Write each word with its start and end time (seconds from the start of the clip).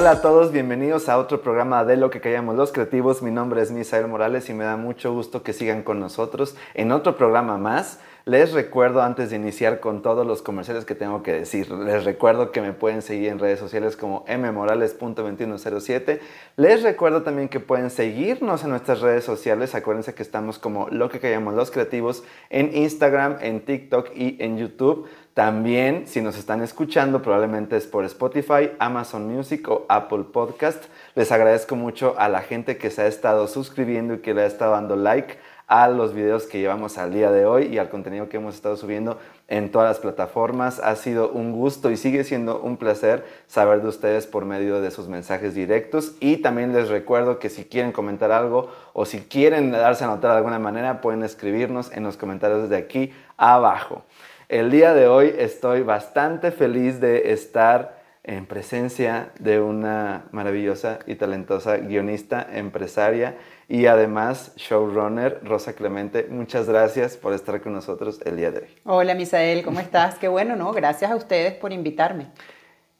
Hola 0.00 0.12
a 0.12 0.22
todos, 0.22 0.52
bienvenidos 0.52 1.08
a 1.08 1.18
otro 1.18 1.42
programa 1.42 1.84
de 1.84 1.96
Lo 1.96 2.08
que 2.08 2.20
callamos 2.20 2.54
los 2.54 2.70
creativos. 2.70 3.20
Mi 3.20 3.32
nombre 3.32 3.62
es 3.62 3.72
Misael 3.72 4.06
Morales 4.06 4.48
y 4.48 4.54
me 4.54 4.62
da 4.62 4.76
mucho 4.76 5.12
gusto 5.12 5.42
que 5.42 5.52
sigan 5.52 5.82
con 5.82 5.98
nosotros 5.98 6.54
en 6.74 6.92
otro 6.92 7.16
programa 7.16 7.58
más. 7.58 7.98
Les 8.24 8.52
recuerdo 8.52 9.02
antes 9.02 9.30
de 9.30 9.36
iniciar 9.36 9.80
con 9.80 10.02
todos 10.02 10.24
los 10.26 10.42
comerciales 10.42 10.84
que 10.84 10.94
tengo 10.94 11.22
que 11.22 11.32
decir, 11.32 11.70
les 11.70 12.04
recuerdo 12.04 12.52
que 12.52 12.60
me 12.60 12.74
pueden 12.74 13.00
seguir 13.00 13.30
en 13.30 13.38
redes 13.38 13.58
sociales 13.58 13.96
como 13.96 14.24
mmorales.2107. 14.26 16.20
Les 16.56 16.82
recuerdo 16.82 17.22
también 17.22 17.48
que 17.48 17.58
pueden 17.58 17.90
seguirnos 17.90 18.62
en 18.62 18.70
nuestras 18.70 19.00
redes 19.00 19.24
sociales. 19.24 19.74
Acuérdense 19.74 20.14
que 20.14 20.22
estamos 20.22 20.58
como 20.58 20.88
lo 20.90 21.08
que 21.08 21.18
callamos 21.20 21.54
los 21.54 21.70
creativos 21.70 22.22
en 22.50 22.76
Instagram, 22.76 23.38
en 23.40 23.64
TikTok 23.64 24.10
y 24.14 24.36
en 24.40 24.58
YouTube. 24.58 25.08
También, 25.38 26.08
si 26.08 26.20
nos 26.20 26.36
están 26.36 26.62
escuchando, 26.62 27.22
probablemente 27.22 27.76
es 27.76 27.86
por 27.86 28.04
Spotify, 28.04 28.72
Amazon 28.80 29.32
Music 29.32 29.68
o 29.68 29.86
Apple 29.88 30.24
Podcast. 30.32 30.86
Les 31.14 31.30
agradezco 31.30 31.76
mucho 31.76 32.16
a 32.18 32.28
la 32.28 32.40
gente 32.40 32.76
que 32.76 32.90
se 32.90 33.02
ha 33.02 33.06
estado 33.06 33.46
suscribiendo 33.46 34.14
y 34.14 34.18
que 34.18 34.34
le 34.34 34.42
ha 34.42 34.46
estado 34.46 34.72
dando 34.72 34.96
like 34.96 35.38
a 35.68 35.86
los 35.86 36.12
videos 36.12 36.46
que 36.46 36.58
llevamos 36.58 36.98
al 36.98 37.12
día 37.12 37.30
de 37.30 37.46
hoy 37.46 37.66
y 37.66 37.78
al 37.78 37.88
contenido 37.88 38.28
que 38.28 38.38
hemos 38.38 38.56
estado 38.56 38.76
subiendo 38.76 39.20
en 39.46 39.70
todas 39.70 39.86
las 39.88 40.00
plataformas. 40.00 40.80
Ha 40.80 40.96
sido 40.96 41.30
un 41.30 41.52
gusto 41.52 41.92
y 41.92 41.96
sigue 41.96 42.24
siendo 42.24 42.60
un 42.60 42.76
placer 42.76 43.24
saber 43.46 43.80
de 43.80 43.88
ustedes 43.90 44.26
por 44.26 44.44
medio 44.44 44.80
de 44.80 44.90
sus 44.90 45.06
mensajes 45.06 45.54
directos. 45.54 46.16
Y 46.18 46.38
también 46.38 46.72
les 46.72 46.88
recuerdo 46.88 47.38
que 47.38 47.48
si 47.48 47.64
quieren 47.64 47.92
comentar 47.92 48.32
algo 48.32 48.72
o 48.92 49.04
si 49.04 49.20
quieren 49.20 49.70
darse 49.70 50.02
a 50.02 50.08
notar 50.08 50.32
de 50.32 50.38
alguna 50.38 50.58
manera, 50.58 51.00
pueden 51.00 51.22
escribirnos 51.22 51.92
en 51.92 52.02
los 52.02 52.16
comentarios 52.16 52.68
de 52.68 52.76
aquí 52.76 53.12
abajo. 53.36 54.02
El 54.48 54.70
día 54.70 54.94
de 54.94 55.06
hoy 55.06 55.34
estoy 55.36 55.82
bastante 55.82 56.52
feliz 56.52 57.00
de 57.00 57.32
estar 57.32 57.98
en 58.24 58.46
presencia 58.46 59.30
de 59.38 59.60
una 59.60 60.24
maravillosa 60.30 61.00
y 61.06 61.16
talentosa 61.16 61.76
guionista, 61.76 62.48
empresaria 62.54 63.36
y 63.68 63.84
además 63.84 64.54
showrunner, 64.56 65.40
Rosa 65.44 65.74
Clemente. 65.74 66.28
Muchas 66.30 66.66
gracias 66.66 67.18
por 67.18 67.34
estar 67.34 67.60
con 67.60 67.74
nosotros 67.74 68.22
el 68.24 68.38
día 68.38 68.50
de 68.50 68.60
hoy. 68.60 68.68
Hola 68.84 69.14
Misael, 69.14 69.62
¿cómo 69.62 69.80
estás? 69.80 70.14
Qué 70.14 70.28
bueno, 70.28 70.56
¿no? 70.56 70.72
Gracias 70.72 71.10
a 71.10 71.16
ustedes 71.16 71.52
por 71.52 71.74
invitarme. 71.74 72.28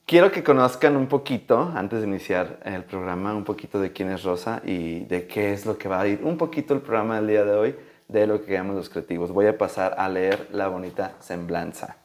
Quiero 0.05 0.31
que 0.31 0.44
conozcan 0.44 0.97
un 0.97 1.06
poquito, 1.06 1.72
antes 1.75 2.03
de 2.03 2.09
iniciar 2.09 2.61
el 2.67 2.84
programa, 2.84 3.34
un 3.34 3.44
poquito 3.44 3.81
de 3.81 3.91
quién 3.91 4.11
es 4.11 4.22
Rosa 4.22 4.61
y 4.67 5.06
de 5.06 5.27
qué 5.27 5.55
es 5.55 5.65
lo 5.65 5.78
que 5.78 5.89
va 5.89 6.03
a 6.03 6.06
ir 6.06 6.20
un 6.22 6.37
poquito 6.37 6.75
el 6.75 6.83
programa 6.83 7.17
del 7.17 7.27
día 7.27 7.44
de 7.44 7.56
hoy, 7.56 7.77
de 8.09 8.27
lo 8.27 8.42
que 8.42 8.53
llamamos 8.53 8.77
los 8.77 8.89
creativos. 8.89 9.33
Voy 9.33 9.47
a 9.47 9.59
pasar 9.59 9.95
a 9.98 10.09
leer 10.09 10.48
la 10.51 10.69
bonita 10.69 11.14
semblanza. 11.20 11.98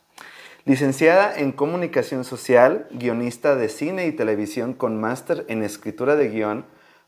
Licenciada 0.65 1.37
en 1.37 1.51
Comunicación 1.51 2.23
Social, 2.23 2.87
guionista 2.91 3.55
de 3.55 3.67
cine 3.67 4.07
y 4.07 4.13
televisión 4.13 4.73
con 4.73 4.99
máster 4.99 5.45
en 5.49 5.63
escritura 5.63 6.15
de 6.15 6.29
guion, 6.29 6.65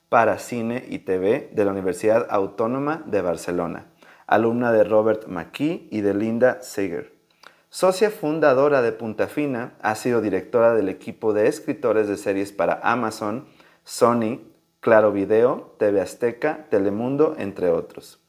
para 0.10 0.38
Cine 0.40 0.86
y 0.88 1.00
TV 1.00 1.50
de 1.54 1.66
la 1.66 1.72
Universidad 1.72 2.28
Autónoma 2.30 3.04
de 3.06 3.22
Barcelona, 3.22 3.88
alumna 4.28 4.72
de 4.72 4.84
Robert 4.84 5.28
McKee 5.28 5.88
y 5.92 6.02
de 6.02 6.14
Linda 6.14 6.62
Seger. 6.62 7.14
Socia 7.70 8.10
fundadora 8.12 8.82
de 8.82 8.92
Punta 8.92 9.28
Fina, 9.28 9.74
ha 9.82 9.96
sido 9.96 10.22
directora 10.22 10.74
del 10.74 10.90
equipo 10.90 11.34
de 11.34 11.48
escritores 11.48 12.08
de 12.08 12.18
series 12.18 12.52
para 12.52 12.80
Amazon, 12.84 13.48
Sony, 13.84 14.42
Claro 14.80 15.12
Video, 15.12 15.76
TV 15.78 16.00
Azteca, 16.00 16.68
Telemundo, 16.70 17.36
entre 17.38 17.70
otros. 17.70 18.25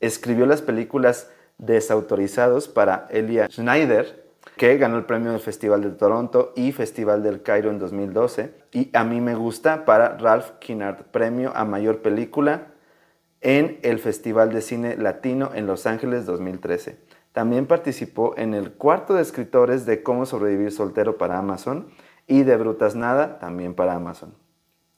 Escribió 0.00 0.46
las 0.46 0.62
películas 0.62 1.30
Desautorizados 1.58 2.68
para 2.68 3.08
Elia 3.10 3.48
Schneider, 3.48 4.28
que 4.56 4.76
ganó 4.78 4.96
el 4.96 5.04
premio 5.04 5.32
del 5.32 5.40
Festival 5.40 5.82
de 5.82 5.90
Toronto 5.90 6.52
y 6.54 6.72
Festival 6.72 7.22
del 7.22 7.42
Cairo 7.42 7.70
en 7.70 7.78
2012. 7.78 8.54
Y 8.72 8.90
a 8.96 9.04
mí 9.04 9.20
me 9.20 9.34
gusta 9.34 9.84
para 9.84 10.16
Ralph 10.18 10.52
Kinnard, 10.60 11.06
premio 11.10 11.52
a 11.54 11.64
mayor 11.64 12.00
película 12.00 12.68
en 13.40 13.78
el 13.82 13.98
Festival 13.98 14.52
de 14.52 14.62
Cine 14.62 14.96
Latino 14.96 15.50
en 15.54 15.66
Los 15.66 15.86
Ángeles 15.86 16.26
2013. 16.26 16.98
También 17.32 17.66
participó 17.66 18.34
en 18.36 18.54
el 18.54 18.72
cuarto 18.72 19.14
de 19.14 19.22
escritores 19.22 19.86
de 19.86 20.02
Cómo 20.02 20.26
sobrevivir 20.26 20.72
soltero 20.72 21.18
para 21.18 21.38
Amazon 21.38 21.88
y 22.26 22.42
de 22.42 22.56
Brutas 22.56 22.94
Nada 22.94 23.38
también 23.38 23.74
para 23.74 23.94
Amazon. 23.94 24.34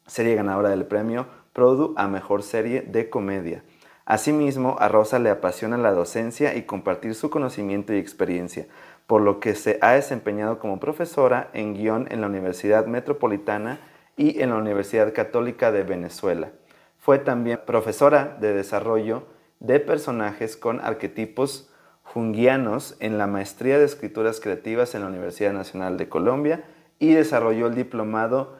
Serie 0.07 0.35
ganadora 0.35 0.71
del 0.71 0.87
premio 0.87 1.27
Produ 1.53 1.95
a 1.97 2.09
Mejor 2.09 2.43
Serie 2.43 2.83
de 2.83 3.11
Comedia. 3.11 3.63
Asimismo, 4.05 4.77
a 4.79 4.89
Rosa 4.89 5.19
le 5.19 5.31
apasiona 5.31 5.77
la 5.77 5.93
docencia 5.93 6.55
y 6.57 6.63
compartir 6.63 7.15
su 7.15 7.31
conocimiento 7.31 7.93
y 7.93 7.99
experiencia 7.99 8.67
por 9.11 9.23
lo 9.23 9.41
que 9.41 9.57
se 9.57 9.77
ha 9.83 9.91
desempeñado 9.91 10.61
como 10.61 10.79
profesora 10.79 11.51
en 11.53 11.75
guion 11.75 12.07
en 12.13 12.21
la 12.21 12.29
Universidad 12.29 12.87
Metropolitana 12.87 13.81
y 14.17 14.41
en 14.41 14.51
la 14.51 14.57
Universidad 14.57 15.13
Católica 15.13 15.73
de 15.73 15.83
Venezuela. 15.83 16.53
Fue 16.97 17.19
también 17.19 17.59
profesora 17.67 18.37
de 18.41 18.55
desarrollo 18.55 19.25
de 19.59 19.81
personajes 19.81 20.57
con 20.57 20.81
arquetipos 20.81 21.73
junguianos 22.05 22.97
en 23.01 23.19
la 23.19 23.27
Maestría 23.27 23.81
de 23.81 23.85
Escrituras 23.85 24.39
Creativas 24.39 24.95
en 24.95 25.01
la 25.01 25.09
Universidad 25.09 25.55
Nacional 25.55 25.97
de 25.97 26.09
Colombia 26.09 26.63
y 27.01 27.13
desarrolló 27.13 27.67
el 27.67 27.75
diplomado 27.75 28.60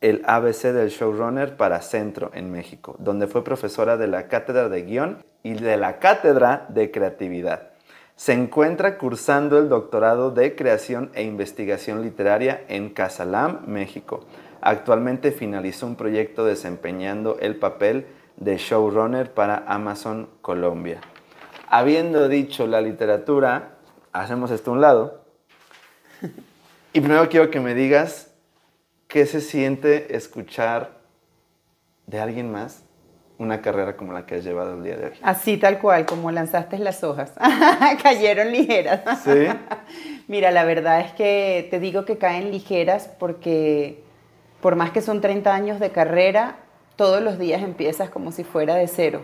el 0.00 0.22
ABC 0.26 0.72
del 0.72 0.90
Showrunner 0.90 1.56
para 1.56 1.80
Centro 1.80 2.30
en 2.34 2.50
México, 2.50 2.96
donde 2.98 3.26
fue 3.26 3.44
profesora 3.44 3.96
de 3.96 4.06
la 4.06 4.28
Cátedra 4.28 4.68
de 4.68 4.82
Guión 4.82 5.24
y 5.42 5.54
de 5.54 5.76
la 5.76 5.98
Cátedra 5.98 6.66
de 6.68 6.90
Creatividad. 6.90 7.70
Se 8.14 8.32
encuentra 8.32 8.98
cursando 8.98 9.58
el 9.58 9.68
doctorado 9.68 10.30
de 10.30 10.54
Creación 10.54 11.10
e 11.14 11.22
Investigación 11.22 12.02
Literaria 12.02 12.64
en 12.68 12.90
Casalam, 12.90 13.66
México. 13.66 14.24
Actualmente 14.60 15.32
finalizó 15.32 15.86
un 15.86 15.96
proyecto 15.96 16.44
desempeñando 16.44 17.36
el 17.40 17.56
papel 17.56 18.06
de 18.36 18.56
showrunner 18.56 19.32
para 19.32 19.64
Amazon 19.66 20.28
Colombia. 20.40 21.00
Habiendo 21.68 22.28
dicho 22.28 22.66
la 22.66 22.80
literatura, 22.80 23.76
hacemos 24.12 24.50
esto 24.50 24.70
a 24.70 24.74
un 24.74 24.80
lado. 24.80 25.24
Y 26.92 27.00
primero 27.02 27.28
quiero 27.28 27.50
que 27.50 27.60
me 27.60 27.74
digas 27.74 28.25
qué 29.08 29.26
se 29.26 29.40
siente 29.40 30.16
escuchar 30.16 31.00
de 32.06 32.20
alguien 32.20 32.50
más 32.50 32.84
una 33.38 33.60
carrera 33.60 33.96
como 33.96 34.12
la 34.12 34.24
que 34.24 34.36
has 34.36 34.44
llevado 34.44 34.74
el 34.74 34.82
día 34.82 34.96
de 34.96 35.06
hoy. 35.06 35.12
Así 35.22 35.58
tal 35.58 35.78
cual, 35.78 36.06
como 36.06 36.30
lanzaste 36.30 36.78
las 36.78 37.04
hojas. 37.04 37.32
Cayeron 38.02 38.50
ligeras. 38.50 39.02
Sí. 39.22 39.46
Mira, 40.28 40.50
la 40.50 40.64
verdad 40.64 41.00
es 41.00 41.12
que 41.12 41.68
te 41.70 41.78
digo 41.78 42.04
que 42.04 42.16
caen 42.16 42.50
ligeras 42.50 43.10
porque 43.18 44.02
por 44.60 44.74
más 44.74 44.90
que 44.90 45.02
son 45.02 45.20
30 45.20 45.54
años 45.54 45.80
de 45.80 45.90
carrera, 45.90 46.56
todos 46.96 47.22
los 47.22 47.38
días 47.38 47.62
empiezas 47.62 48.08
como 48.08 48.32
si 48.32 48.42
fuera 48.42 48.74
de 48.74 48.88
cero. 48.88 49.20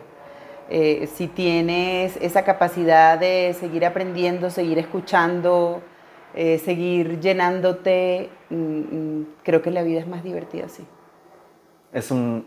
Eh, 0.69 1.09
si 1.13 1.27
tienes 1.27 2.17
esa 2.21 2.45
capacidad 2.45 3.19
de 3.19 3.55
seguir 3.59 3.85
aprendiendo, 3.85 4.51
seguir 4.51 4.79
escuchando, 4.79 5.83
eh, 6.35 6.59
seguir 6.59 7.21
llenándote, 7.21 8.31
mm, 8.51 8.55
mm, 8.55 9.27
creo 9.43 9.63
que 9.63 9.71
la 9.71 9.83
vida 9.83 10.01
es 10.01 10.07
más 10.07 10.25
divertida 10.25 10.67
así. 10.67 10.85
Es 11.93 12.11
un 12.11 12.47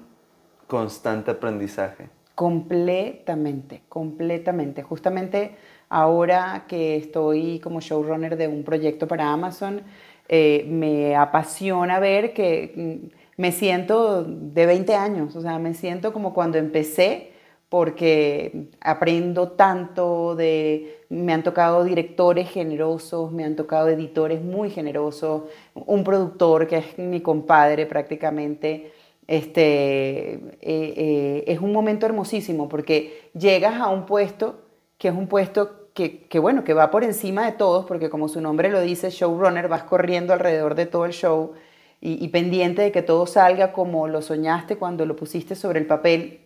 constante 0.67 1.31
aprendizaje. 1.31 2.09
Completamente, 2.33 3.83
completamente. 3.87 4.83
Justamente 4.83 5.55
ahora 5.89 6.65
que 6.67 6.97
estoy 6.97 7.59
como 7.59 7.79
showrunner 7.79 8.35
de 8.37 8.47
un 8.47 8.63
proyecto 8.63 9.07
para 9.07 9.31
Amazon, 9.31 9.81
eh, 10.27 10.65
me 10.67 11.15
apasiona 11.15 11.99
ver 11.99 12.33
que 12.33 12.73
mm, 12.75 13.15
me 13.37 13.51
siento 13.51 14.23
de 14.23 14.65
20 14.65 14.95
años, 14.95 15.35
o 15.35 15.41
sea, 15.41 15.59
me 15.59 15.73
siento 15.73 16.11
como 16.11 16.33
cuando 16.33 16.57
empecé 16.57 17.31
porque 17.69 18.69
aprendo 18.81 19.51
tanto 19.51 20.35
de, 20.35 21.04
me 21.09 21.33
han 21.33 21.43
tocado 21.43 21.83
directores 21.83 22.49
generosos, 22.49 23.31
me 23.31 23.43
han 23.43 23.55
tocado 23.55 23.89
editores 23.89 24.41
muy 24.41 24.69
generosos, 24.69 25.43
un 25.73 26.03
productor 26.03 26.67
que 26.67 26.77
es 26.77 26.97
mi 26.97 27.21
compadre 27.21 27.85
prácticamente, 27.85 28.91
este, 29.27 30.33
eh, 30.33 30.39
eh, 30.61 31.43
es 31.47 31.59
un 31.59 31.71
momento 31.71 32.05
hermosísimo 32.05 32.69
porque 32.69 33.29
llegas 33.33 33.81
a 33.81 33.87
un 33.89 34.05
puesto 34.05 34.61
que 34.97 35.07
es 35.09 35.15
un 35.15 35.27
puesto 35.27 35.89
que, 35.93 36.27
bueno, 36.39 36.65
que 36.65 36.73
va 36.73 36.91
por 36.91 37.05
encima 37.05 37.45
de 37.45 37.53
todos, 37.53 37.85
porque 37.85 38.09
como 38.09 38.27
su 38.27 38.41
nombre 38.41 38.69
lo 38.69 38.81
dice, 38.81 39.09
showrunner, 39.11 39.69
vas 39.69 39.83
corriendo 39.83 40.33
alrededor 40.33 40.75
de 40.75 40.85
todo 40.85 41.05
el 41.05 41.13
show 41.13 41.53
y, 42.01 42.23
y 42.23 42.27
pendiente 42.29 42.81
de 42.81 42.91
que 42.91 43.01
todo 43.01 43.25
salga 43.25 43.71
como 43.71 44.07
lo 44.09 44.21
soñaste 44.21 44.77
cuando 44.77 45.05
lo 45.05 45.15
pusiste 45.15 45.55
sobre 45.55 45.79
el 45.79 45.87
papel. 45.87 46.44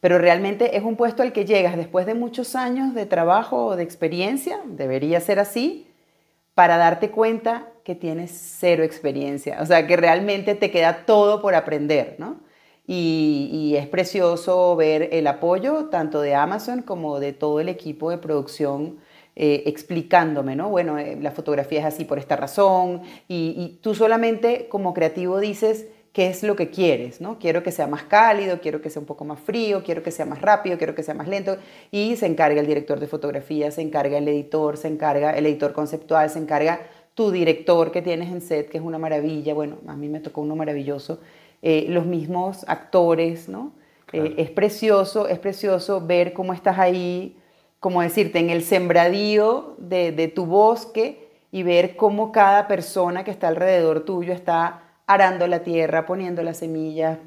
Pero 0.00 0.18
realmente 0.18 0.76
es 0.76 0.84
un 0.84 0.96
puesto 0.96 1.22
al 1.22 1.32
que 1.32 1.44
llegas 1.44 1.76
después 1.76 2.06
de 2.06 2.14
muchos 2.14 2.54
años 2.54 2.94
de 2.94 3.06
trabajo 3.06 3.66
o 3.66 3.76
de 3.76 3.82
experiencia, 3.82 4.60
debería 4.66 5.20
ser 5.20 5.38
así, 5.40 5.88
para 6.54 6.76
darte 6.76 7.10
cuenta 7.10 7.68
que 7.84 7.94
tienes 7.94 8.32
cero 8.32 8.82
experiencia, 8.82 9.58
o 9.62 9.66
sea, 9.66 9.86
que 9.86 9.96
realmente 9.96 10.54
te 10.54 10.70
queda 10.70 11.06
todo 11.06 11.40
por 11.40 11.54
aprender, 11.54 12.16
¿no? 12.18 12.40
Y, 12.86 13.74
es 13.76 13.86
precioso 13.86 14.74
ver 14.74 15.10
el 15.12 15.26
apoyo 15.26 15.84
tanto 15.86 16.20
de 16.20 16.34
Amazon 16.34 16.82
como 16.82 17.20
de 17.20 17.32
todo 17.32 17.60
el 17.60 17.68
equipo 17.68 18.10
de 18.10 18.18
producción 18.18 18.98
eh, 19.36 19.62
explicándome, 19.66 20.56
¿no? 20.56 20.68
Bueno, 20.68 20.98
eh, 20.98 21.16
la 21.20 21.30
fotografía 21.30 21.80
es 21.80 21.86
así 21.86 22.04
por 22.04 22.18
esta 22.18 22.34
razón, 22.34 23.02
y, 23.28 23.54
y, 23.56 23.78
tú 23.80 23.94
solamente 23.94 24.68
como 24.68 24.94
creativo 24.94 25.38
dices 25.38 25.86
qué 26.18 26.26
es 26.26 26.42
lo 26.42 26.56
que 26.56 26.68
quieres, 26.68 27.20
¿no? 27.20 27.38
Quiero 27.38 27.62
que 27.62 27.70
sea 27.70 27.86
más 27.86 28.02
cálido, 28.02 28.60
quiero 28.60 28.82
que 28.82 28.90
sea 28.90 28.98
un 28.98 29.06
poco 29.06 29.24
más 29.24 29.38
frío, 29.38 29.84
quiero 29.84 30.02
que 30.02 30.10
sea 30.10 30.26
más 30.26 30.42
rápido, 30.42 30.76
quiero 30.76 30.92
que 30.96 31.04
sea 31.04 31.14
más 31.14 31.28
lento, 31.28 31.58
y 31.92 32.16
se 32.16 32.26
encarga 32.26 32.60
el 32.60 32.66
director 32.66 32.98
de 32.98 33.06
fotografía, 33.06 33.70
se 33.70 33.82
encarga 33.82 34.18
el 34.18 34.26
editor, 34.26 34.76
se 34.76 34.88
encarga 34.88 35.30
el 35.30 35.46
editor 35.46 35.72
conceptual, 35.72 36.28
se 36.28 36.40
encarga 36.40 36.80
tu 37.14 37.30
director 37.30 37.92
que 37.92 38.02
tienes 38.02 38.32
en 38.32 38.40
set, 38.40 38.68
que 38.68 38.78
es 38.78 38.82
una 38.82 38.98
maravilla, 38.98 39.54
bueno, 39.54 39.76
a 39.86 39.94
mí 39.94 40.08
me 40.08 40.18
tocó 40.18 40.40
uno 40.40 40.56
maravilloso, 40.56 41.20
eh, 41.62 41.86
los 41.88 42.04
mismos 42.04 42.64
actores, 42.66 43.48
¿no? 43.48 43.70
es 44.12 44.50
precioso, 44.50 45.28
es 45.28 45.38
precioso 45.38 46.04
ver 46.04 46.32
cómo 46.32 46.52
estás 46.52 46.80
ahí 46.80 47.36
como 47.78 48.02
decirte, 48.02 48.40
en 48.40 48.50
el 48.50 48.64
sembradío 48.64 49.76
de, 49.78 50.32
tu 50.34 50.46
bosque 50.46 51.28
y 51.52 51.62
ver 51.62 51.94
cómo 51.94 52.32
cada 52.32 52.66
persona 52.66 53.22
que 53.22 53.30
está 53.30 53.46
alrededor 53.46 54.04
tuyo 54.04 54.32
está 54.32 54.87
arando 55.08 55.48
la 55.48 55.60
tierra, 55.60 56.06
poniendo 56.06 56.44
las 56.44 56.58
semillas, 56.58 57.18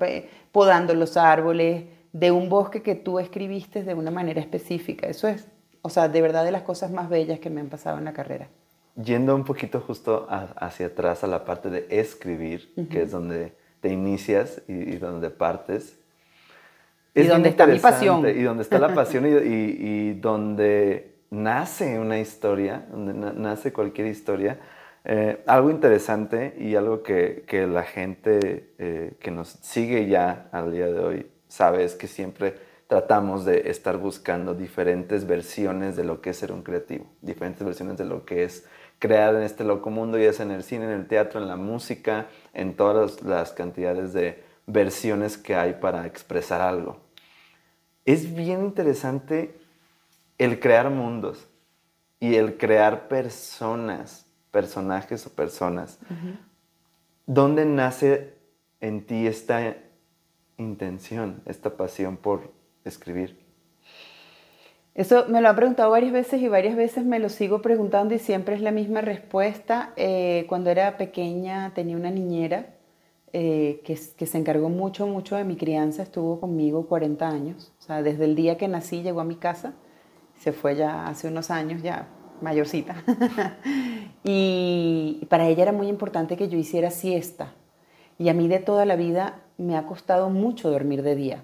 podando 0.54 0.94
los 0.94 1.18
árboles, 1.18 1.83
de 2.13 2.31
un 2.31 2.48
bosque 2.48 2.81
que 2.81 2.95
tú 2.95 3.19
escribiste 3.19 3.83
de 3.83 3.94
una 3.94 4.12
manera 4.12 4.39
específica. 4.39 5.07
Eso 5.07 5.28
es, 5.28 5.48
o 5.81 5.89
sea, 5.89 6.07
de 6.07 6.22
verdad 6.22 6.45
de 6.45 6.51
las 6.51 6.62
cosas 6.62 6.92
más 6.92 7.10
bellas 7.10 7.39
que 7.39 7.50
me 7.50 7.60
han 7.60 7.68
pasado 7.68 7.98
en 7.98 8.06
la 8.06 8.13
carrera. 8.13 8.48
Yendo 8.95 9.36
un 9.36 9.44
poquito 9.44 9.81
justo 9.81 10.28
hacia 10.30 10.88
atrás 10.88 11.25
a 11.25 11.28
la 11.28 11.44
parte 11.44 11.69
de 11.69 11.88
escribir, 11.89 12.74
que 12.89 13.01
es 13.01 13.12
donde 13.12 13.54
te 13.81 13.89
inicias 13.89 14.62
y 14.68 14.98
donde 14.98 15.30
partes, 15.30 15.98
y 17.13 17.24
donde 17.24 17.50
está 17.50 17.68
mi 17.68 17.80
pasión. 17.80 18.28
Y 18.28 18.44
donde 18.44 18.63
está 18.63 18.80
la 18.80 18.94
pasión 18.95 19.25
y, 19.25 20.13
donde 20.13 21.16
nace 21.30 22.00
una 22.00 22.19
historia, 22.19 22.86
donde 22.89 23.13
nace 23.13 23.74
cualquier 23.74 24.07
historia. 24.07 24.60
Eh, 25.03 25.44
algo 25.48 25.71
interesante 25.71 26.56
y 26.59 26.75
algo 26.75 27.01
que, 27.01 27.44
la 27.68 27.83
gente 27.83 28.74
eh, 28.77 29.13
que 29.19 29.31
nos 29.31 29.50
sigue 29.62 30.07
ya 30.07 30.50
al 30.51 30.71
día 30.71 30.88
de 30.88 31.00
hoy 31.00 31.31
sabe 31.48 31.83
es 31.83 31.95
que 31.95 32.07
siempre 32.07 32.56
tratamos 32.88 33.45
de 33.45 33.69
estar 33.69 33.98
buscando 33.98 34.53
diferentes 34.53 35.25
versiones 35.25 35.95
de 35.95 36.03
lo 36.03 36.21
que 36.21 36.31
es 36.31 36.38
ser 36.38 36.51
un 36.51 36.62
creativo, 36.62 37.06
diferentes 37.21 37.65
versiones 37.65 37.98
de 37.98 38.06
lo 38.06 38.25
que 38.25 38.44
es 38.44 38.65
crear 39.00 39.33
en 39.33 39.44
este 39.44 39.63
loco 39.63 39.89
mundo, 39.89 40.18
ya 40.18 40.31
sea 40.33 40.45
en 40.45 40.51
el 40.51 40.63
cine, 40.63 40.86
en 40.86 40.92
el 40.92 41.07
teatro, 41.07 41.42
en 41.42 41.47
la 41.47 41.56
música, 41.56 42.27
en 42.54 42.75
todas 42.75 43.24
las 43.24 43.51
cantidades 43.54 44.13
de 44.13 44.44
versiones 44.68 45.38
que 45.38 45.56
hay 45.56 45.74
para 45.74 46.06
expresar 46.06 46.62
algo. 46.62 47.00
Es 48.06 48.36
bien 48.36 48.62
interesante 48.62 49.57
el 50.38 50.59
crear 50.59 50.89
mundos 50.89 51.47
y 52.19 52.36
el 52.36 52.57
crear 52.57 53.07
personas, 53.07 54.27
personajes 54.51 55.25
o 55.25 55.30
personas. 55.31 56.00
¿Dónde 57.25 57.65
nace 57.65 58.33
en 58.80 59.06
ti 59.06 59.27
esta 59.27 59.75
intención, 60.57 61.42
esta 61.45 61.77
pasión 61.77 62.18
por 62.18 62.51
escribir? 62.83 63.39
Eso 64.94 65.25
me 65.30 65.39
lo 65.39 65.50
han 65.50 65.56
preguntado 65.56 65.89
varias 65.89 66.12
veces 66.12 66.42
y 66.42 66.50
varias 66.50 66.75
veces 66.75 67.06
me 67.06 67.19
lo 67.19 67.30
sigo 67.30 67.62
preguntando 67.62 68.13
y 68.13 68.19
siempre 68.19 68.56
es 68.56 68.62
la 68.62 68.71
misma 68.71 69.00
respuesta. 69.00 69.94
Eh, 69.95 70.45
cuando 70.50 70.69
era 70.69 70.97
pequeña 70.97 71.74
tenía 71.74 71.95
una 71.95 72.12
niñera 72.12 72.75
eh, 73.31 73.81
que, 73.86 73.95
se 73.95 74.38
encargó 74.38 74.68
mucho, 74.68 75.07
mucho 75.07 75.38
de 75.38 75.45
mi 75.45 75.56
crianza, 75.56 76.04
estuvo 76.04 76.42
conmigo 76.42 76.88
40 76.88 77.30
años. 77.30 77.71
O 77.80 77.83
sea, 77.83 78.04
desde 78.04 78.25
el 78.25 78.36
día 78.36 78.57
que 78.57 78.68
nací 78.68 79.01
llegó 79.01 79.21
a 79.21 79.24
mi 79.24 79.38
casa, 79.38 79.74
se 80.38 80.51
fue 80.51 80.75
ya 80.75 81.07
hace 81.07 81.30
unos 81.30 81.50
años, 81.51 81.81
ya 81.81 82.09
mayorcita. 82.42 83.04
y 84.24 85.26
para 85.30 85.48
ella 85.48 85.64
era 85.64 85.72
muy 85.72 85.88
importante 85.88 86.38
que 86.38 86.50
yo 86.50 86.58
hiciera 86.58 86.92
siesta. 86.92 87.54
Y 88.18 88.30
a 88.30 88.34
mí 88.34 88.48
de 88.48 88.60
toda 88.60 88.86
la 88.86 88.96
vida 88.96 89.40
me 89.58 89.78
ha 89.78 89.86
costado 89.86 90.30
mucho 90.30 90.70
dormir 90.70 91.02
de 91.04 91.16
día. 91.16 91.44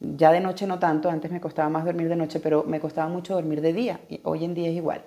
Ya 0.00 0.32
de 0.32 0.40
noche 0.40 0.66
no 0.66 0.78
tanto, 0.78 1.08
antes 1.08 1.30
me 1.30 1.40
costaba 1.40 1.68
más 1.68 1.84
dormir 1.84 2.08
de 2.08 2.16
noche, 2.16 2.40
pero 2.40 2.64
me 2.64 2.80
costaba 2.80 3.08
mucho 3.08 3.34
dormir 3.34 3.60
de 3.60 3.72
día. 3.72 4.00
Y 4.08 4.20
hoy 4.24 4.44
en 4.44 4.54
día 4.54 4.68
es 4.68 4.76
igual. 4.76 5.02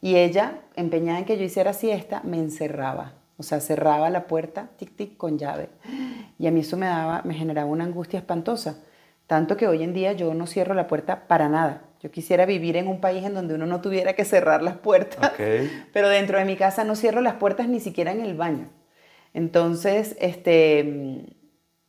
Y 0.00 0.16
ella, 0.16 0.60
empeñada 0.76 1.18
en 1.18 1.24
que 1.24 1.36
yo 1.36 1.44
hiciera 1.44 1.72
siesta, 1.72 2.22
me 2.24 2.38
encerraba 2.38 3.20
o 3.40 3.42
sea, 3.42 3.58
cerraba 3.60 4.10
la 4.10 4.26
puerta, 4.26 4.68
tic, 4.76 4.94
tic, 4.94 5.16
con 5.16 5.38
llave. 5.38 5.70
Y 6.38 6.46
a 6.46 6.50
mí 6.50 6.60
eso 6.60 6.76
me, 6.76 6.84
daba, 6.84 7.22
me 7.24 7.32
generaba 7.32 7.70
una 7.70 7.84
angustia 7.84 8.18
espantosa. 8.18 8.84
Tanto 9.26 9.56
que 9.56 9.66
hoy 9.66 9.82
en 9.82 9.94
día 9.94 10.12
yo 10.12 10.34
no 10.34 10.46
cierro 10.46 10.74
la 10.74 10.86
puerta 10.86 11.26
para 11.26 11.48
nada. 11.48 11.80
Yo 12.02 12.10
quisiera 12.10 12.46
vivir 12.46 12.76
en 12.76 12.88
un 12.88 13.00
país 13.00 13.24
en 13.24 13.34
donde 13.34 13.54
uno 13.54 13.66
no 13.66 13.80
tuviera 13.80 14.14
que 14.14 14.24
cerrar 14.24 14.62
las 14.62 14.76
puertas. 14.76 15.32
Pero 15.92 16.08
dentro 16.08 16.38
de 16.38 16.44
mi 16.44 16.56
casa 16.56 16.84
no 16.84 16.96
cierro 16.96 17.20
las 17.20 17.34
puertas 17.34 17.68
ni 17.68 17.80
siquiera 17.80 18.12
en 18.12 18.20
el 18.20 18.34
baño. 18.34 18.70
Entonces, 19.34 20.16
este, 20.20 21.36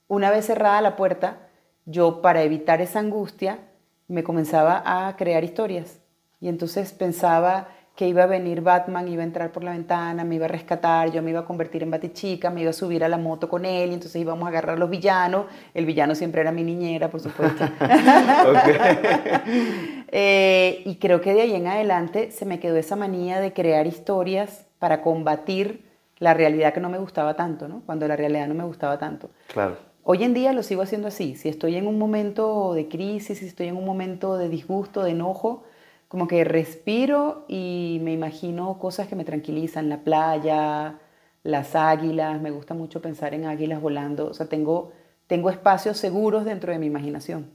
una 0.07 0.29
vez 0.29 0.45
cerrada 0.45 0.81
la 0.81 0.95
puerta, 0.95 1.47
yo 1.85 2.21
para 2.21 2.43
evitar 2.43 2.81
esa 2.81 2.99
angustia 2.99 3.59
me 4.07 4.23
comenzaba 4.23 4.83
a 4.85 5.15
crear 5.15 5.43
historias. 5.43 5.99
Y 6.41 6.49
entonces 6.49 6.91
pensaba 6.91 7.69
que 7.95 8.07
iba 8.07 8.23
a 8.23 8.25
venir 8.25 8.61
Batman, 8.61 9.07
iba 9.07 9.21
a 9.21 9.25
entrar 9.25 9.51
por 9.51 9.63
la 9.63 9.71
ventana, 9.71 10.23
me 10.23 10.35
iba 10.35 10.45
a 10.45 10.47
rescatar, 10.47 11.11
yo 11.11 11.21
me 11.21 11.31
iba 11.31 11.41
a 11.41 11.45
convertir 11.45 11.83
en 11.83 11.91
Batichica, 11.91 12.49
me 12.49 12.61
iba 12.61 12.69
a 12.69 12.73
subir 12.73 13.03
a 13.03 13.09
la 13.09 13.17
moto 13.17 13.49
con 13.49 13.65
él, 13.65 13.91
y 13.91 13.93
entonces 13.93 14.21
íbamos 14.21 14.45
a 14.45 14.49
agarrar 14.49 14.77
a 14.77 14.79
los 14.79 14.89
villanos. 14.89 15.45
El 15.73 15.85
villano 15.85 16.15
siempre 16.15 16.41
era 16.41 16.51
mi 16.51 16.63
niñera, 16.63 17.09
por 17.09 17.19
supuesto. 17.19 17.63
Eh, 20.13 20.81
y 20.85 20.95
creo 20.95 21.21
que 21.21 21.33
de 21.33 21.39
ahí 21.39 21.55
en 21.55 21.67
adelante 21.67 22.31
se 22.31 22.45
me 22.45 22.59
quedó 22.59 22.75
esa 22.75 22.97
manía 22.97 23.39
de 23.39 23.53
crear 23.53 23.88
historias 23.88 24.65
para 24.77 25.01
combatir 25.01 25.85
la 26.19 26.33
realidad 26.33 26.73
que 26.73 26.81
no 26.81 26.89
me 26.89 26.97
gustaba 26.97 27.35
tanto, 27.35 27.69
¿no? 27.69 27.81
Cuando 27.85 28.09
la 28.09 28.17
realidad 28.17 28.47
no 28.47 28.53
me 28.53 28.65
gustaba 28.65 28.99
tanto. 28.99 29.29
Claro. 29.53 29.77
Hoy 30.03 30.23
en 30.23 30.33
día 30.33 30.51
lo 30.51 30.63
sigo 30.63 30.81
haciendo 30.81 31.07
así. 31.07 31.35
Si 31.35 31.47
estoy 31.47 31.77
en 31.77 31.87
un 31.87 31.97
momento 31.97 32.73
de 32.73 32.89
crisis, 32.89 33.39
si 33.39 33.45
estoy 33.45 33.67
en 33.67 33.77
un 33.77 33.85
momento 33.85 34.37
de 34.37 34.49
disgusto, 34.49 35.03
de 35.03 35.11
enojo, 35.11 35.63
como 36.11 36.27
que 36.27 36.43
respiro 36.43 37.45
y 37.47 38.01
me 38.03 38.11
imagino 38.11 38.77
cosas 38.79 39.07
que 39.07 39.15
me 39.15 39.23
tranquilizan, 39.23 39.87
la 39.87 39.99
playa, 39.99 40.99
las 41.41 41.73
águilas, 41.73 42.41
me 42.41 42.51
gusta 42.51 42.73
mucho 42.73 43.01
pensar 43.01 43.33
en 43.33 43.45
águilas 43.45 43.79
volando, 43.79 44.27
o 44.27 44.33
sea, 44.33 44.47
tengo, 44.47 44.91
tengo 45.27 45.49
espacios 45.49 45.95
seguros 45.95 46.43
dentro 46.43 46.73
de 46.73 46.79
mi 46.79 46.87
imaginación. 46.87 47.49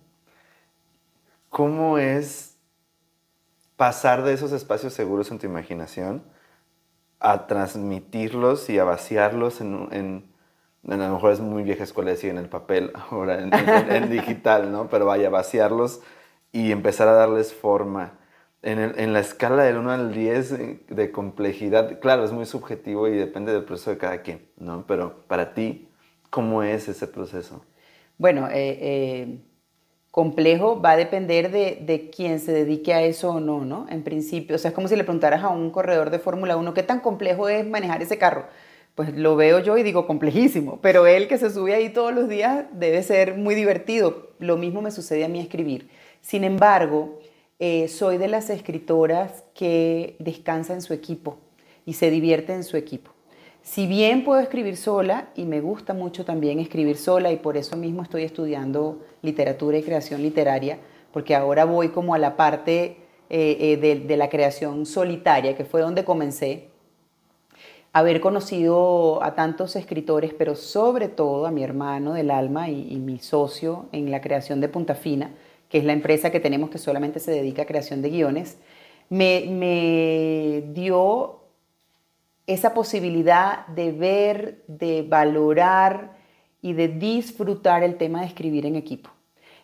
¿Cómo 1.50 1.98
es 1.98 2.56
pasar 3.76 4.22
de 4.22 4.32
esos 4.32 4.52
espacios 4.52 4.94
seguros 4.94 5.30
en 5.30 5.38
tu 5.38 5.44
imaginación 5.44 6.22
a 7.20 7.46
transmitirlos 7.48 8.70
y 8.70 8.78
a 8.78 8.84
vaciarlos 8.84 9.60
en, 9.60 9.86
en, 9.90 10.32
a 10.90 11.08
lo 11.08 11.12
mejor 11.12 11.32
es 11.32 11.40
muy 11.40 11.62
vieja 11.62 11.84
escuela 11.84 12.12
decir 12.12 12.30
en 12.30 12.38
el 12.38 12.48
papel, 12.48 12.90
ahora 13.10 13.38
en, 13.38 13.52
en 13.52 14.08
digital, 14.08 14.72
¿no? 14.72 14.88
Pero 14.88 15.04
vaya, 15.04 15.28
vaciarlos 15.28 16.00
y 16.52 16.72
empezar 16.72 17.06
a 17.08 17.12
darles 17.12 17.52
forma 17.52 18.14
en, 18.66 19.12
la 19.12 19.20
escala 19.20 19.62
del 19.62 19.76
1 19.76 19.90
al 19.90 20.12
10 20.12 20.52
eh, 20.52 20.80
de 20.88 21.12
complejidad, 21.12 22.00
claro, 22.00 22.24
es 22.24 22.32
muy 22.32 22.46
subjetivo 22.46 23.06
y 23.06 23.12
depende 23.12 23.52
del 23.52 23.64
proceso 23.64 23.90
de 23.90 23.98
cada 23.98 24.22
quien, 24.22 24.40
¿no? 24.58 24.84
Pero 24.88 25.22
para 25.28 25.54
ti, 25.54 25.88
¿cómo 26.30 26.64
es 26.64 26.88
ese 26.88 27.06
proceso? 27.06 27.64
Bueno, 28.18 28.48
eh, 28.48 28.78
eh, 28.80 29.38
complejo 30.10 30.80
va 30.80 30.92
a 30.92 30.96
depender 30.96 31.52
de, 31.52 31.78
de, 31.80 32.10
quién 32.10 32.40
se 32.40 32.50
dedique 32.52 32.92
a 32.92 33.02
eso 33.02 33.30
o 33.30 33.40
no, 33.40 33.64
¿no? 33.64 33.86
En 33.88 34.02
principio, 34.02 34.56
o 34.56 34.58
sea, 34.58 34.70
es 34.70 34.74
como 34.74 34.88
si 34.88 34.96
le 34.96 35.04
preguntaras 35.04 35.44
a 35.44 35.48
un 35.48 35.70
corredor 35.70 36.10
de 36.10 36.18
Fórmula 36.18 36.56
1, 36.56 36.74
¿qué 36.74 36.82
tan 36.82 37.00
complejo 37.00 37.48
es 37.48 37.64
manejar 37.64 38.02
ese 38.02 38.18
carro? 38.18 38.46
Pues 38.96 39.14
lo 39.14 39.36
veo 39.36 39.60
yo 39.60 39.76
y 39.76 39.82
digo 39.84 40.06
complejísimo, 40.06 40.80
pero 40.82 41.06
él 41.06 41.28
que 41.28 41.38
se 41.38 41.50
sube 41.50 41.74
ahí 41.74 41.90
todos 41.90 42.14
los 42.14 42.28
días 42.28 42.64
debe 42.72 43.02
ser 43.02 43.34
muy 43.34 43.54
divertido. 43.54 44.30
Lo 44.38 44.56
mismo 44.56 44.80
me 44.80 44.90
sucede 44.90 45.24
a 45.24 45.28
mí 45.28 45.38
escribir. 45.38 45.90
Sin 46.22 46.44
embargo, 46.44 47.20
eh, 47.58 47.88
soy 47.88 48.18
de 48.18 48.28
las 48.28 48.50
escritoras 48.50 49.44
que 49.54 50.16
descansa 50.18 50.74
en 50.74 50.82
su 50.82 50.92
equipo 50.92 51.38
y 51.86 51.94
se 51.94 52.10
divierte 52.10 52.52
en 52.52 52.64
su 52.64 52.76
equipo. 52.76 53.12
Si 53.62 53.86
bien 53.86 54.24
puedo 54.24 54.40
escribir 54.40 54.76
sola 54.76 55.30
y 55.34 55.44
me 55.44 55.60
gusta 55.60 55.92
mucho 55.92 56.24
también 56.24 56.60
escribir 56.60 56.96
sola 56.96 57.32
y 57.32 57.36
por 57.36 57.56
eso 57.56 57.76
mismo 57.76 58.02
estoy 58.02 58.22
estudiando 58.22 59.02
literatura 59.22 59.78
y 59.78 59.82
creación 59.82 60.22
literaria, 60.22 60.78
porque 61.12 61.34
ahora 61.34 61.64
voy 61.64 61.88
como 61.88 62.14
a 62.14 62.18
la 62.18 62.36
parte 62.36 62.98
eh, 63.28 63.78
eh, 63.80 63.98
de, 64.06 64.16
la 64.16 64.28
creación 64.28 64.86
solitaria, 64.86 65.56
que 65.56 65.64
fue 65.64 65.80
donde 65.80 66.04
comencé, 66.04 66.68
haber 67.92 68.20
conocido 68.20 69.20
a 69.22 69.34
tantos 69.34 69.74
escritores, 69.74 70.32
pero 70.32 70.54
sobre 70.54 71.08
todo 71.08 71.46
a 71.46 71.50
mi 71.50 71.64
hermano 71.64 72.12
del 72.12 72.30
alma 72.30 72.68
y, 72.68 72.92
y 72.92 72.98
mi 72.98 73.18
socio 73.18 73.86
en 73.90 74.10
la 74.10 74.20
creación 74.20 74.60
de 74.60 74.68
Punta 74.68 74.94
Fina, 74.94 75.32
que 75.68 75.78
es 75.78 75.84
la 75.84 75.92
empresa 75.92 76.30
que 76.30 76.40
tenemos 76.40 76.70
que 76.70 76.78
solamente 76.78 77.20
se 77.20 77.30
dedica 77.30 77.62
a 77.62 77.66
creación 77.66 78.02
de 78.02 78.10
guiones, 78.10 78.58
me, 79.08 80.64
dio 80.72 81.40
esa 82.46 82.74
posibilidad 82.74 83.66
de 83.68 83.92
ver, 83.92 84.64
de 84.68 85.02
valorar 85.02 86.16
y 86.62 86.72
de 86.72 86.88
disfrutar 86.88 87.82
el 87.82 87.96
tema 87.96 88.20
de 88.20 88.26
escribir 88.26 88.66
en 88.66 88.76
equipo. 88.76 89.10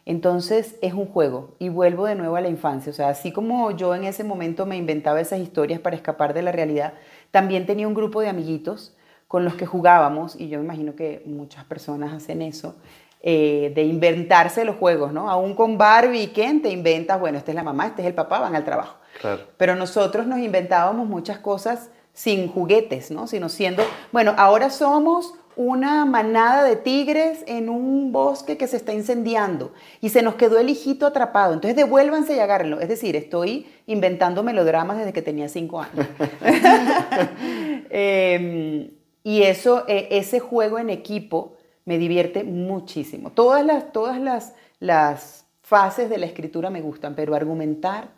Entonces 0.05 0.77
es 0.83 0.95
un 0.95 1.07
juego 1.07 1.55
y 1.61 1.69
vuelvo 1.69 2.07
de 2.07 2.17
nuevo 2.17 2.35
a 2.35 2.41
la 2.41 2.49
infancia. 2.49 2.91
O 2.91 2.95
sea, 2.95 3.09
así 3.09 3.31
como 3.31 3.71
yo 3.71 3.95
en 3.95 4.03
ese 4.05 4.25
momento 4.25 4.67
me 4.67 4.77
inventaba 4.77 5.21
esas 5.21 5.39
historias 5.39 5.79
para 5.79 5.95
escapar 5.95 6.35
de 6.35 6.43
la 6.43 6.51
realidad, 6.51 6.95
también 7.31 7.67
tenía 7.67 7.87
un 7.87 7.95
grupo 7.95 8.21
de 8.21 8.29
amiguitos 8.29 8.97
con 9.29 9.45
los 9.47 9.55
que 9.55 9.65
jugábamos, 9.65 10.39
y 10.39 10.51
yo 10.51 10.59
me 10.59 10.65
imagino 10.67 10.95
que 10.95 11.23
muchas 11.25 11.65
personas 11.65 12.13
hacen 12.13 12.43
eso, 12.43 12.77
eh, 13.25 13.73
de 13.75 13.85
inventarse 13.85 14.65
los 14.65 14.77
juegos, 14.77 15.13
¿no? 15.13 15.31
Aún 15.31 15.55
con 15.55 15.79
Barbie 15.79 16.23
y 16.23 16.27
Ken 16.29 16.61
te 16.61 16.71
inventas, 16.71 17.21
bueno, 17.21 17.39
esta 17.39 17.53
es 17.53 17.55
la 17.55 17.63
mamá, 17.63 17.87
este 17.87 18.03
es 18.03 18.09
el 18.09 18.15
papá, 18.15 18.41
van 18.41 18.57
al 18.57 18.65
trabajo. 18.65 18.97
Claro. 19.21 19.43
Pero 19.57 19.77
nosotros 19.77 20.27
nos 20.27 20.41
inventábamos 20.41 21.07
muchas 21.07 21.39
cosas 21.39 21.91
sin 22.13 22.49
juguetes, 22.49 23.11
¿no? 23.11 23.29
Sino 23.29 23.49
siendo, 23.49 23.85
bueno, 24.11 24.35
ahora 24.37 24.71
somos 24.71 25.35
una 25.55 26.05
manada 26.05 26.65
de 26.65 26.77
tigres 26.77 27.45
en 27.47 27.69
un 27.69 28.11
bosque 28.11 28.57
que 28.57 28.67
se 28.67 28.77
está 28.77 28.93
incendiando 28.93 29.73
y 30.01 30.09
se 30.09 30.23
nos 30.23 30.35
quedó 30.35 30.59
el 30.59 30.69
hijito 30.69 31.07
atrapado. 31.07 31.55
Entonces 31.55 31.77
devuélvanse 31.77 32.35
y 32.35 32.41
agárrenlo. 32.41 32.81
Es 32.81 32.89
decir, 32.89 33.17
estoy 33.17 33.67
inventando 33.87 34.43
melodramas 34.43 34.99
desde 34.99 35.13
que 35.13 35.23
tenía 35.23 35.49
cinco 35.49 35.81
años. 35.81 36.07
Em, 37.95 38.91
y 39.23 39.43
eso, 39.43 39.85
e, 39.87 40.09
ese 40.11 40.41
juego 40.41 40.79
en 40.79 40.89
equipo 40.89 41.57
me 41.85 41.99
divierte 41.99 42.45
muchísimo. 42.45 43.31
Todas 43.31 43.65
las, 43.65 43.93
todas 43.93 44.21
las, 44.21 44.55
las 44.79 45.47
fases 45.63 46.11
de 46.11 46.19
la 46.19 46.27
escritura 46.27 46.71
me 46.71 46.81
gustan, 46.81 47.15
pero 47.15 47.35
argumentar 47.35 48.11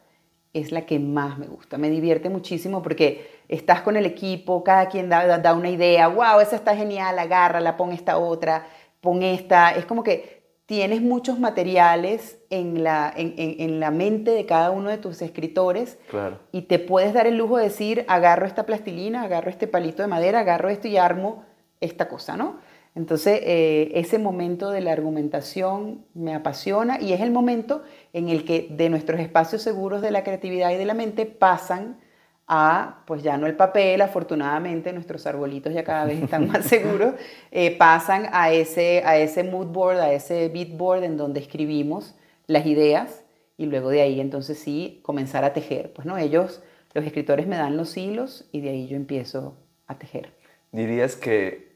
es 0.52 0.70
la 0.70 0.86
que 0.86 0.98
más 0.98 1.38
me 1.38 1.46
gusta. 1.46 1.78
Me 1.78 1.90
divierte 1.90 2.30
muchísimo 2.30 2.82
porque 2.82 3.42
estás 3.48 3.82
con 3.82 3.96
el 3.96 4.06
equipo, 4.06 4.62
cada 4.62 4.88
quien 4.88 5.08
da, 5.08 5.38
da, 5.38 5.54
una 5.54 5.68
idea, 5.68 6.08
wow, 6.08 6.40
esa 6.40 6.56
está 6.56 6.76
genial, 6.76 7.18
agárrala, 7.18 7.76
pon 7.76 7.92
esta 7.92 8.18
otra, 8.18 8.66
pon 9.00 9.22
esta. 9.22 9.72
Es 9.72 9.84
como 9.84 10.04
que 10.04 10.44
tienes 10.66 11.02
muchos 11.02 11.40
materiales 11.40 12.38
en 12.50 12.84
la, 12.84 13.12
en, 13.14 13.34
en, 13.36 13.80
la 13.80 13.90
mente 13.90 14.30
de 14.30 14.46
cada 14.46 14.70
uno 14.70 14.90
de 14.90 14.98
tus 14.98 15.20
escritores 15.20 15.98
claro. 16.08 16.38
y 16.52 16.62
te 16.62 16.78
puedes 16.78 17.12
dar 17.12 17.26
el 17.26 17.36
lujo 17.36 17.58
de 17.58 17.64
decir, 17.64 18.04
agarro 18.08 18.46
esta 18.46 18.64
plastilina, 18.64 19.22
agarro 19.22 19.50
este 19.50 19.66
palito 19.66 20.02
de 20.02 20.08
madera, 20.08 20.40
agarro 20.40 20.70
esto 20.70 20.88
y 20.88 20.96
armo 20.96 21.44
esta 21.80 22.08
cosa, 22.08 22.36
¿no? 22.36 22.60
Entonces, 22.94 23.40
eh, 23.42 23.90
ese 23.94 24.18
momento 24.18 24.70
de 24.70 24.80
la 24.80 24.92
argumentación 24.92 26.04
me 26.14 26.34
apasiona 26.34 27.00
y 27.00 27.12
es 27.12 27.20
el 27.20 27.32
momento 27.32 27.82
en 28.12 28.28
el 28.28 28.44
que 28.44 28.68
de 28.70 28.88
nuestros 28.88 29.20
espacios 29.20 29.62
seguros 29.62 30.00
de 30.00 30.12
la 30.12 30.22
creatividad 30.22 30.70
y 30.70 30.76
de 30.76 30.84
la 30.84 30.94
mente 30.94 31.26
pasan 31.26 31.98
a, 32.46 33.02
pues 33.06 33.22
ya 33.22 33.36
no 33.36 33.46
el 33.46 33.56
papel, 33.56 34.00
afortunadamente 34.00 34.92
nuestros 34.92 35.26
arbolitos 35.26 35.72
ya 35.72 35.82
cada 35.82 36.04
vez 36.04 36.22
están 36.22 36.46
más 36.46 36.64
seguros, 36.66 37.14
eh, 37.50 37.76
pasan 37.76 38.28
a 38.32 38.52
ese, 38.52 39.02
a 39.04 39.16
ese 39.16 39.42
mood 39.42 39.68
board, 39.68 39.98
a 39.98 40.12
ese 40.12 40.48
beat 40.48 40.76
board 40.76 41.02
en 41.04 41.16
donde 41.16 41.40
escribimos 41.40 42.14
las 42.46 42.66
ideas 42.66 43.24
y 43.56 43.66
luego 43.66 43.90
de 43.90 44.02
ahí 44.02 44.20
entonces 44.20 44.58
sí 44.58 45.00
comenzar 45.02 45.44
a 45.44 45.52
tejer. 45.52 45.92
Pues 45.92 46.06
no, 46.06 46.18
ellos, 46.18 46.62
los 46.92 47.04
escritores 47.04 47.46
me 47.46 47.56
dan 47.56 47.76
los 47.76 47.96
hilos 47.96 48.48
y 48.52 48.60
de 48.60 48.70
ahí 48.70 48.86
yo 48.86 48.96
empiezo 48.96 49.56
a 49.86 49.98
tejer. 49.98 50.32
¿Dirías 50.70 51.16
que 51.16 51.73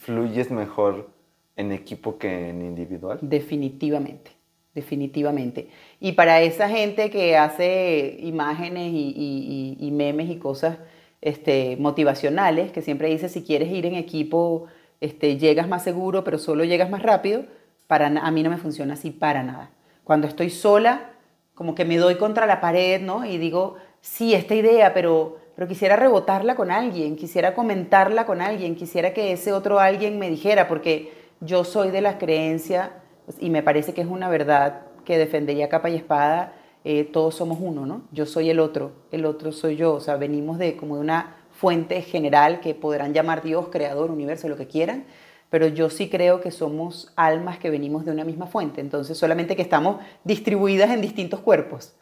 fluyes 0.00 0.50
mejor 0.50 1.10
en 1.56 1.72
equipo 1.72 2.18
que 2.18 2.48
en 2.48 2.62
individual? 2.62 3.18
Definitivamente, 3.20 4.32
definitivamente. 4.74 5.68
Y 6.00 6.12
para 6.12 6.40
esa 6.40 6.68
gente 6.68 7.10
que 7.10 7.36
hace 7.36 8.16
imágenes 8.20 8.92
y, 8.92 9.14
y, 9.14 9.86
y 9.86 9.90
memes 9.90 10.30
y 10.30 10.36
cosas 10.36 10.78
este, 11.20 11.76
motivacionales, 11.78 12.72
que 12.72 12.82
siempre 12.82 13.08
dice 13.08 13.28
si 13.28 13.42
quieres 13.42 13.70
ir 13.70 13.84
en 13.86 13.94
equipo, 13.94 14.66
este, 15.00 15.36
llegas 15.36 15.68
más 15.68 15.84
seguro, 15.84 16.24
pero 16.24 16.38
solo 16.38 16.64
llegas 16.64 16.90
más 16.90 17.02
rápido, 17.02 17.44
para, 17.86 18.06
a 18.06 18.30
mí 18.30 18.42
no 18.42 18.50
me 18.50 18.56
funciona 18.56 18.94
así 18.94 19.10
para 19.10 19.42
nada. 19.42 19.70
Cuando 20.04 20.26
estoy 20.26 20.48
sola, 20.48 21.10
como 21.54 21.74
que 21.74 21.84
me 21.84 21.98
doy 21.98 22.16
contra 22.16 22.46
la 22.46 22.60
pared, 22.60 23.02
¿no? 23.02 23.26
Y 23.26 23.36
digo, 23.36 23.76
sí, 24.00 24.32
esta 24.32 24.54
idea, 24.54 24.94
pero 24.94 25.39
pero 25.60 25.68
quisiera 25.68 25.94
rebotarla 25.94 26.54
con 26.56 26.70
alguien, 26.70 27.16
quisiera 27.16 27.52
comentarla 27.52 28.24
con 28.24 28.40
alguien, 28.40 28.74
quisiera 28.74 29.12
que 29.12 29.32
ese 29.32 29.52
otro 29.52 29.78
alguien 29.78 30.18
me 30.18 30.30
dijera, 30.30 30.68
porque 30.68 31.12
yo 31.40 31.64
soy 31.64 31.90
de 31.90 32.00
la 32.00 32.16
creencia, 32.16 32.92
y 33.38 33.50
me 33.50 33.62
parece 33.62 33.92
que 33.92 34.00
es 34.00 34.06
una 34.06 34.30
verdad 34.30 34.86
que 35.04 35.18
defendería 35.18 35.68
capa 35.68 35.90
y 35.90 35.96
espada, 35.96 36.54
eh, 36.82 37.04
todos 37.04 37.34
somos 37.34 37.58
uno, 37.60 37.84
¿no? 37.84 38.04
Yo 38.10 38.24
soy 38.24 38.48
el 38.48 38.58
otro, 38.58 38.92
el 39.12 39.26
otro 39.26 39.52
soy 39.52 39.76
yo, 39.76 39.92
o 39.92 40.00
sea, 40.00 40.16
venimos 40.16 40.56
de 40.56 40.78
como 40.78 40.94
de 40.94 41.02
una 41.02 41.36
fuente 41.50 42.00
general 42.00 42.60
que 42.60 42.74
podrán 42.74 43.12
llamar 43.12 43.42
Dios, 43.42 43.68
creador, 43.68 44.10
universo, 44.10 44.48
lo 44.48 44.56
que 44.56 44.66
quieran, 44.66 45.04
pero 45.50 45.66
yo 45.66 45.90
sí 45.90 46.08
creo 46.08 46.40
que 46.40 46.52
somos 46.52 47.12
almas 47.16 47.58
que 47.58 47.68
venimos 47.68 48.06
de 48.06 48.12
una 48.12 48.24
misma 48.24 48.46
fuente, 48.46 48.80
entonces 48.80 49.18
solamente 49.18 49.56
que 49.56 49.62
estamos 49.62 49.98
distribuidas 50.24 50.88
en 50.88 51.02
distintos 51.02 51.40
cuerpos. 51.40 51.92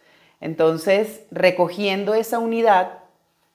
Entonces, 0.40 1.26
recogiendo 1.32 2.14
esa 2.14 2.38
unidad, 2.38 3.07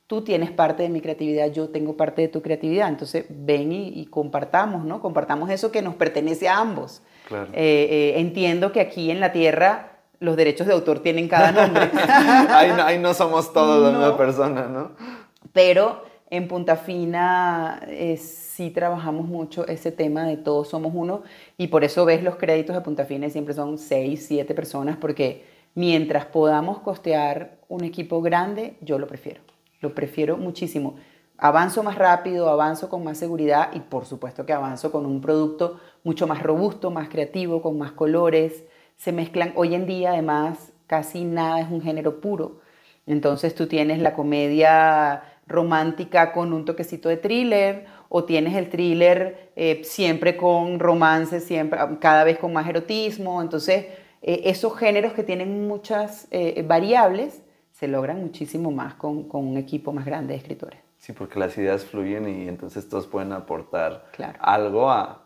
tú 0.07 0.22
tienes 0.22 0.51
parte 0.51 0.83
de 0.83 0.89
mi 0.89 1.01
creatividad, 1.01 1.51
yo 1.51 1.69
tengo 1.69 1.95
parte 1.98 2.22
de 2.22 2.27
tu 2.27 2.41
creatividad. 2.41 2.89
Entonces, 2.89 3.25
ven 3.29 3.72
y, 3.72 4.05
compartamos, 4.07 4.86
¿no? 4.86 5.01
Compartamos 5.01 5.50
eso 5.50 5.72
que 5.72 5.81
nos 5.81 5.95
pertenece 5.95 6.48
a 6.48 6.60
ambos. 6.60 7.01
Claro. 7.27 7.48
Eh, 7.53 7.88
eh, 7.89 8.13
entiendo 8.19 8.72
que 8.72 8.81
aquí 8.81 9.12
en 9.12 9.19
la 9.19 9.31
Tierra 9.31 9.89
los 10.19 10.38
derechos 10.38 10.67
de 10.67 10.74
autor 10.74 11.00
tienen 11.00 11.27
cada 11.27 11.51
nombre. 11.51 11.89
ahí, 12.50 12.72
no, 12.75 12.83
ahí, 12.83 13.00
no, 13.00 13.13
somos 13.13 13.51
todos 13.51 13.83
no. 13.83 13.91
la 13.91 13.98
misma 13.98 14.17
persona, 14.17 14.67
¿no? 14.67 14.91
Pero 15.51 16.03
en 16.29 16.48
Punta 16.48 16.77
Fina 16.77 17.81
eh, 17.88 18.17
sí 18.17 18.72
trabajamos 18.72 19.27
mucho 19.27 19.67
ese 19.67 19.91
tema 19.91 20.24
de 20.25 20.38
todos 20.38 20.69
somos 20.69 20.93
uno 20.95 21.22
y 21.57 21.67
por 21.67 21.83
eso 21.83 22.05
ves 22.05 22.24
los 22.24 22.38
créditos 22.38 22.75
de 22.75 22.81
Punta 22.81 23.05
Fina 23.05 23.27
y 23.27 23.29
siempre 23.29 23.53
son 23.53 23.77
seis, 23.77 24.25
siete 24.27 24.55
personas 24.55 24.98
porque 24.98 25.45
mientras 25.75 26.25
podamos 26.25 26.79
costear 26.79 27.57
un 27.67 27.83
equipo 27.83 28.22
grande, 28.22 28.75
yo 28.81 28.98
lo 28.98 29.07
prefiero. 29.07 29.41
Lo 29.84 29.94
prefiero 29.94 30.38
muchísimo. 30.38 30.96
Avanzo 31.38 31.84
más 31.84 31.98
rápido, 31.98 32.48
avanzo 32.48 32.88
con 32.88 33.04
más 33.04 33.18
seguridad 33.18 33.72
y 33.74 33.82
por 33.82 34.06
supuesto 34.06 34.46
que 34.46 34.54
avanzo 34.54 34.94
con 34.94 35.06
un 35.06 35.20
producto 35.20 35.78
mucho 36.06 36.25
más 36.25 36.42
robusto, 36.42 36.90
más 36.90 37.10
creativo, 37.10 37.62
con 37.62 37.78
más 37.78 37.92
colores. 37.92 38.63
Se 38.96 39.12
mezclan, 39.12 39.52
hoy 39.58 39.75
en 39.75 39.86
día 39.86 40.12
además 40.12 40.72
casi 40.88 41.25
nada 41.25 41.60
es 41.60 41.70
un 41.70 41.82
género 41.82 42.22
puro. 42.22 42.62
Entonces 43.08 43.56
tú 43.56 43.68
tienes 43.68 44.00
la 44.00 44.13
comedia 44.13 45.24
romántica 45.48 46.32
con 46.32 46.54
un 46.54 46.63
toquecito 46.63 47.10
de 47.10 47.18
thriller 47.18 47.86
o 48.08 48.24
tienes 48.24 48.56
el 48.56 48.70
thriller 48.70 49.52
eh, 49.58 49.82
siempre 49.84 50.38
con 50.38 50.80
romance, 50.80 51.42
siempre, 51.42 51.78
cada 52.00 52.24
vez 52.24 52.38
con 52.38 52.54
más 52.54 52.70
erotismo. 52.70 53.42
Entonces 53.42 53.88
eh, 54.22 54.44
esos 54.46 54.78
géneros 54.78 55.12
que 55.12 55.24
tienen 55.24 55.68
muchas 55.68 56.30
eh, 56.32 56.63
variables 56.66 57.44
se 57.74 57.88
logran 57.88 58.22
muchísimo 58.22 58.72
más 58.72 58.94
con, 58.94 59.27
con, 59.27 59.46
un 59.48 59.58
equipo 59.58 59.92
más 59.92 60.06
grande 60.06 60.34
de 60.34 60.39
escritores. 60.39 60.80
Sí, 60.98 61.12
porque 61.12 61.39
las 61.39 61.58
ideas 61.58 61.84
fluyen 61.84 62.30
y 62.30 62.48
entonces 62.48 62.88
todos 62.88 63.08
pueden 63.08 63.34
aportar 63.34 64.06
claro. 64.13 64.39
algo 64.39 64.89
a, 64.89 65.24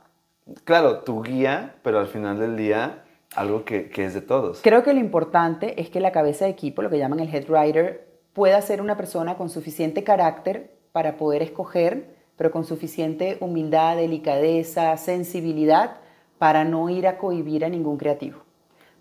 claro, 0.64 1.00
tu 1.00 1.22
guía, 1.22 1.76
pero 1.84 2.00
al 2.00 2.08
final 2.08 2.40
del 2.40 2.56
día 2.56 3.04
algo 3.36 3.66
que, 3.66 3.90
que, 3.90 4.06
es 4.06 4.14
de 4.14 4.22
todos. 4.22 4.62
Creo 4.64 4.82
que 4.84 4.94
lo 4.94 5.00
importante 5.00 5.80
es 5.80 5.90
que 5.90 6.00
la 6.00 6.14
cabeza 6.14 6.46
de 6.46 6.52
equipo, 6.52 6.82
lo 6.82 6.90
que 6.90 6.98
llaman 6.98 7.20
el 7.20 7.34
head 7.34 7.50
writer, 7.50 8.08
pueda 8.32 8.62
ser 8.62 8.82
una 8.82 8.96
persona 8.96 9.36
con 9.36 9.50
suficiente 9.50 10.04
carácter 10.04 10.72
para 10.94 11.18
poder 11.18 11.42
escoger, 11.42 12.16
pero 12.38 12.50
con 12.50 12.64
suficiente 12.64 13.38
humildad, 13.42 13.98
delicadeza, 13.98 14.96
sensibilidad 14.96 15.98
para 16.38 16.64
no 16.64 16.90
ir 16.90 17.08
a 17.08 17.18
cohibir 17.18 17.66
a 17.66 17.70
ningún 17.70 17.98
creativo. 17.98 18.40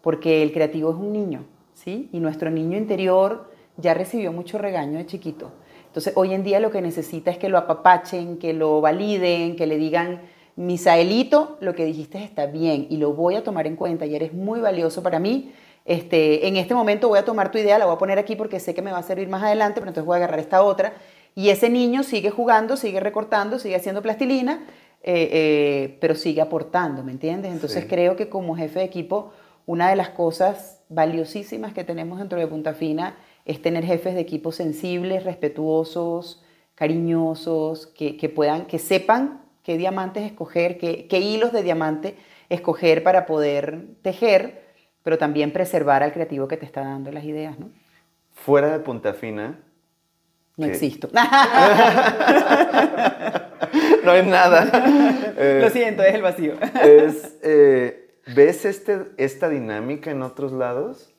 Porque 0.03 0.43
el 0.43 0.53
creativo 0.53 0.91
es 0.91 0.97
un 0.97 1.13
niño, 1.13 1.45
¿sí? 1.77 2.09
Y 2.13 2.21
nuestro 2.21 2.51
niño 2.51 2.77
interior 2.77 3.51
ya 3.77 3.95
recibió 3.95 4.33
mucho 4.33 4.59
regaño 4.59 4.99
de 4.99 5.07
chiquito. 5.07 5.53
Entonces, 5.87 6.15
hoy 6.17 6.35
en 6.35 6.43
día 6.43 6.59
lo 6.59 6.71
que 6.71 6.83
necesita 6.83 7.31
es 7.31 7.39
que 7.39 7.49
lo 7.49 7.59
apapachen, 7.59 8.39
que 8.39 8.53
lo 8.53 8.81
validen, 8.81 9.57
que 9.57 9.67
le 9.67 9.77
digan, 9.77 10.23
Misaelito, 10.57 11.59
lo 11.61 11.75
que 11.75 11.85
dijiste 11.85 12.23
está 12.25 12.47
bien 12.47 12.87
y 12.89 12.97
lo 12.97 13.13
voy 13.13 13.35
a 13.35 13.45
tomar 13.45 13.67
en 13.67 13.77
cuenta 13.77 14.07
y 14.07 14.17
eres 14.17 14.33
muy 14.33 14.61
valioso 14.61 15.03
para 15.03 15.19
mí. 15.19 15.53
Este, 15.85 16.49
en 16.49 16.57
este 16.57 16.75
momento 16.75 17.09
voy 17.09 17.19
a 17.19 17.25
tomar 17.25 17.53
tu 17.53 17.59
idea, 17.59 17.79
la 17.79 17.85
voy 17.85 17.95
a 17.95 17.99
poner 17.99 18.19
aquí 18.19 18.37
porque 18.37 18.59
sé 18.59 18.75
que 18.75 18.81
me 18.83 18.91
va 18.91 18.99
a 18.99 19.03
servir 19.03 19.29
más 19.29 19.43
adelante, 19.43 19.81
pero 19.81 19.91
entonces 19.91 20.07
voy 20.07 20.15
a 20.15 20.17
agarrar 20.17 20.41
esta 20.41 20.63
otra. 20.63 20.95
Y 21.35 21.51
ese 21.51 21.69
niño 21.69 22.03
sigue 22.03 22.31
jugando, 22.31 22.79
sigue 22.79 23.01
recortando, 23.01 23.59
sigue 23.59 23.77
haciendo 23.77 24.01
plastilina, 24.01 24.65
eh, 25.03 25.29
eh, 25.31 25.99
pero 26.01 26.15
sigue 26.15 26.41
aportando, 26.41 27.05
¿me 27.05 27.13
entiendes? 27.13 27.53
Entonces 27.53 27.83
sí. 27.83 27.89
creo 27.89 28.17
que 28.17 28.31
como 28.31 28.57
jefe 28.57 28.79
de 28.79 28.87
equipo, 28.87 29.33
una 29.67 29.91
de 29.91 29.97
las 29.97 30.09
cosas 30.11 30.81
valiosísimas 30.89 31.75
que 31.75 31.85
tenemos 31.85 32.19
dentro 32.19 32.39
de 32.39 32.47
Punta 32.47 32.73
Fina 32.73 33.17
es 33.45 33.61
tener 33.61 33.85
jefes 33.85 34.15
de 34.15 34.21
equipo 34.21 34.53
sensibles, 34.53 35.25
respetuosos, 35.25 36.43
cariñosos, 36.75 37.89
que, 37.89 38.17
que 38.17 38.29
puedan, 38.29 38.67
que 38.67 38.79
sepan 38.79 39.43
qué 39.63 39.77
diamantes 39.77 40.25
escoger, 40.25 40.79
qué, 40.79 41.09
qué, 41.09 41.19
hilos 41.19 41.53
de 41.53 41.63
diamante 41.65 42.17
escoger 42.49 43.03
para 43.03 43.27
poder 43.27 43.87
tejer, 44.03 44.63
pero 45.03 45.19
también 45.19 45.53
preservar 45.53 46.05
al 46.05 46.13
creativo 46.13 46.47
que 46.47 46.57
te 46.57 46.65
está 46.65 46.83
dando 46.83 47.11
las 47.11 47.25
ideas, 47.25 47.59
¿no? 47.59 47.71
Fuera 48.33 48.71
de 48.71 48.79
Punta 48.79 49.15
Fina. 49.15 49.59
No 50.57 50.67
¿qué? 50.67 50.73
existo. 50.73 51.09
no 54.05 54.11
hay 54.13 54.25
nada. 54.25 54.71
Eh, 55.39 55.61
Lo 55.61 55.69
siento, 55.69 56.03
es 56.03 56.15
el 56.15 56.23
vacío. 56.23 56.55
es, 56.83 57.37
eh, 57.43 58.06
¿Ves 58.35 58.65
este, 58.65 59.07
esta 59.19 59.49
dinámica 59.49 60.11
en 60.11 60.23
otros 60.23 60.53
lados? 60.53 61.13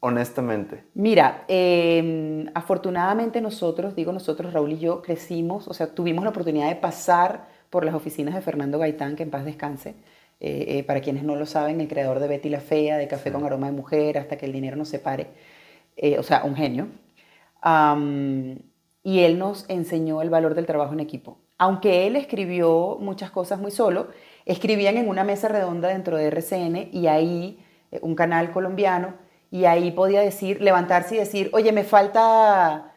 Honestamente. 0.00 0.84
Mira, 0.94 1.44
em, 1.48 2.46
afortunadamente 2.54 3.40
nosotros, 3.40 3.96
digo 3.96 4.12
nosotros, 4.12 4.52
Raúl 4.52 4.72
y 4.72 4.78
yo, 4.78 5.02
crecimos, 5.02 5.66
o 5.66 5.74
sea, 5.74 5.92
tuvimos 5.92 6.22
la 6.22 6.30
oportunidad 6.30 6.68
de 6.68 6.76
pasar 6.76 7.48
por 7.68 7.84
las 7.84 7.94
oficinas 7.96 8.34
de 8.34 8.40
Fernando 8.40 8.78
Gaitán, 8.78 9.16
que 9.16 9.24
en 9.24 9.30
paz 9.30 9.44
descanse. 9.44 9.96
Eh, 10.40 10.78
eh, 10.78 10.84
para 10.84 11.00
quienes 11.00 11.24
no 11.24 11.34
lo 11.34 11.46
saben, 11.46 11.80
el 11.80 11.88
creador 11.88 12.20
de 12.20 12.28
Betty 12.28 12.48
la 12.48 12.60
Fea, 12.60 12.96
de 12.96 13.08
Café 13.08 13.32
con 13.32 13.44
Aroma 13.44 13.66
de 13.66 13.72
Mujer, 13.72 14.18
hasta 14.18 14.36
que 14.36 14.46
el 14.46 14.52
dinero 14.52 14.76
nos 14.76 14.88
separe. 14.88 15.26
Eh, 15.96 16.18
o 16.18 16.22
sea, 16.22 16.44
un 16.44 16.54
genio. 16.54 16.88
y 19.02 19.20
él 19.20 19.38
nos 19.38 19.68
enseñó 19.68 20.22
el 20.22 20.30
valor 20.30 20.54
del 20.54 20.66
trabajo 20.66 20.92
en 20.92 21.00
equipo. 21.00 21.38
Aunque 21.58 22.06
él 22.06 22.14
escribió 22.16 22.98
muchas 23.00 23.30
cosas 23.30 23.58
muy 23.58 23.70
solo, 23.72 24.08
escribían 24.48 24.96
en 24.96 25.08
una 25.08 25.22
mesa 25.22 25.46
redonda 25.46 25.88
dentro 25.88 26.16
de 26.16 26.26
RCN 26.26 26.88
y 26.92 27.06
ahí, 27.06 27.64
un 28.00 28.14
canal 28.14 28.50
colombiano, 28.50 29.14
y 29.50 29.66
ahí 29.66 29.92
podía 29.92 30.20
decir, 30.20 30.60
levantarse 30.60 31.14
y 31.14 31.18
decir, 31.18 31.50
oye, 31.52 31.70
me 31.72 31.84
falta 31.84 32.92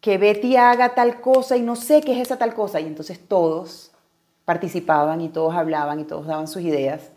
que 0.00 0.18
Betty 0.18 0.56
haga 0.56 0.94
tal 0.94 1.20
cosa 1.20 1.56
y 1.56 1.62
no 1.62 1.74
sé 1.74 2.00
qué 2.02 2.12
es 2.12 2.20
esa 2.20 2.38
tal 2.38 2.54
cosa. 2.54 2.80
Y 2.80 2.86
entonces 2.86 3.18
todos 3.18 3.92
participaban 4.44 5.20
y 5.20 5.28
todos 5.28 5.54
hablaban 5.54 6.00
y 6.00 6.04
todos 6.04 6.26
daban 6.26 6.48
sus 6.48 6.62
ideas 6.62 7.10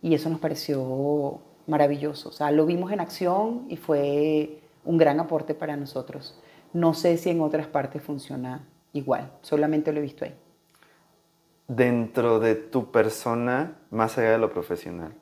y 0.00 0.14
eso 0.14 0.28
nos 0.30 0.40
pareció 0.40 1.40
maravilloso. 1.66 2.28
O 2.28 2.32
sea, 2.32 2.50
lo 2.50 2.66
vimos 2.66 2.92
en 2.92 3.00
acción 3.00 3.66
y 3.68 3.76
fue 3.76 4.60
un 4.84 4.96
gran 4.96 5.18
aporte 5.18 5.54
para 5.54 5.76
nosotros. 5.76 6.38
No 6.72 6.94
sé 6.94 7.16
si 7.16 7.30
en 7.30 7.40
otras 7.40 7.66
partes 7.66 8.02
funciona 8.02 8.66
igual, 8.92 9.30
solamente 9.42 9.92
lo 9.92 9.98
he 9.98 10.02
visto 10.02 10.24
ahí. 10.24 10.34
Dentro 11.66 12.40
de 12.40 12.54
tu 12.56 12.90
persona, 12.90 13.78
más 13.90 14.18
allá 14.18 14.32
de 14.32 14.38
lo 14.38 14.52
profesional, 14.52 15.14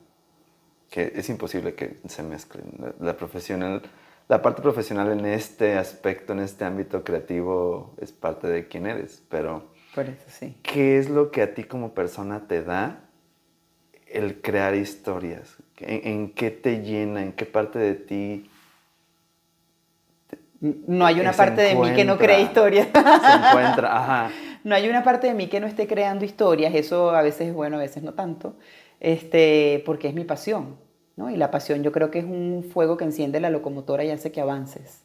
que 0.89 1.13
es 1.15 1.29
imposible 1.29 1.73
que 1.73 1.99
se 2.07 2.21
mezclen. 2.21 2.65
La, 2.99 3.15
profesional, 3.15 3.81
la 4.27 4.41
parte 4.41 4.61
profesional 4.61 5.11
en 5.11 5.25
este 5.25 5.77
aspecto, 5.77 6.33
en 6.33 6.39
este 6.39 6.65
ámbito 6.65 7.03
creativo, 7.03 7.93
es 7.99 8.11
parte 8.11 8.47
de 8.47 8.67
quién 8.67 8.87
eres, 8.87 9.23
pero 9.29 9.71
Por 9.95 10.05
eso, 10.05 10.23
sí. 10.27 10.57
¿qué 10.61 10.97
es 10.97 11.09
lo 11.09 11.31
que 11.31 11.41
a 11.41 11.53
ti 11.53 11.63
como 11.63 11.93
persona 11.93 12.47
te 12.47 12.61
da 12.61 13.05
el 14.07 14.41
crear 14.41 14.75
historias? 14.75 15.55
¿En, 15.79 16.33
qué 16.33 16.51
te 16.51 16.81
llena? 16.81 17.21
¿En 17.21 17.33
qué 17.33 17.45
parte 17.45 17.79
de 17.79 17.95
ti? 17.95 18.49
no 20.59 21.05
hay 21.05 21.19
una 21.19 21.33
parte 21.33 21.61
de 21.61 21.75
mí 21.75 21.93
que 21.93 22.05
no 22.05 22.17
cree 22.17 22.41
historias. 22.41 22.87
Se 22.93 23.47
encuentra, 23.47 23.97
ajá. 23.97 24.31
No 24.63 24.75
hay 24.75 24.89
una 24.89 25.03
parte 25.03 25.27
de 25.27 25.33
mí 25.33 25.47
que 25.47 25.59
no 25.59 25.67
esté 25.67 25.87
creando 25.87 26.25
historias. 26.25 26.73
Eso 26.75 27.11
a 27.11 27.21
veces 27.21 27.49
es 27.49 27.53
bueno, 27.53 27.77
a 27.77 27.79
veces 27.79 28.03
no 28.03 28.13
tanto. 28.13 28.55
Este, 28.99 29.83
porque 29.85 30.07
es 30.07 30.13
mi 30.13 30.23
pasión. 30.23 30.77
Y 31.15 31.37
la 31.37 31.51
pasión 31.51 31.83
yo 31.83 31.91
creo 31.91 32.09
que 32.09 32.19
es 32.19 32.25
un 32.25 32.65
fuego 32.73 32.97
que 32.97 33.05
enciende 33.05 33.39
la 33.39 33.49
locomotora 33.49 34.03
y 34.03 34.09
hace 34.09 34.31
que 34.31 34.41
avances. 34.41 35.03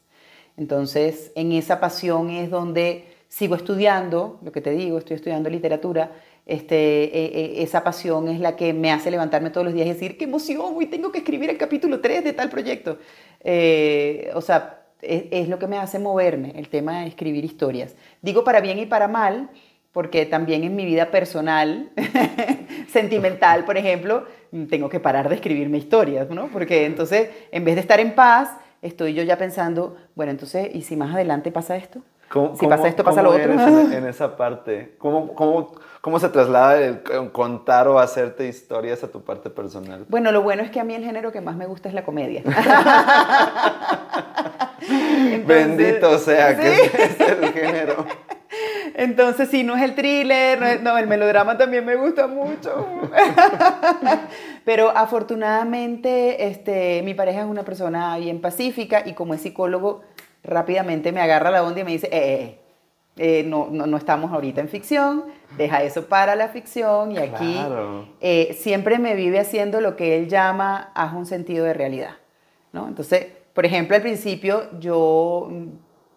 Entonces, 0.57 1.33
en 1.35 1.53
esa 1.53 1.81
pasión 1.81 2.31
es 2.31 2.51
donde 2.51 3.05
sigo 3.29 3.55
estudiando, 3.55 4.39
lo 4.43 4.51
que 4.51 4.61
te 4.63 4.71
digo, 4.71 4.99
estoy 4.99 5.17
estudiando 5.17 5.51
literatura, 5.51 6.13
este, 6.47 7.05
e, 7.05 7.61
e, 7.61 7.63
esa 7.63 7.85
pasión 7.85 8.29
es 8.29 8.41
la 8.41 8.57
que 8.57 8.73
me 8.73 8.91
hace 8.91 9.11
levantarme 9.11 9.51
todos 9.51 9.67
los 9.67 9.75
días 9.75 9.87
y 9.87 9.93
decir, 9.93 10.17
qué 10.17 10.25
emoción, 10.25 10.75
hoy 10.75 10.87
tengo 10.87 11.13
que 11.13 11.19
escribir 11.19 11.51
el 11.51 11.59
capítulo 11.59 12.01
3 12.01 12.25
de 12.25 12.33
tal 12.33 12.49
proyecto. 12.49 12.99
Eh, 13.41 14.31
o 14.35 14.41
sea, 14.41 14.88
es, 15.03 15.25
es, 15.31 15.49
lo 15.49 15.59
que 15.59 15.67
me 15.67 15.79
hace 15.79 15.99
moverme, 15.99 16.53
el 16.57 16.69
tema 16.69 17.01
de 17.01 17.09
escribir 17.09 17.45
historias. 17.45 17.97
Digo 18.23 18.45
para 18.45 18.61
bien 18.61 18.79
y 18.79 18.87
para 18.87 19.09
mal, 19.09 19.51
porque 19.93 20.27
también 20.27 20.65
en 20.65 20.77
mi 20.77 20.85
vida 20.85 21.11
personal, 21.11 21.91
sentimental, 22.89 23.65
por 23.65 23.77
ejemplo, 23.77 24.25
tengo 24.71 24.89
que 24.89 25.01
parar 25.01 25.29
de 25.29 25.35
escribirme 25.35 25.79
historias, 25.79 26.29
¿no? 26.31 26.49
Porque 26.49 26.85
entonces, 26.85 27.31
en 27.51 27.65
vez 27.65 27.75
de 27.75 27.81
estar 27.81 28.01
en 28.01 28.15
paz, 28.15 28.51
estoy 28.83 29.15
yo 29.15 29.23
ya 29.23 29.39
pensando, 29.39 29.97
bueno, 30.15 30.31
entonces, 30.31 30.69
¿y 30.75 30.83
si 30.83 30.97
más 30.97 31.15
adelante 31.15 31.51
pasa 31.51 31.77
esto? 31.77 32.01
si 32.59 32.67
pasa 32.67 32.89
esto, 32.89 33.03
pasa 33.03 33.23
lo 33.23 33.31
otro. 33.31 33.53
En, 33.53 33.59
en, 33.93 34.07
esa 34.07 34.37
parte? 34.37 34.95
¿Cómo, 34.99 35.35
cómo, 35.35 35.73
cómo 36.01 36.19
se 36.19 36.29
traslada 36.29 36.79
el 36.79 37.03
contar 37.33 37.89
o 37.89 37.99
hacerte 37.99 38.47
historias 38.47 39.03
a 39.03 39.09
tu 39.09 39.23
parte 39.23 39.51
personal? 39.51 40.05
Bueno, 40.09 40.31
lo 40.31 40.43
bueno 40.43 40.63
es 40.63 40.71
que 40.71 40.79
a 40.79 40.85
mí 40.85 40.95
el 40.95 41.05
género 41.05 41.33
que 41.33 41.41
más 41.41 41.57
me 41.57 41.67
gusta 41.67 41.89
es 41.89 41.95
la 41.95 42.05
comedia. 42.05 42.43
Bendito 45.47 46.19
sea 46.19 46.59
que 46.59 46.73
es 46.73 47.21
el 47.21 47.53
género. 47.53 48.07
Entonces, 48.95 49.49
si 49.49 49.63
no 49.63 49.77
es 49.77 49.83
el 49.83 49.95
thriller, 49.95 50.83
no, 50.83 50.97
el 50.99 51.07
melodrama 51.07 51.57
también 51.57 51.85
me 51.85 51.97
gusta 51.97 52.27
mucho. 52.27 52.87
Pero 54.65 54.91
afortunadamente, 54.91 56.49
este, 56.49 57.03
mi 57.05 57.15
pareja 57.15 57.41
es 57.41 57.47
una 57.47 57.63
persona 57.63 58.17
bien 58.19 58.41
pacífica 58.41 59.03
y 59.07 59.15
como 59.15 59.35
es 59.35 59.43
psicólogo, 59.43 60.03
rápidamente 60.43 61.13
me 61.13 61.21
agarra 61.21 61.51
la 61.51 61.63
onda 61.63 61.81
y 61.81 61.85
me 61.85 61.93
dice, 61.93 62.09
eh, 62.11 62.43
eh, 62.43 62.59
eh 63.19 63.45
no, 63.47 63.69
no, 63.71 63.97
estamos 63.97 64.33
ahorita 64.33 64.61
en 64.61 64.69
ficción, 64.69 65.25
deja 65.57 65.83
eso 65.83 66.07
para 66.07 66.35
la 66.35 66.49
ficción 66.49 67.13
y 67.13 67.19
aquí 67.19 67.57
eh, 68.21 68.57
siempre 68.59 68.99
me 68.99 69.15
vive 69.15 69.39
haciendo 69.39 69.81
lo 69.81 69.97
que 69.97 70.17
él 70.17 70.29
llama, 70.29 70.91
haz 70.95 71.13
un 71.13 71.27
sentido 71.27 71.65
de 71.65 71.75
realidad. 71.75 72.17
¿no? 72.73 72.89
Entonces, 72.89 73.27
por 73.59 73.67
ejemplo, 73.67 73.97
al 73.97 74.03
principio 74.03 74.71
yo, 74.79 75.49
mm, 75.51 75.67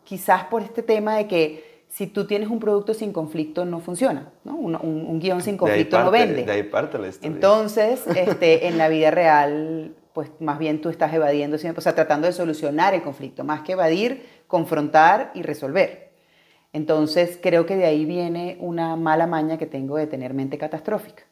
quizás 0.04 0.44
por 0.44 0.62
este 0.62 0.84
tema 0.84 1.16
de 1.16 1.26
que 1.26 1.82
si 1.88 2.06
tú 2.06 2.28
tienes 2.28 2.50
un 2.50 2.60
producto 2.60 2.94
sin 2.94 3.12
conflicto 3.12 3.66
no 3.66 3.80
funciona, 3.80 4.32
¿no? 4.44 4.56
Un, 4.56 4.76
un, 4.76 5.20
guion 5.20 5.42
sin 5.42 5.58
conflicto 5.58 6.04
no 6.04 6.12
vende. 6.12 6.46
De 6.46 6.52
ahí 6.52 6.62
parte 6.62 7.00
la 7.00 7.08
historia. 7.08 7.34
Entonces, 7.34 8.06
este, 8.16 8.68
en 8.68 8.78
la 8.78 8.90
vida 8.90 9.10
real, 9.10 9.96
pues 10.14 10.30
más 10.40 10.60
bien 10.60 10.82
tú 10.82 10.90
estás 10.90 11.12
evadiendo 11.16 11.56
o 11.56 11.82
sea, 11.82 11.96
tratando 11.96 12.28
de 12.28 12.34
solucionar 12.34 12.94
el 12.94 13.02
conflicto, 13.02 13.44
más 13.44 13.62
que 13.62 13.72
evadir, 13.72 14.24
confrontar 14.46 15.32
y 15.34 15.42
resolver. 15.42 16.12
Entonces, 16.74 17.40
creo 17.42 17.66
que 17.66 17.76
de 17.76 17.86
ahí 17.86 18.06
viene 18.06 18.58
una 18.60 18.96
mala 18.98 19.26
maña 19.26 19.58
que 19.58 19.66
tengo 19.66 19.98
de 19.98 20.06
tener 20.06 20.36
mente 20.36 20.60
catastrófica. 20.60 21.24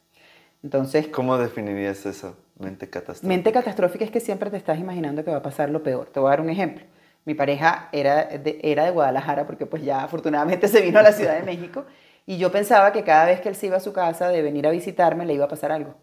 Entonces, 0.64 1.06
¿cómo 1.06 1.38
definirías 1.38 2.04
eso, 2.04 2.36
mente 2.60 2.88
catastrófica? 2.88 3.28
Mente 3.28 3.52
catastrófica 3.52 4.04
es 4.04 4.10
que 4.10 4.20
siempre 4.20 4.50
te 4.50 4.56
estás 4.56 4.78
imaginando 4.78 5.24
que 5.24 5.30
va 5.30 5.38
a 5.38 5.42
pasar 5.42 5.70
lo 5.70 5.82
peor. 5.82 6.08
Te 6.08 6.20
voy 6.20 6.28
a 6.28 6.30
dar 6.30 6.40
un 6.40 6.50
ejemplo. 6.50 6.84
Mi 7.24 7.34
pareja 7.34 7.88
era 7.92 8.24
de, 8.24 8.60
era 8.62 8.84
de 8.84 8.90
Guadalajara 8.90 9.46
porque 9.46 9.66
pues 9.66 9.82
ya 9.82 10.02
afortunadamente 10.02 10.68
se 10.74 10.80
vino 10.80 10.98
a 10.98 11.02
la 11.02 11.12
Ciudad 11.12 11.34
de 11.36 11.42
México 11.42 11.84
y 12.26 12.38
yo 12.38 12.52
pensaba 12.52 12.92
que 12.92 13.02
cada 13.02 13.26
vez 13.26 13.40
que 13.40 13.48
él 13.48 13.56
se 13.56 13.66
iba 13.66 13.76
a 13.76 13.80
su 13.80 13.92
casa 13.92 14.28
de 14.28 14.42
venir 14.42 14.66
a 14.66 14.70
visitarme 14.70 15.26
le 15.26 15.34
iba 15.34 15.46
a 15.46 15.48
pasar 15.48 15.72
algo. 15.72 15.94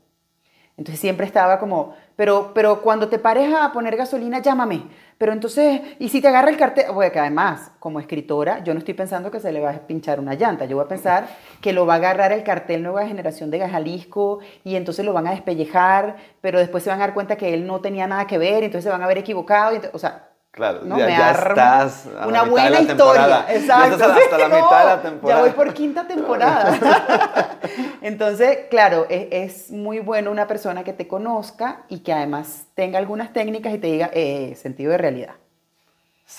Entonces 0.78 1.00
siempre 1.00 1.26
estaba 1.26 1.58
como, 1.58 1.96
pero, 2.16 2.52
pero 2.54 2.82
cuando 2.82 3.10
te 3.10 3.18
pares 3.18 3.52
a 3.54 3.72
poner 3.72 3.98
gasolina, 3.98 4.42
llámame. 4.44 4.84
Pero 5.18 5.34
entonces, 5.34 5.82
¿y 5.98 6.10
si 6.10 6.22
te 6.22 6.28
agarra 6.28 6.52
el 6.52 6.58
cartel? 6.58 6.86
Porque 6.94 7.12
que 7.12 7.20
además, 7.20 7.72
como 7.80 8.00
escritora, 8.00 8.64
yo 8.64 8.74
no 8.76 8.80
estoy 8.80 8.94
pensando 8.94 9.32
que 9.32 9.40
se 9.40 9.52
le 9.52 9.60
va 9.60 9.72
a 9.72 9.88
pinchar 9.88 10.20
una 10.20 10.36
llanta. 10.36 10.66
Yo 10.66 10.76
voy 10.78 10.86
a 10.86 10.88
pensar 10.88 11.28
que 11.62 11.74
lo 11.74 11.88
va 11.88 11.96
a 11.96 11.98
agarrar 11.98 12.32
el 12.32 12.44
cartel 12.44 12.84
Nueva 12.84 13.08
Generación 13.08 13.50
de 13.50 13.68
Jalisco 13.68 14.40
y 14.64 14.76
entonces 14.76 15.04
lo 15.04 15.14
van 15.14 15.26
a 15.26 15.32
despellejar, 15.32 16.18
pero 16.42 16.60
después 16.60 16.84
se 16.84 16.92
van 16.92 17.02
a 17.02 17.08
dar 17.08 17.16
cuenta 17.16 17.38
que 17.38 17.56
él 17.56 17.66
no 17.66 17.82
tenía 17.82 18.06
nada 18.06 18.28
que 18.28 18.38
ver, 18.38 18.64
entonces 18.64 18.84
se 18.84 18.92
van 18.92 19.02
a 19.02 19.08
ver 19.08 19.18
equivocado. 19.18 19.80
o 19.94 19.98
sea, 19.98 20.30
Claro, 20.58 20.82
ya, 20.98 21.32
estás 21.34 22.08
a 22.20 22.26
una 22.26 22.42
buena 22.42 22.82
historia. 22.82 23.46
Exacto. 23.48 24.04
hasta 24.04 24.38
la 24.40 24.48
mitad 24.48 24.80
de 24.80 24.86
la 24.86 25.02
temporada. 25.04 25.40
Ya 25.40 25.46
voy 25.46 25.52
por 25.52 25.72
quinta 25.72 26.08
temporada. 26.08 27.60
Entonces, 28.02 28.62
claro, 28.68 29.06
es, 29.08 29.28
es, 29.30 29.72
muy 29.72 30.00
bueno 30.00 30.32
una 30.32 30.48
persona 30.48 30.84
que 30.84 30.94
te 30.94 31.08
conozca 31.08 31.84
y 31.90 32.00
que 32.00 32.12
además 32.12 32.66
tenga 32.74 32.98
algunas 32.98 33.34
técnicas 33.34 33.72
y 33.72 33.78
te 33.78 33.86
diga 33.86 34.10
eh, 34.12 34.56
sentido 34.56 34.94
de 34.94 34.98
realidad. 34.98 35.36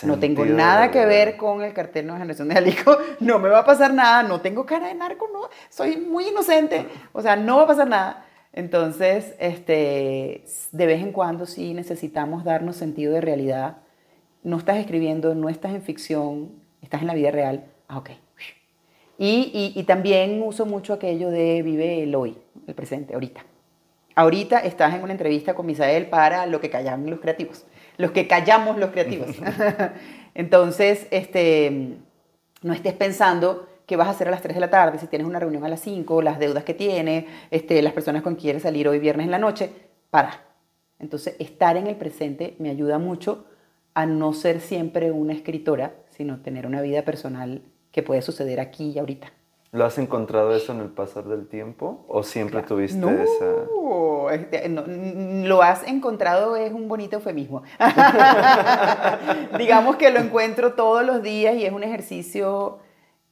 no 0.02 0.18
tengo 0.18 0.44
nada 0.44 0.90
que 0.90 1.06
ver 1.06 1.36
con 1.36 1.62
el 1.62 1.72
cartel 1.72 2.06
Nueva 2.06 2.18
Generación 2.18 2.48
de 2.48 2.54
Jalisco, 2.54 2.98
no 3.20 3.38
me 3.38 3.48
va 3.48 3.60
a 3.60 3.64
pasar 3.64 3.94
nada, 3.94 4.24
no 4.24 4.40
tengo 4.40 4.66
cara 4.66 4.88
de 4.88 4.94
narco, 4.94 5.28
no, 5.32 5.42
soy 5.68 5.96
muy 5.96 6.26
inocente, 6.26 6.88
o 7.12 7.22
sea, 7.22 7.36
no 7.36 7.58
va 7.58 7.62
a 7.62 7.66
pasar 7.68 7.86
nada. 7.86 8.24
Entonces, 8.52 9.36
este, 9.38 10.42
de 10.72 10.86
vez 10.86 11.00
en 11.02 11.12
cuando 11.12 11.46
sí 11.46 11.72
necesitamos 11.72 12.42
darnos 12.42 12.74
sentido 12.74 13.12
de 13.12 13.20
realidad 13.20 13.76
no 14.42 14.56
estás 14.56 14.78
escribiendo, 14.78 15.34
no 15.34 15.48
estás 15.48 15.74
en 15.74 15.82
ficción, 15.82 16.52
estás 16.82 17.00
en 17.00 17.06
la 17.06 17.14
vida 17.14 17.30
real, 17.30 17.64
ah, 17.88 17.98
ok. 17.98 18.10
Y, 19.20 19.72
y, 19.74 19.82
también 19.82 20.40
uso 20.42 20.64
mucho 20.64 20.92
aquello 20.92 21.30
de 21.30 21.62
vive 21.62 22.04
el 22.04 22.14
hoy, 22.14 22.38
el 22.68 22.74
presente, 22.76 23.14
ahorita. 23.14 23.44
Ahorita 24.14 24.60
estás 24.60 24.94
en 24.94 25.02
una 25.02 25.10
entrevista 25.10 25.54
con 25.54 25.66
Misael 25.66 26.06
para 26.06 26.46
lo 26.46 26.60
que 26.60 26.70
callan 26.70 27.10
los 27.10 27.18
creativos, 27.18 27.66
los 27.96 28.12
que 28.12 28.28
callamos 28.28 28.78
los 28.78 28.90
creativos. 28.90 29.30
Entonces, 30.34 31.08
este, 31.10 31.96
no 32.62 32.72
estés 32.72 32.94
pensando 32.94 33.68
qué 33.86 33.96
vas 33.96 34.06
a 34.06 34.10
hacer 34.10 34.28
a 34.28 34.30
las 34.30 34.42
3 34.42 34.54
de 34.54 34.60
la 34.60 34.70
tarde, 34.70 34.98
si 34.98 35.08
tienes 35.08 35.26
una 35.26 35.40
reunión 35.40 35.64
a 35.64 35.68
las 35.68 35.80
5, 35.80 36.22
las 36.22 36.38
deudas 36.38 36.62
que 36.62 36.74
tienes, 36.74 37.24
este, 37.50 37.82
las 37.82 37.94
personas 37.94 38.22
con 38.22 38.34
quien 38.34 38.42
quieres 38.42 38.62
salir 38.62 38.86
hoy 38.86 39.00
viernes 39.00 39.24
en 39.24 39.32
la 39.32 39.38
noche, 39.38 39.70
para. 40.10 40.44
Entonces, 41.00 41.34
estar 41.40 41.76
en 41.76 41.88
el 41.88 41.96
presente 41.96 42.54
me 42.60 42.70
ayuda 42.70 42.98
mucho 42.98 43.46
a 43.98 44.06
no 44.06 44.32
ser 44.32 44.60
siempre 44.60 45.10
una 45.10 45.32
escritora, 45.32 45.92
sino 46.10 46.38
tener 46.38 46.68
una 46.68 46.80
vida 46.80 47.02
personal 47.02 47.62
que 47.90 48.04
puede 48.04 48.22
suceder 48.22 48.60
aquí 48.60 48.92
y 48.92 49.00
ahorita. 49.00 49.32
¿Lo 49.72 49.84
has 49.84 49.98
encontrado 49.98 50.54
eso 50.54 50.70
en 50.70 50.78
el 50.78 50.90
pasar 50.90 51.24
del 51.24 51.48
tiempo 51.48 52.04
o 52.06 52.22
siempre 52.22 52.62
tuviste 52.62 53.00
esa...? 53.00 53.66
Este, 54.30 54.68
no, 54.68 54.84
lo 54.86 55.62
has 55.62 55.84
encontrado 55.88 56.54
es 56.54 56.72
un 56.72 56.86
bonito 56.86 57.16
eufemismo. 57.16 57.64
Digamos 59.58 59.96
que 59.96 60.12
lo 60.12 60.20
encuentro 60.20 60.74
todos 60.74 61.04
los 61.04 61.20
días 61.20 61.56
y 61.56 61.64
es 61.64 61.72
un 61.72 61.82
ejercicio 61.82 62.78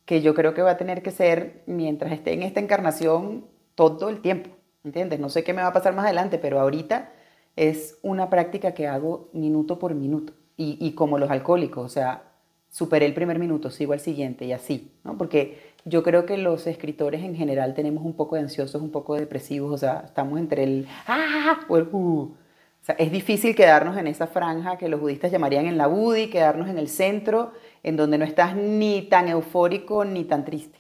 que 0.05 0.21
yo 0.21 0.35
creo 0.35 0.53
que 0.53 0.63
va 0.63 0.73
a 0.73 0.77
tener 0.77 1.01
que 1.01 1.13
ser 1.13 1.63
mientras 1.67 2.11
esté 2.11 2.33
en 2.33 2.43
esta 2.43 2.59
encarnación 2.59 3.47
todo 3.77 4.09
el 4.09 4.21
tiempo, 4.21 4.51
¿entiendes? 4.83 5.21
No 5.21 5.29
sé 5.29 5.45
qué 5.45 5.53
me 5.53 5.63
va 5.63 5.69
a 5.69 5.73
pasar 5.73 5.95
más 5.95 6.07
adelante, 6.07 6.39
pero 6.39 6.59
ahorita 6.59 7.13
es 7.55 7.99
una 8.03 8.31
práctica 8.31 8.75
que 8.75 8.89
hago 8.89 9.29
minuto 9.33 9.79
por 9.79 9.95
minuto 9.95 10.33
y, 10.57 10.79
y 10.81 10.93
como 10.93 11.19
los 11.19 11.31
alcohólicos, 11.31 11.85
o 11.85 11.89
sea, 11.89 12.23
superé 12.71 13.07
el 13.07 13.15
primer 13.15 13.39
minuto, 13.39 13.71
sigo 13.71 13.93
al 13.93 14.01
siguiente 14.01 14.45
y 14.45 14.53
así, 14.53 14.93
¿no? 15.05 15.17
Porque 15.17 15.75
yo 15.85 16.03
creo 16.03 16.27
que 16.27 16.37
los 16.37 16.67
escritores 16.67 17.23
en 17.23 17.37
general 17.37 17.75
tenemos 17.75 18.05
un 18.05 18.15
poco 18.15 18.35
de 18.35 18.43
ansiosos, 18.43 18.83
un 18.83 18.91
poco 18.91 19.15
de 19.15 19.21
depresivos, 19.21 19.73
o 19.73 19.79
sea, 19.79 20.03
estamos 20.05 20.39
entre 20.39 20.65
el 20.65 20.89
ah 21.07 21.61
o 21.69 21.77
el 21.79 21.89
uh. 21.91 22.35
O 22.83 22.85
sea, 22.87 22.95
es 22.97 23.11
difícil 23.11 23.57
quedarnos 23.57 23.97
en 23.97 24.07
esa 24.07 24.27
franja 24.27 24.79
que 24.79 24.89
los 24.89 25.01
budistas 25.01 25.33
llamarían 25.33 25.67
en 25.67 25.79
la 25.79 25.87
budi, 25.87 26.29
quedarnos 26.29 26.69
en 26.69 26.79
el 26.79 26.89
centro, 26.89 27.53
en 27.83 27.97
donde 27.97 28.19
no 28.19 28.25
estás 28.25 28.55
ni 28.55 29.03
tan 29.03 29.29
eufórico 29.29 30.05
ni 30.05 30.25
tan 30.25 30.45
triste. 30.45 30.79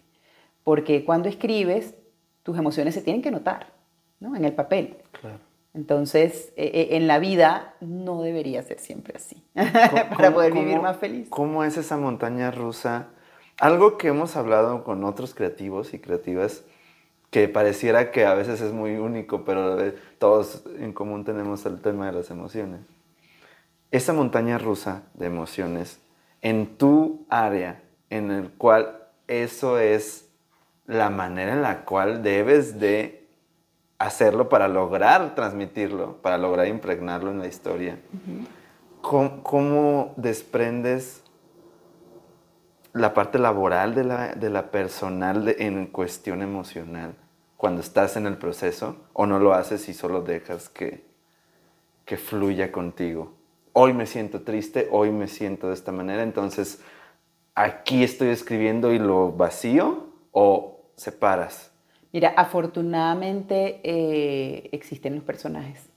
Porque 0.63 1.05
cuando 1.05 1.29
escribes, 1.29 1.95
tus 2.43 2.59
emociones 2.59 2.95
se 2.95 3.03
tienen 3.03 3.23
que 3.23 3.31
notar, 3.31 3.73
¿no? 4.21 4.37
En 4.37 4.45
el 4.45 4.53
papel. 4.53 4.99
Claro. 5.21 5.46
Entonces, 5.77 6.55
e, 6.57 6.65
e, 6.65 6.97
en 6.97 7.07
la 7.07 7.19
vida 7.19 7.75
no 7.83 8.23
debería 8.23 8.63
ser 8.63 8.79
siempre 8.79 9.13
así, 9.15 9.45
para 9.55 10.33
poder 10.33 10.55
vivir 10.55 10.81
más 10.81 10.97
feliz. 10.97 11.29
¿Cómo 11.29 11.65
es 11.65 11.77
esa 11.77 11.99
montaña 11.99 12.51
rusa? 12.51 13.09
Algo 13.59 13.99
que 13.99 14.09
hemos 14.09 14.37
hablado 14.37 14.85
con 14.85 15.05
otros 15.05 15.35
creativos 15.35 15.93
y 15.93 15.99
creativas 15.99 16.65
que 17.31 17.47
pareciera 17.49 18.11
que 18.11 18.25
a 18.25 18.33
veces 18.33 18.63
es 18.63 18.73
muy 18.73 18.97
único, 18.97 19.45
pero 19.45 19.77
todos 20.19 20.65
en 20.79 20.95
común 20.95 21.25
tenemos 21.25 21.67
el 21.67 21.83
tema 21.83 22.07
de 22.07 22.13
las 22.13 22.31
emociones. 22.31 22.81
Esa 23.91 24.15
montaña 24.15 24.57
rusa 24.57 25.03
de 25.13 25.27
emociones 25.27 26.01
en 26.41 26.79
tu 26.79 27.27
área, 27.29 27.83
en 28.09 28.31
el 28.31 28.49
cual 28.49 28.97
eso 29.29 29.79
es 29.79 30.31
la 30.87 31.11
manera 31.11 31.53
en 31.53 31.61
la 31.61 31.85
cual 31.85 32.23
debes 32.23 32.81
de 32.81 33.26
hacerlo 33.99 34.49
para 34.49 34.69
lograr 34.69 35.35
transmitirlo, 35.35 36.17
para 36.23 36.39
lograr 36.39 36.67
impregnarlo 36.67 37.31
en 37.31 37.39
la 37.39 37.47
historia. 37.47 37.99
¿Cómo, 39.01 40.15
desprendes 40.17 41.23
la 42.93 43.15
parte 43.15 43.39
laboral 43.39 43.95
de 43.95 44.05
la, 44.05 44.35
de 44.35 44.51
la 44.51 44.71
personal 44.71 45.55
en 45.59 45.87
cuestión 45.87 46.43
emocional 46.43 47.15
cuando 47.57 47.81
estás 47.81 48.17
en 48.17 48.27
el 48.27 48.37
proceso 48.37 48.97
o 49.13 49.27
no 49.27 49.39
lo 49.39 49.55
haces 49.55 49.89
y 49.89 49.95
solo 49.95 50.23
dejas 50.23 50.69
que, 50.69 51.05
que 52.05 52.17
fluya 52.17 52.73
contigo. 52.73 53.33
Hoy 53.73 53.93
me 53.93 54.07
siento 54.07 54.43
triste, 54.43 54.89
hoy 54.91 55.11
me 55.11 55.29
siento 55.29 55.69
de 55.69 55.75
esta 55.75 55.93
manera, 55.93 56.23
entonces 56.23 56.81
aquí 57.55 58.03
estoy 58.05 58.29
escribiendo 58.29 58.93
y 58.93 58.99
lo 58.99 59.33
vacío 59.33 60.07
o 60.33 60.81
separas. 60.97 61.73
Mira, 62.17 62.31
afortunadamente 62.31 63.83
eh, 63.85 64.71
existen 64.73 65.17
los 65.17 65.23
personajes 65.23 65.91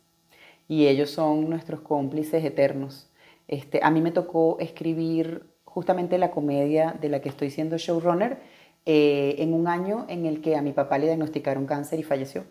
y 0.68 0.88
ellos 0.88 1.12
son 1.12 1.50
nuestros 1.50 1.80
cómplices 1.80 2.44
eternos. 2.44 3.10
Este, 3.48 3.80
a 3.82 3.90
mí 3.90 4.02
me 4.02 4.12
tocó 4.12 4.58
escribir 4.60 5.46
justamente 5.64 6.18
la 6.18 6.30
comedia 6.30 6.94
de 7.00 7.08
la 7.08 7.22
que 7.22 7.30
estoy 7.30 7.52
siendo 7.52 7.78
showrunner 7.78 8.42
eh, 8.86 9.36
en 9.38 9.54
un 9.54 9.70
año 9.70 10.08
en 10.10 10.26
el 10.26 10.42
que 10.42 10.58
a 10.58 10.62
mi 10.62 10.74
papá 10.74 10.98
le 10.98 11.06
diagnosticaron 11.06 11.66
cáncer 11.66 12.00
y 12.00 12.04
falleció. 12.04 12.44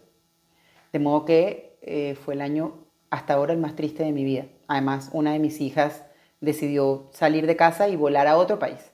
De 0.94 0.98
modo 0.98 1.26
que 1.26 1.76
eh, 1.82 2.14
fue 2.14 2.32
el 2.32 2.40
año 2.40 2.86
hasta 3.10 3.34
ahora 3.34 3.52
el 3.52 3.58
más 3.58 3.76
triste 3.76 4.02
de 4.02 4.12
mi 4.12 4.24
vida. 4.24 4.46
Además, 4.66 5.10
una 5.12 5.34
de 5.34 5.40
mis 5.40 5.60
hijas 5.60 6.06
decidió 6.40 7.10
salir 7.12 7.46
de 7.46 7.56
casa 7.56 7.86
y 7.90 7.96
volar 7.96 8.28
a 8.28 8.38
otro 8.38 8.58
país. 8.58 8.92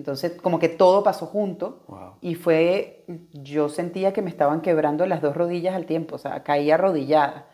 Entonces, 0.00 0.32
como 0.40 0.58
que 0.58 0.70
todo 0.70 1.02
pasó 1.02 1.26
junto 1.26 1.82
y 2.22 2.34
fue, 2.34 3.04
yo 3.34 3.68
sentía 3.68 4.14
que 4.14 4.22
me 4.22 4.30
estaban 4.30 4.62
quebrando 4.62 5.04
las 5.04 5.20
dos 5.20 5.36
rodillas 5.36 5.74
al 5.74 5.84
tiempo, 5.84 6.14
o 6.14 6.18
sea, 6.18 6.42
caía 6.42 6.76
arrodillada. 6.76 7.48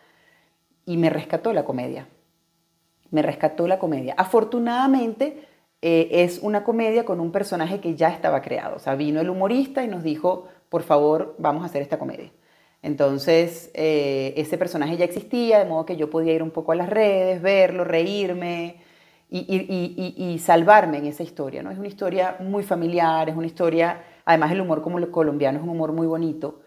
Y 0.85 0.95
me 0.95 1.09
rescató 1.09 1.51
la 1.51 1.65
comedia. 1.65 2.07
Me 3.11 3.21
rescató 3.21 3.67
la 3.67 3.79
comedia. 3.79 4.13
Afortunadamente, 4.17 5.45
eh, 5.81 6.07
es 6.09 6.39
una 6.41 6.63
comedia 6.63 7.03
con 7.03 7.19
un 7.19 7.33
personaje 7.33 7.81
que 7.81 7.95
ya 7.95 8.07
estaba 8.07 8.41
creado. 8.41 8.77
O 8.77 8.79
sea, 8.79 8.95
vino 8.95 9.19
el 9.19 9.29
humorista 9.29 9.83
y 9.83 9.89
nos 9.89 10.01
dijo, 10.01 10.47
por 10.69 10.83
favor, 10.83 11.35
vamos 11.37 11.63
a 11.63 11.65
hacer 11.65 11.81
esta 11.81 11.99
comedia. 11.99 12.31
Entonces, 12.81 13.71
eh, 13.73 14.33
ese 14.37 14.57
personaje 14.57 14.95
ya 14.95 15.03
existía, 15.03 15.59
de 15.59 15.65
modo 15.65 15.85
que 15.85 15.97
yo 15.97 16.09
podía 16.09 16.31
ir 16.31 16.43
un 16.43 16.51
poco 16.51 16.71
a 16.71 16.75
las 16.75 16.89
redes, 16.89 17.41
verlo, 17.41 17.83
reírme, 17.83 18.77
y, 19.29 20.39
salvarme 20.39 20.97
en 20.99 21.05
esa 21.05 21.23
historia. 21.23 21.63
¿no? 21.63 21.71
Es 21.71 21.77
una 21.77 21.87
historia 21.87 22.37
muy 22.39 22.63
familiar, 22.63 23.29
es 23.29 23.35
una 23.35 23.47
historia, 23.47 24.01
además 24.25 24.51
el 24.51 24.61
humor 24.61 24.81
como 24.81 24.97
el 24.99 25.09
colombiano 25.11 25.57
es 25.57 25.63
un 25.63 25.69
humor 25.69 25.91
muy 25.91 26.07
bonito. 26.07 26.61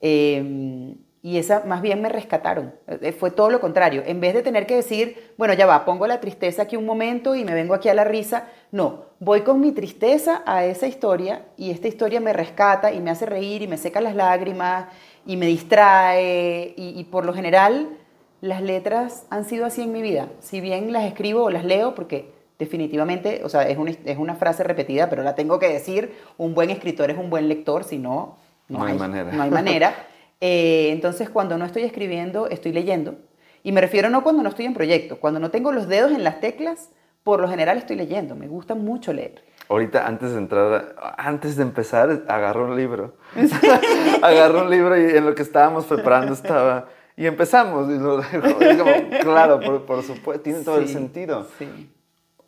Em, 0.00 0.96
y 1.22 1.36
esa 1.36 1.64
más 1.66 1.82
bien 1.82 2.00
me 2.00 2.08
rescataron. 2.08 2.74
Eh, 2.88 3.12
fue 3.12 3.30
todo 3.30 3.50
lo 3.50 3.60
contrario. 3.60 4.02
En 4.06 4.20
vez 4.20 4.32
de 4.32 4.42
tener 4.42 4.66
que 4.66 4.76
decir, 4.76 5.34
bueno, 5.36 5.52
ya 5.52 5.66
va, 5.66 5.84
pongo 5.84 6.06
la 6.06 6.20
tristeza 6.20 6.62
aquí 6.62 6.76
un 6.76 6.86
momento 6.86 7.34
y 7.34 7.44
me 7.44 7.52
vengo 7.52 7.74
aquí 7.74 7.90
a 7.90 7.94
la 7.94 8.04
risa. 8.04 8.48
No, 8.72 9.04
voy 9.20 9.42
con 9.42 9.60
mi 9.60 9.72
tristeza 9.72 10.42
a 10.46 10.64
esa 10.64 10.86
historia 10.86 11.44
y 11.58 11.70
esta 11.70 11.88
historia 11.88 12.20
me 12.20 12.32
rescata 12.32 12.92
y 12.92 13.00
me 13.00 13.10
hace 13.10 13.26
reír 13.26 13.60
y 13.62 13.68
me 13.68 13.76
seca 13.76 14.00
las 14.00 14.14
lágrimas 14.14 14.86
y 15.26 15.36
me 15.36 15.46
distrae 15.46 16.72
y 16.76 17.04
por 17.04 17.26
lo 17.26 17.34
general 17.34 17.99
las 18.40 18.62
letras 18.62 19.26
han 19.30 19.44
sido 19.44 19.66
así 19.66 19.82
en 19.82 19.92
mi 19.92 20.02
vida. 20.02 20.28
Si 20.40 20.60
bien 20.60 20.92
las 20.92 21.04
escribo 21.04 21.44
o 21.44 21.50
las 21.50 21.64
leo, 21.64 21.94
porque 21.94 22.32
definitivamente, 22.58 23.42
o 23.44 23.48
sea, 23.48 23.68
es 23.68 23.78
una, 23.78 23.92
es 24.04 24.18
una 24.18 24.34
frase 24.34 24.62
repetida, 24.62 25.10
pero 25.10 25.22
la 25.22 25.34
tengo 25.34 25.58
que 25.58 25.68
decir, 25.68 26.14
un 26.38 26.54
buen 26.54 26.70
escritor 26.70 27.10
es 27.10 27.18
un 27.18 27.30
buen 27.30 27.48
lector, 27.48 27.84
si 27.84 27.98
no, 27.98 28.36
no, 28.68 28.84
hay, 28.84 28.96
manera. 28.96 29.32
No 29.32 29.42
hay 29.42 29.50
manera. 29.50 29.94
Eh, 30.42 30.88
entonces, 30.90 31.28
cuando 31.28 31.58
no 31.58 31.66
estoy 31.66 31.82
escribiendo, 31.82 32.48
estoy 32.48 32.72
leyendo. 32.72 33.16
Y 33.62 33.72
me 33.72 33.82
refiero 33.82 34.08
no 34.08 34.22
cuando 34.22 34.42
no 34.42 34.48
estoy 34.48 34.64
en 34.64 34.72
proyecto, 34.72 35.20
cuando 35.20 35.38
no 35.38 35.50
tengo 35.50 35.70
los 35.70 35.86
dedos 35.86 36.12
en 36.12 36.24
las 36.24 36.40
teclas, 36.40 36.88
por 37.24 37.40
lo 37.40 37.48
general 37.50 37.76
estoy 37.76 37.96
leyendo. 37.96 38.34
Me 38.34 38.48
gusta 38.48 38.74
mucho 38.74 39.12
leer. 39.12 39.44
Ahorita, 39.68 40.06
antes 40.06 40.32
de 40.32 40.38
entrar, 40.38 40.96
antes 41.18 41.56
de 41.56 41.62
empezar, 41.62 42.24
agarro 42.26 42.64
un 42.64 42.76
libro. 42.76 43.16
agarro 44.22 44.62
un 44.62 44.70
libro 44.70 44.98
y 44.98 45.14
en 45.14 45.26
lo 45.26 45.34
que 45.34 45.42
estábamos 45.42 45.84
preparando 45.84 46.32
estaba 46.32 46.88
y 47.20 47.26
empezamos. 47.26 47.86
Y 47.90 47.98
lo 47.98 48.22
claro, 49.20 49.60
por, 49.84 50.02
supuesto, 50.02 50.42
tiene 50.42 50.60
todo 50.60 50.78
el 50.78 50.88
sentido. 50.88 51.46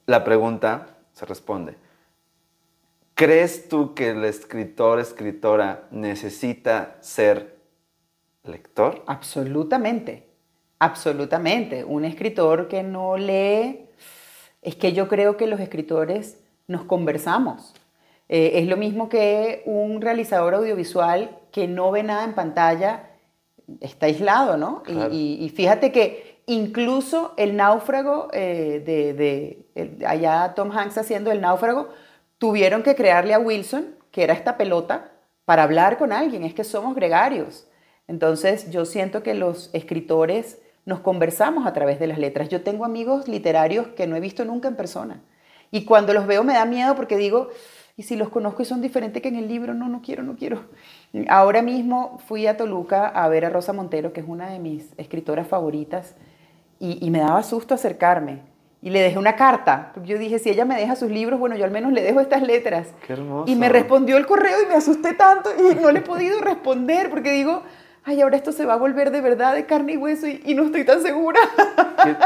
La 0.06 0.24
pregunta 0.24 0.96
se 1.12 1.26
responde. 1.26 1.76
¿Crees 3.14 3.68
tú 3.68 3.92
que 3.92 4.08
el 4.10 4.24
escritor, 4.24 4.98
escritora 4.98 5.84
necesita 5.90 6.96
ser 7.00 7.58
lector? 8.44 9.02
Absolutamente, 9.06 10.26
absolutamente. 10.78 11.84
Un 11.84 12.06
escritor 12.06 12.68
que 12.68 12.82
no 12.82 13.18
lee, 13.18 13.90
es 14.62 14.74
que 14.76 14.94
yo 14.94 15.06
creo 15.06 15.36
que 15.36 15.46
los 15.46 15.60
escritores 15.60 16.38
nos 16.66 16.84
conversamos. 16.84 17.74
Eh, 18.30 18.52
es 18.54 18.66
lo 18.66 18.78
mismo 18.78 19.10
que 19.10 19.62
un 19.66 20.00
realizador 20.00 20.54
audiovisual 20.54 21.38
que 21.50 21.68
no 21.68 21.90
ve 21.90 22.02
nada 22.04 22.24
en 22.24 22.34
pantalla 22.34 23.10
está 23.80 24.06
aislado, 24.06 24.56
¿no? 24.56 24.82
Y, 25.10 25.52
fíjate 25.54 25.92
que 25.92 26.40
incluso 26.46 27.34
el 27.36 27.56
náufrago 27.56 28.28
eh, 28.32 28.82
de, 29.74 30.06
allá 30.06 30.52
Tom 30.54 30.70
Hanks 30.70 30.98
haciendo 30.98 31.30
el 31.30 31.40
náufrago, 31.40 31.88
tuvieron 32.38 32.82
que 32.82 32.94
crearle 32.94 33.34
a 33.34 33.38
Wilson, 33.38 33.94
que 34.10 34.24
era 34.24 34.34
esta 34.34 34.56
pelota, 34.56 35.12
para 35.44 35.62
hablar 35.62 35.98
con 35.98 36.12
alguien. 36.12 36.44
Es 36.44 36.54
que 36.54 36.64
somos 36.64 36.94
gregarios. 36.94 37.66
Entonces 38.08 38.70
yo 38.70 38.84
siento 38.84 39.22
que 39.22 39.34
los 39.34 39.70
escritores 39.72 40.58
nos 40.84 41.00
conversamos 41.00 41.66
a 41.66 41.72
través 41.72 42.00
de 42.00 42.08
las 42.08 42.18
letras. 42.18 42.48
Yo 42.48 42.62
tengo 42.62 42.84
amigos 42.84 43.28
literarios 43.28 43.88
que 43.88 44.06
no 44.06 44.16
he 44.16 44.20
visto 44.20 44.44
nunca 44.44 44.68
en 44.68 44.76
persona. 44.76 45.22
Y 45.70 45.84
cuando 45.84 46.12
los 46.12 46.26
veo 46.26 46.44
me 46.44 46.54
da 46.54 46.64
miedo 46.64 46.94
porque 46.96 47.16
digo, 47.16 47.50
y 47.96 48.02
si 48.02 48.16
los 48.16 48.28
conozco 48.30 48.62
y 48.62 48.64
son 48.64 48.80
diferentes 48.80 49.22
que 49.22 49.28
en 49.28 49.36
el 49.36 49.48
libro, 49.48 49.74
no, 49.74 49.88
no 49.88 50.02
quiero, 50.02 50.22
no 50.22 50.36
quiero. 50.36 50.64
Ahora 51.28 51.60
mismo 51.60 52.18
fui 52.26 52.46
a 52.46 52.56
Toluca 52.56 53.06
a 53.06 53.28
ver 53.28 53.44
a 53.44 53.50
Rosa 53.50 53.72
Montero, 53.72 54.12
que 54.12 54.20
es 54.20 54.26
una 54.26 54.48
de 54.48 54.58
mis 54.58 54.92
escritoras 54.96 55.46
favoritas, 55.46 56.14
y, 56.78 57.10
me 57.10 57.20
daba 57.20 57.42
susto 57.44 57.74
acercarme. 57.74 58.40
Y 58.80 58.90
le 58.90 59.00
dejé 59.00 59.16
una 59.16 59.36
carta. 59.36 59.92
Yo 60.04 60.18
dije, 60.18 60.40
si 60.40 60.50
ella 60.50 60.64
me 60.64 60.74
deja 60.74 60.96
sus 60.96 61.12
libros, 61.12 61.38
bueno, 61.38 61.54
yo 61.54 61.64
al 61.64 61.70
menos 61.70 61.92
le 61.92 62.02
dejo 62.02 62.18
estas 62.18 62.42
letras. 62.42 62.88
Qué 63.06 63.12
hermoso. 63.12 63.48
Y 63.48 63.54
me 63.54 63.68
respondió 63.68 64.16
el 64.16 64.26
correo 64.26 64.60
y 64.60 64.66
me 64.66 64.74
asusté 64.74 65.14
tanto 65.14 65.50
y 65.56 65.76
no 65.76 65.92
le 65.92 66.00
he 66.00 66.02
podido 66.02 66.40
responder 66.40 67.08
porque 67.08 67.30
digo, 67.30 67.62
ay, 68.02 68.20
ahora 68.20 68.36
esto 68.36 68.50
se 68.50 68.66
va 68.66 68.74
a 68.74 68.78
volver 68.78 69.12
de 69.12 69.20
verdad 69.20 69.54
de 69.54 69.66
carne 69.66 69.92
y 69.92 69.96
hueso 69.96 70.26
y, 70.26 70.54
no 70.54 70.64
estoy 70.64 70.84
tan 70.84 71.00
segura. 71.02 71.38
¿Qué, 72.02 72.16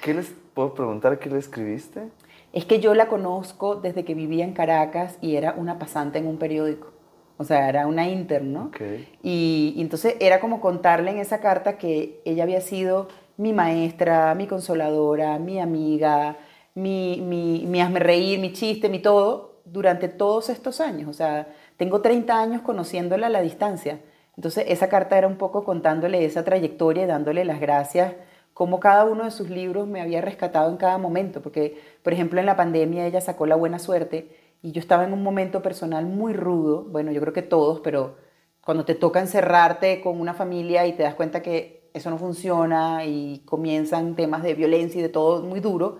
¿Qué, 0.00 0.14
les 0.14 0.32
puedo 0.54 0.72
preguntar? 0.72 1.18
¿Qué 1.18 1.28
le 1.28 1.38
escribiste? 1.38 2.08
es 2.52 2.66
que 2.66 2.80
yo 2.80 2.94
la 2.94 3.08
conozco 3.08 3.76
desde 3.76 4.04
que 4.04 4.14
vivía 4.14 4.44
en 4.44 4.52
Caracas 4.52 5.16
y 5.20 5.36
era 5.36 5.54
una 5.56 5.78
pasante 5.78 6.18
en 6.18 6.26
un 6.26 6.38
periódico. 6.38 6.92
O 7.38 7.44
sea, 7.44 7.68
era 7.68 7.86
una 7.86 8.08
intern, 8.08 8.52
¿no? 8.52 8.64
Okay. 8.66 9.08
Y, 9.22 9.74
y 9.76 9.80
entonces 9.80 10.16
era 10.20 10.40
como 10.40 10.60
contarle 10.60 11.10
en 11.10 11.18
esa 11.18 11.40
carta 11.40 11.78
que 11.78 12.20
ella 12.24 12.44
había 12.44 12.60
sido 12.60 13.08
mi 13.36 13.52
maestra, 13.52 14.34
mi 14.34 14.46
consoladora, 14.46 15.38
mi 15.38 15.58
amiga, 15.58 16.36
mi, 16.74 17.20
mi, 17.20 17.64
mi 17.66 17.80
hazme 17.80 18.00
reír, 18.00 18.38
mi 18.38 18.52
chiste, 18.52 18.88
mi 18.88 19.00
todo, 19.00 19.60
durante 19.64 20.08
todos 20.08 20.48
estos 20.48 20.80
años. 20.80 21.08
O 21.08 21.12
sea, 21.12 21.48
tengo 21.76 22.00
30 22.00 22.40
años 22.40 22.62
conociéndola 22.62 23.26
a 23.26 23.30
la 23.30 23.42
distancia. 23.42 24.00
Entonces, 24.36 24.64
esa 24.68 24.88
carta 24.88 25.18
era 25.18 25.26
un 25.26 25.36
poco 25.36 25.64
contándole 25.64 26.24
esa 26.24 26.44
trayectoria 26.44 27.04
y 27.04 27.06
dándole 27.06 27.44
las 27.44 27.60
gracias, 27.60 28.14
como 28.54 28.80
cada 28.80 29.04
uno 29.04 29.24
de 29.24 29.30
sus 29.30 29.50
libros 29.50 29.86
me 29.86 30.00
había 30.00 30.20
rescatado 30.20 30.70
en 30.70 30.76
cada 30.76 30.98
momento. 30.98 31.42
Porque, 31.42 31.80
por 32.02 32.12
ejemplo, 32.12 32.40
en 32.40 32.46
la 32.46 32.56
pandemia 32.56 33.06
ella 33.06 33.20
sacó 33.20 33.46
La 33.46 33.56
Buena 33.56 33.78
Suerte 33.78 34.41
y 34.62 34.72
yo 34.72 34.80
estaba 34.80 35.04
en 35.04 35.12
un 35.12 35.22
momento 35.22 35.60
personal 35.60 36.06
muy 36.06 36.32
rudo. 36.32 36.84
Bueno, 36.84 37.10
yo 37.12 37.20
creo 37.20 37.32
que 37.32 37.42
todos, 37.42 37.80
pero 37.80 38.16
cuando 38.64 38.84
te 38.84 38.94
toca 38.94 39.20
encerrarte 39.20 40.00
con 40.00 40.20
una 40.20 40.34
familia 40.34 40.86
y 40.86 40.92
te 40.92 41.02
das 41.02 41.14
cuenta 41.14 41.42
que 41.42 41.90
eso 41.94 42.10
no 42.10 42.18
funciona 42.18 43.04
y 43.04 43.42
comienzan 43.44 44.14
temas 44.14 44.42
de 44.42 44.54
violencia 44.54 45.00
y 45.00 45.02
de 45.02 45.08
todo 45.08 45.42
muy 45.42 45.60
duro. 45.60 45.98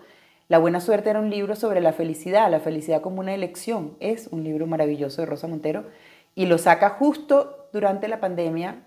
La 0.49 0.59
Buena 0.59 0.81
Suerte 0.81 1.11
era 1.11 1.21
un 1.21 1.31
libro 1.31 1.57
sobre 1.57 1.81
la 1.81 1.93
felicidad, 1.93 2.51
la 2.51 2.61
felicidad 2.61 3.01
como 3.03 3.21
una 3.21 3.35
elección. 3.35 3.97
Es 4.01 4.29
un 4.29 4.45
libro 4.45 4.67
maravilloso 4.67 5.23
de 5.23 5.27
Rosa 5.27 5.49
Montero 5.49 5.85
y 6.35 6.47
lo 6.47 6.57
saca 6.59 6.91
justo 6.91 7.69
durante 7.73 8.07
la 8.07 8.21
pandemia. 8.21 8.87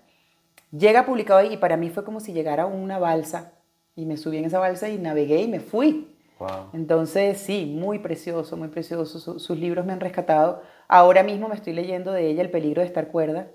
Llega 0.72 1.06
publicado 1.06 1.44
y 1.44 1.56
para 1.58 1.76
mí 1.76 1.90
fue 1.90 2.04
como 2.04 2.20
si 2.20 2.32
llegara 2.32 2.66
una 2.66 2.98
balsa 2.98 3.52
y 3.94 4.06
me 4.06 4.16
subí 4.16 4.38
en 4.38 4.46
esa 4.46 4.58
balsa 4.58 4.88
y 4.88 4.98
navegué 4.98 5.42
y 5.42 5.48
me 5.48 5.60
fui. 5.60 6.15
Wow. 6.38 6.70
Entonces, 6.72 7.38
sí, 7.38 7.66
muy 7.66 7.98
precioso, 7.98 8.56
muy 8.56 8.68
precioso. 8.68 9.18
Su- 9.18 9.38
sus 9.38 9.58
libros 9.58 9.86
me 9.86 9.92
han 9.92 10.00
rescatado. 10.00 10.62
Ahora 10.88 11.22
mismo 11.22 11.48
me 11.48 11.54
estoy 11.54 11.72
leyendo 11.72 12.12
de 12.12 12.28
ella 12.28 12.42
El 12.42 12.50
peligro 12.50 12.82
de 12.82 12.86
estar 12.86 13.08
cuerda 13.08 13.48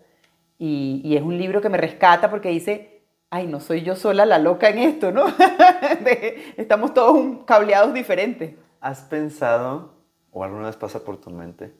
y, 0.59 1.01
y 1.03 1.17
es 1.17 1.23
un 1.23 1.37
libro 1.37 1.61
que 1.61 1.69
me 1.69 1.77
rescata 1.77 2.29
porque 2.31 2.49
dice, 2.49 3.03
ay, 3.29 3.47
no 3.47 3.59
soy 3.59 3.83
yo 3.83 3.95
sola 3.95 4.25
la 4.25 4.39
loca 4.39 4.69
en 4.69 4.79
esto, 4.79 5.11
¿no? 5.11 5.25
Estamos 6.57 6.93
todos 6.93 7.15
un- 7.15 7.43
cableados 7.45 7.93
diferentes. 7.93 8.55
¿Has 8.81 9.01
pensado, 9.03 9.93
o 10.31 10.43
alguna 10.43 10.65
vez 10.67 10.75
pasa 10.75 11.03
por 11.05 11.17
tu 11.21 11.29
mente, 11.29 11.73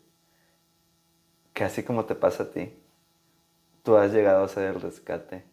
que 1.54 1.64
así 1.64 1.84
como 1.84 2.06
te 2.06 2.16
pasa 2.16 2.44
a 2.44 2.52
ti, 2.52 2.74
tú 3.84 3.96
has 3.98 4.12
llegado 4.12 4.44
a 4.44 4.48
ser 4.48 4.76
el 4.76 4.82
rescate? 4.82 5.44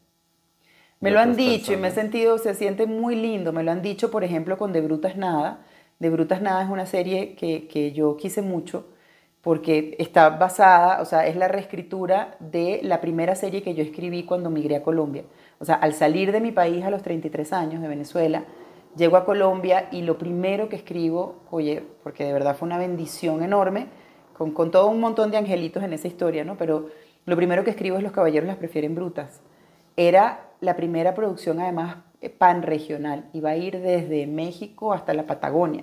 Me 1.00 1.10
lo 1.10 1.20
han 1.20 1.36
dicho 1.36 1.72
y 1.72 1.76
me 1.76 1.88
he 1.88 1.90
sentido, 1.92 2.38
se 2.38 2.54
siente 2.54 2.86
muy 2.86 3.14
lindo. 3.14 3.52
Me 3.52 3.62
lo 3.62 3.70
han 3.70 3.82
dicho, 3.82 4.10
por 4.10 4.24
ejemplo, 4.24 4.58
con 4.58 4.72
De 4.72 4.80
Brutas 4.80 5.16
Nada. 5.16 5.64
De 5.98 6.10
Brutas 6.10 6.42
Nada 6.42 6.62
es 6.62 6.68
una 6.70 6.86
serie 6.86 7.34
que, 7.36 7.68
que 7.68 7.92
yo 7.92 8.16
quise 8.16 8.42
mucho 8.42 8.86
porque 9.42 9.96
está 9.98 10.30
basada, 10.30 11.00
o 11.00 11.04
sea, 11.04 11.26
es 11.26 11.36
la 11.36 11.48
reescritura 11.48 12.36
de 12.40 12.80
la 12.82 13.00
primera 13.00 13.34
serie 13.34 13.62
que 13.62 13.74
yo 13.74 13.82
escribí 13.82 14.24
cuando 14.24 14.50
migré 14.50 14.76
a 14.76 14.82
Colombia. 14.82 15.24
O 15.60 15.64
sea, 15.64 15.76
al 15.76 15.94
salir 15.94 16.32
de 16.32 16.40
mi 16.40 16.52
país 16.52 16.84
a 16.84 16.90
los 16.90 17.02
33 17.02 17.52
años 17.52 17.80
de 17.80 17.88
Venezuela, 17.88 18.44
llego 18.96 19.16
a 19.16 19.24
Colombia 19.24 19.88
y 19.92 20.02
lo 20.02 20.18
primero 20.18 20.68
que 20.68 20.76
escribo, 20.76 21.36
oye, 21.50 21.82
porque 22.02 22.24
de 22.24 22.32
verdad 22.32 22.56
fue 22.56 22.66
una 22.66 22.78
bendición 22.78 23.42
enorme, 23.42 23.86
con, 24.36 24.50
con 24.52 24.70
todo 24.70 24.88
un 24.88 25.00
montón 25.00 25.30
de 25.30 25.36
angelitos 25.36 25.82
en 25.82 25.92
esa 25.92 26.08
historia, 26.08 26.44
¿no? 26.44 26.56
Pero 26.56 26.88
lo 27.24 27.36
primero 27.36 27.64
que 27.64 27.70
escribo 27.70 27.96
es 27.96 28.02
Los 28.02 28.12
caballeros 28.12 28.46
las 28.46 28.56
prefieren 28.56 28.94
brutas. 28.94 29.40
Era 30.02 30.44
la 30.60 30.76
primera 30.76 31.12
producción, 31.14 31.58
además, 31.58 31.96
pan 32.38 32.62
regional. 32.62 33.24
Iba 33.32 33.50
a 33.50 33.56
ir 33.56 33.80
desde 33.80 34.28
México 34.28 34.92
hasta 34.92 35.12
la 35.12 35.24
Patagonia, 35.24 35.82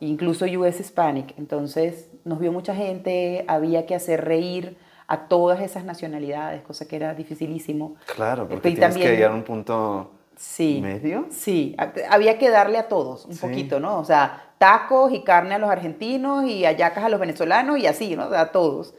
incluso 0.00 0.46
US 0.46 0.80
Hispanic. 0.80 1.32
Entonces, 1.38 2.10
nos 2.24 2.40
vio 2.40 2.50
mucha 2.50 2.74
gente, 2.74 3.44
había 3.46 3.86
que 3.86 3.94
hacer 3.94 4.24
reír 4.24 4.76
a 5.06 5.28
todas 5.28 5.60
esas 5.60 5.84
nacionalidades, 5.84 6.62
cosa 6.62 6.88
que 6.88 6.96
era 6.96 7.14
dificilísimo. 7.14 7.94
Claro, 8.16 8.48
porque 8.48 8.70
Y 8.70 8.74
tienes 8.74 8.90
también- 8.94 9.08
que 9.10 9.14
llegar 9.14 9.30
a 9.30 9.34
un 9.34 9.44
punto 9.44 10.10
Sí. 10.36 10.80
medio. 10.82 11.26
Sí, 11.30 11.76
ha- 11.78 11.92
había 12.10 12.38
que 12.38 12.50
darle 12.50 12.78
a 12.78 12.88
todos 12.88 13.26
un 13.26 13.34
Sí. 13.34 13.40
poquito, 13.46 13.78
¿no? 13.78 14.00
O 14.00 14.04
sea, 14.04 14.42
tacos 14.58 15.12
y 15.12 15.22
carne 15.22 15.54
a 15.54 15.58
los 15.58 15.70
argentinos 15.70 16.44
y 16.46 16.64
hallacas 16.64 17.04
a 17.04 17.08
los 17.08 17.20
venezolanos 17.20 17.78
y 17.78 17.86
así, 17.86 18.16
¿no? 18.16 18.24
A 18.24 18.50
todos. 18.50 18.94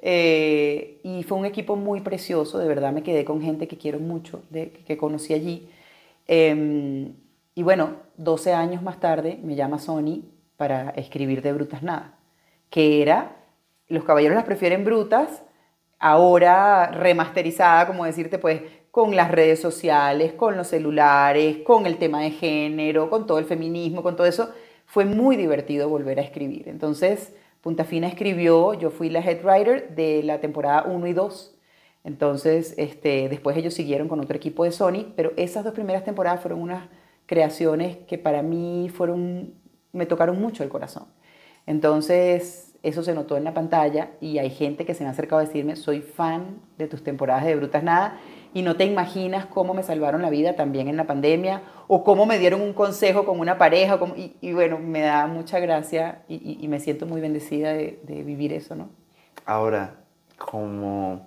Eh, 0.00 1.00
y 1.02 1.24
fue 1.24 1.38
un 1.38 1.44
equipo 1.44 1.76
muy 1.76 2.00
precioso, 2.00 2.58
de 2.58 2.68
verdad 2.68 2.92
me 2.92 3.02
quedé 3.02 3.24
con 3.24 3.42
gente 3.42 3.66
que 3.66 3.78
quiero 3.78 3.98
mucho, 3.98 4.42
de, 4.50 4.70
que 4.70 4.96
conocí 4.96 5.34
allí. 5.34 5.68
Eh, 6.28 7.12
y 7.54 7.62
bueno, 7.64 7.96
12 8.18 8.52
años 8.54 8.82
más 8.82 9.00
tarde 9.00 9.40
me 9.42 9.56
llama 9.56 9.80
Sony 9.80 10.22
para 10.56 10.90
escribir 10.90 11.42
de 11.42 11.52
Brutas 11.52 11.82
Nada, 11.82 12.16
que 12.70 13.02
era 13.02 13.36
Los 13.88 14.04
Caballeros 14.04 14.36
las 14.36 14.44
prefieren 14.44 14.84
brutas, 14.84 15.42
ahora 15.98 16.86
remasterizada, 16.92 17.88
como 17.88 18.04
decirte, 18.04 18.38
pues 18.38 18.62
con 18.92 19.16
las 19.16 19.30
redes 19.32 19.60
sociales, 19.60 20.34
con 20.34 20.56
los 20.56 20.68
celulares, 20.68 21.58
con 21.64 21.86
el 21.86 21.98
tema 21.98 22.22
de 22.22 22.30
género, 22.30 23.10
con 23.10 23.26
todo 23.26 23.38
el 23.38 23.44
feminismo, 23.44 24.04
con 24.04 24.14
todo 24.14 24.26
eso. 24.28 24.52
Fue 24.86 25.04
muy 25.04 25.36
divertido 25.36 25.88
volver 25.88 26.20
a 26.20 26.22
escribir. 26.22 26.68
Entonces, 26.68 27.34
Punta 27.60 27.84
Fina 27.84 28.06
escribió, 28.06 28.74
yo 28.74 28.90
fui 28.90 29.10
la 29.10 29.20
head 29.20 29.44
writer 29.44 29.94
de 29.94 30.22
la 30.22 30.40
temporada 30.40 30.84
1 30.84 31.06
y 31.06 31.12
2. 31.12 31.58
Entonces, 32.04 32.74
este, 32.78 33.28
después 33.28 33.56
ellos 33.56 33.74
siguieron 33.74 34.08
con 34.08 34.20
otro 34.20 34.36
equipo 34.36 34.64
de 34.64 34.72
Sony, 34.72 35.12
pero 35.16 35.32
esas 35.36 35.64
dos 35.64 35.74
primeras 35.74 36.04
temporadas 36.04 36.40
fueron 36.40 36.60
unas 36.62 36.88
creaciones 37.26 37.98
que 38.06 38.16
para 38.16 38.42
mí 38.42 38.90
fueron, 38.94 39.54
me 39.92 40.06
tocaron 40.06 40.40
mucho 40.40 40.62
el 40.62 40.68
corazón. 40.70 41.06
Entonces, 41.66 42.67
eso 42.82 43.02
se 43.02 43.14
notó 43.14 43.36
en 43.36 43.44
la 43.44 43.54
pantalla 43.54 44.10
y 44.20 44.38
hay 44.38 44.50
gente 44.50 44.84
que 44.86 44.94
se 44.94 45.02
me 45.02 45.08
ha 45.08 45.12
acercado 45.12 45.40
a 45.40 45.44
decirme, 45.44 45.74
soy 45.76 46.00
fan 46.00 46.60
de 46.76 46.86
tus 46.86 47.02
temporadas 47.02 47.44
de 47.44 47.56
Brutas 47.56 47.82
Nada 47.82 48.18
y 48.54 48.62
no 48.62 48.76
te 48.76 48.84
imaginas 48.84 49.46
cómo 49.46 49.74
me 49.74 49.82
salvaron 49.82 50.22
la 50.22 50.30
vida 50.30 50.54
también 50.54 50.88
en 50.88 50.96
la 50.96 51.06
pandemia 51.06 51.62
o 51.88 52.04
cómo 52.04 52.24
me 52.24 52.38
dieron 52.38 52.60
un 52.60 52.72
consejo 52.72 53.24
con 53.24 53.40
una 53.40 53.58
pareja. 53.58 53.98
como- 53.98 54.14
y, 54.16 54.52
bueno, 54.52 54.78
me 54.78 55.00
da 55.00 55.26
mucha 55.26 55.58
gracia 55.58 56.22
y, 56.28 56.66
me 56.68 56.78
siento 56.80 57.06
muy 57.06 57.20
bendecida 57.20 57.72
de, 57.72 57.98
vivir 58.24 58.52
eso, 58.52 58.74
¿no? 58.76 58.90
Ahora, 59.44 59.96
como 60.36 61.26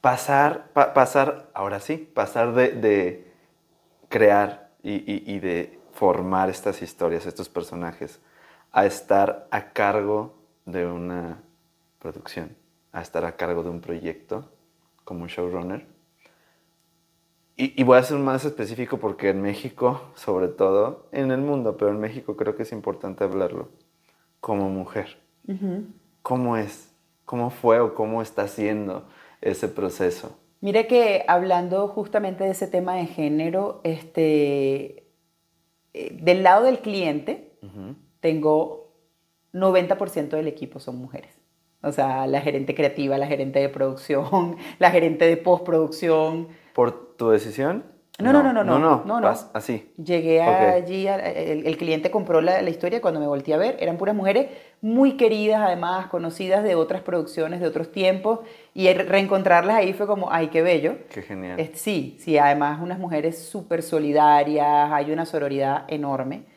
pasar, 0.00 0.68
pa- 0.72 0.92
pasar, 0.92 1.48
ahora 1.54 1.80
sí, 1.80 1.96
pasar 1.96 2.54
de, 2.54 2.68
de 2.72 3.32
crear 4.08 4.68
y 4.82 5.38
de 5.38 5.78
formar 5.94 6.50
estas 6.50 6.82
historias, 6.82 7.24
estos 7.24 7.48
personajes, 7.48 8.20
a 8.74 8.86
estar 8.86 9.46
a 9.52 9.72
cargo 9.72 10.34
de 10.66 10.84
una 10.84 11.40
producción, 12.00 12.56
a 12.92 13.00
estar 13.02 13.24
a 13.24 13.36
cargo 13.36 13.62
de 13.62 13.70
un 13.70 13.80
proyecto 13.80 14.50
como 15.04 15.22
un 15.22 15.28
showrunner. 15.28 15.86
Y, 17.56 17.80
y 17.80 17.84
voy 17.84 17.98
a 17.98 18.02
ser 18.02 18.18
más 18.18 18.44
específico 18.44 18.98
porque 18.98 19.28
en 19.28 19.40
México, 19.42 20.02
sobre 20.16 20.48
todo, 20.48 21.06
en 21.12 21.30
el 21.30 21.40
mundo, 21.40 21.76
pero 21.76 21.92
en 21.92 22.00
México 22.00 22.36
creo 22.36 22.56
que 22.56 22.64
es 22.64 22.72
importante 22.72 23.22
hablarlo, 23.22 23.68
como 24.40 24.68
mujer. 24.68 25.18
¿Cómo 26.22 26.56
es? 26.56 26.90
¿Cómo 27.24 27.50
fue 27.50 27.78
o 27.78 27.94
cómo 27.94 28.22
está 28.22 28.48
siendo 28.48 29.04
ese 29.40 29.68
proceso? 29.68 30.36
Mire 30.60 30.88
que 30.88 31.24
hablando 31.28 31.86
justamente 31.86 32.42
de 32.42 32.50
ese 32.50 32.66
tema 32.66 32.94
de 32.96 33.06
género, 33.06 33.80
este, 33.84 35.06
eh, 35.92 36.18
del 36.20 36.42
lado 36.42 36.64
del 36.64 36.80
cliente, 36.80 37.52
tengo 38.24 38.90
90% 39.52 40.30
del 40.30 40.48
equipo 40.48 40.80
son 40.80 40.96
mujeres. 40.96 41.30
O 41.82 41.92
sea, 41.92 42.26
la 42.26 42.40
gerente 42.40 42.74
creativa, 42.74 43.18
la 43.18 43.26
gerente 43.26 43.58
de 43.58 43.68
producción, 43.68 44.56
la 44.78 44.90
gerente 44.90 45.26
de 45.26 45.36
postproducción. 45.36 46.48
¿Por 46.72 47.16
tu 47.18 47.28
decisión? 47.28 47.84
No, 48.18 48.32
no, 48.32 48.42
no, 48.42 48.54
no, 48.54 48.64
no, 48.64 48.78
no, 48.78 49.02
no, 49.04 49.20
no. 49.20 49.28
así. 49.52 49.92
Llegué 50.02 50.40
allí, 50.40 51.06
el, 51.06 51.66
el 51.66 51.76
cliente 51.76 52.10
compró 52.10 52.40
la, 52.40 52.62
la 52.62 52.70
historia 52.70 53.02
cuando 53.02 53.20
me 53.20 53.26
volteé 53.26 53.52
a 53.52 53.58
ver, 53.58 53.76
eran 53.78 53.98
puras 53.98 54.14
mujeres 54.14 54.46
muy 54.80 55.18
queridas, 55.18 55.60
además 55.60 56.06
conocidas 56.06 56.64
de 56.64 56.76
otras 56.76 57.02
producciones, 57.02 57.60
de 57.60 57.66
otros 57.66 57.92
tiempos, 57.92 58.38
y 58.72 58.90
reencontrarlas 58.90 59.76
ahí 59.76 59.92
fue 59.92 60.06
como, 60.06 60.32
ay, 60.32 60.46
qué 60.46 60.62
bello. 60.62 60.96
Qué 61.10 61.20
genial. 61.20 61.58
Sí, 61.74 62.16
sí, 62.20 62.38
además 62.38 62.80
unas 62.80 62.98
mujeres 62.98 63.38
súper 63.38 63.82
solidarias, 63.82 64.90
hay 64.92 65.10
una 65.10 65.26
sororidad 65.26 65.84
enorme. 65.88 66.53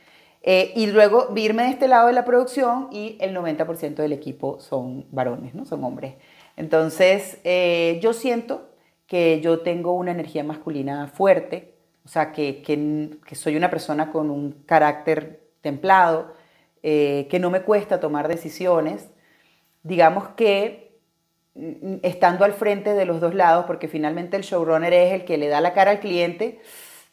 Eh, 0.50 0.72
y 0.76 0.88
luego 0.88 1.34
irme 1.36 1.64
de 1.64 1.70
este 1.72 1.88
lado 1.90 2.08
de 2.08 2.14
la 2.14 2.24
producción 2.24 2.88
y 2.92 3.18
el 3.20 3.34
90% 3.34 4.02
del 4.02 4.14
equipo 4.14 4.60
son 4.62 5.06
varones, 5.12 5.54
¿no? 5.54 5.66
Son 5.66 5.84
hombres. 5.84 6.16
Entonces, 6.56 7.40
eh, 7.44 8.00
yo 8.02 8.14
siento 8.14 8.70
que 9.08 9.42
yo 9.42 9.60
tengo 9.60 9.92
una 9.94 10.12
energía 10.12 10.44
masculina 10.46 11.08
fuerte, 11.08 11.74
o 12.06 12.08
sea, 12.08 12.32
que, 12.32 12.62
que- 12.62 13.10
que 13.26 13.36
soy 13.36 13.58
una 13.58 13.70
persona 13.70 14.12
con 14.12 14.30
un 14.30 14.54
carácter 14.66 15.42
templado, 15.62 16.34
eh, 16.84 17.28
que 17.30 17.40
no 17.40 17.50
me 17.50 17.62
cuesta 17.64 18.00
tomar 18.00 18.28
decisiones. 18.30 19.10
Digamos 19.84 20.30
que 20.30 21.00
mm, 21.56 21.98
estando 22.04 22.46
al 22.46 22.54
frente 22.54 22.94
de 22.94 23.06
los 23.06 23.22
dos 23.22 23.36
lados, 23.36 23.66
porque 23.66 23.88
finalmente 23.88 24.38
el 24.38 24.44
showrunner 24.44 24.94
es 24.94 25.14
el 25.14 25.26
que 25.26 25.38
le 25.38 25.48
da 25.48 25.62
la 25.62 25.74
cara 25.74 25.92
al 25.92 26.00
cliente, 26.00 26.60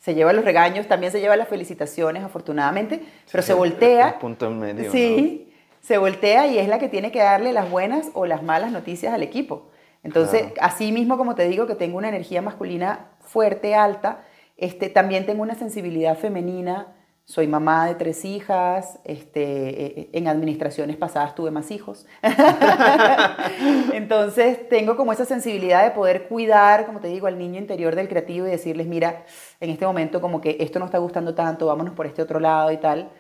se 0.05 0.15
lleva 0.15 0.35
los 0.35 0.45
regaños, 0.45 0.87
también 0.87 1.11
se 1.11 1.19
lleva 1.19 1.35
las 1.35 1.49
felicitaciones, 1.49 2.23
afortunadamente, 2.23 3.01
pero 3.33 3.43
se 3.43 3.55
voltea. 3.55 4.09
el 4.11 4.15
punto 4.17 4.47
en 4.49 4.59
medio, 4.59 4.93
Sí, 4.93 5.51
se 5.81 5.97
voltea 5.97 6.47
y 6.47 6.59
es 6.59 6.69
la 6.69 6.79
que 6.79 6.91
tiene 6.91 7.11
que 7.11 7.21
darle 7.21 7.55
las 7.55 7.71
buenas 7.71 8.11
o 8.13 8.27
las 8.27 8.43
malas 8.43 8.71
noticias 8.71 9.15
al 9.15 9.23
equipo. 9.23 9.71
Entonces, 10.03 10.53
así 10.61 10.93
mismo 10.93 11.17
como 11.17 11.35
te 11.35 11.49
digo 11.49 11.67
que 11.67 11.75
tengo 11.75 11.97
una 11.97 12.11
energía 12.11 12.43
masculina 12.43 13.13
fuerte, 13.21 13.75
alta, 13.75 14.21
este, 14.59 14.91
también 14.91 15.25
tengo 15.25 15.43
una 15.43 15.55
sensibilidad 15.55 16.19
femenina. 16.19 16.89
Soy 17.27 17.47
mamá 17.47 17.87
de 17.87 17.95
tres 17.95 18.25
hijas, 18.27 19.01
este, 19.05 20.03
eh, 20.03 20.11
en 20.13 20.29
administraciones 20.29 20.99
pasadas 20.99 21.35
tuve 21.35 21.51
más 21.51 21.71
hijos. 21.71 22.07
Entonces 23.95 24.69
tengo 24.69 24.95
como 24.97 25.11
esa 25.13 25.25
sensibilidad 25.25 25.85
de 25.85 25.93
poder 25.93 26.29
cuidar, 26.29 26.85
como 26.85 27.01
te 27.01 27.09
digo, 27.09 27.27
al 27.27 27.39
niño 27.39 27.59
interior 27.59 27.95
del 27.97 28.09
creativo 28.09 28.47
y 28.47 28.51
decirles, 28.51 28.87
mira, 28.87 29.25
en 29.61 29.71
este 29.71 29.87
momento 29.87 30.21
como 30.21 30.43
que 30.43 30.59
esto 30.61 30.79
no 30.79 30.85
está 30.85 30.99
gustando 30.99 31.35
tanto, 31.35 31.67
vámonos 31.67 31.95
por 31.95 32.07
este 32.07 32.21
otro 32.21 32.41
lado 32.41 32.71
y 32.71 32.77
tal. 32.77 33.11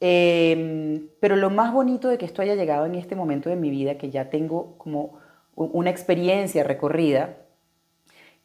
Em, 0.00 1.08
pero 1.20 1.36
lo 1.36 1.50
más 1.50 1.72
bonito 1.72 2.08
de 2.08 2.18
que 2.18 2.24
esto 2.24 2.42
haya 2.42 2.54
llegado 2.54 2.86
en 2.86 2.94
este 2.94 3.14
momento 3.14 3.50
de 3.50 3.56
mi 3.56 3.70
vida, 3.70 3.98
que 3.98 4.10
ya 4.10 4.30
tengo 4.30 4.76
como 4.78 5.18
una 5.54 5.90
experiencia 5.90 6.64
recorrida, 6.64 7.36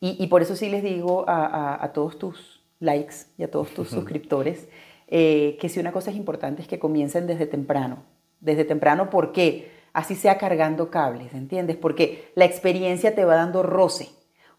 y, 0.02 0.28
por 0.28 0.42
eso 0.42 0.56
sí 0.56 0.70
les 0.70 0.82
digo 0.82 1.26
a, 1.28 1.92
todos 1.94 2.18
tus 2.18 2.64
likes 2.80 3.16
y 3.38 3.44
a 3.44 3.52
todos 3.52 3.70
tus 3.72 3.90
suscriptores, 3.90 4.70
eh, 5.12 5.58
que 5.60 5.70
si 5.70 5.80
una 5.80 5.92
cosa 5.92 6.12
es 6.12 6.18
importante 6.18 6.62
es 6.62 6.68
que 6.68 6.80
comiencen 6.80 7.28
desde 7.28 7.48
temprano. 7.48 8.04
Desde 8.40 8.64
temprano, 8.64 9.10
¿por 9.10 9.32
qué? 9.32 9.72
Así 9.92 10.16
sea 10.16 10.38
cargando 10.38 10.92
cables, 10.92 11.34
¿entiendes? 11.34 11.76
Porque 11.76 12.32
la 12.36 12.46
experiencia 12.46 13.16
te 13.16 13.26
va 13.26 13.36
dando 13.36 13.64
roce. 13.64 14.10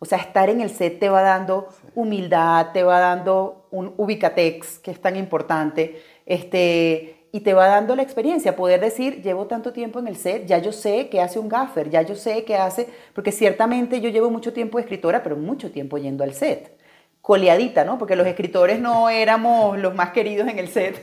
O 0.00 0.06
sea, 0.06 0.18
estar 0.18 0.48
en 0.48 0.60
el 0.60 0.70
set 0.70 0.98
te 0.98 1.08
va 1.08 1.22
dando 1.22 1.68
humildad, 1.94 2.72
te 2.72 2.82
va 2.82 2.98
dando 2.98 3.68
un 3.70 3.94
ubicatex, 3.96 4.78
que 4.78 4.90
es 4.90 5.00
tan 5.00 5.14
importante, 5.14 6.02
este, 6.26 7.28
y 7.32 7.40
te 7.40 7.54
va 7.54 7.66
dando 7.66 7.94
la 7.94 8.02
experiencia, 8.02 8.56
poder 8.56 8.80
decir, 8.80 9.22
llevo 9.22 9.46
tanto 9.46 9.72
tiempo 9.72 9.98
en 9.98 10.08
el 10.08 10.16
set, 10.16 10.46
ya 10.46 10.58
yo 10.58 10.72
sé 10.72 11.08
qué 11.10 11.20
hace 11.20 11.38
un 11.38 11.48
gaffer, 11.48 11.90
ya 11.90 12.02
yo 12.02 12.16
sé 12.16 12.44
qué 12.44 12.56
hace, 12.56 12.88
porque 13.14 13.30
ciertamente 13.30 14.00
yo 14.00 14.08
llevo 14.08 14.30
mucho 14.30 14.52
tiempo 14.52 14.78
de 14.78 14.82
escritora, 14.82 15.22
pero 15.22 15.36
mucho 15.36 15.70
tiempo 15.70 15.98
yendo 15.98 16.24
al 16.24 16.32
set. 16.32 16.79
Coleadita, 17.22 17.84
¿no? 17.84 17.98
Porque 17.98 18.16
los 18.16 18.26
escritores 18.26 18.80
no 18.80 19.10
éramos 19.10 19.78
los 19.78 19.94
más 19.94 20.10
queridos 20.10 20.48
en 20.48 20.58
el 20.58 20.68
set. 20.68 21.00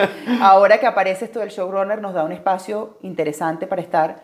Ahora 0.40 0.78
que 0.80 0.86
aparece 0.86 1.26
esto 1.26 1.40
del 1.40 1.50
showrunner 1.50 2.00
nos 2.00 2.14
da 2.14 2.24
un 2.24 2.32
espacio 2.32 2.98
interesante 3.02 3.66
para 3.66 3.80
estar, 3.80 4.22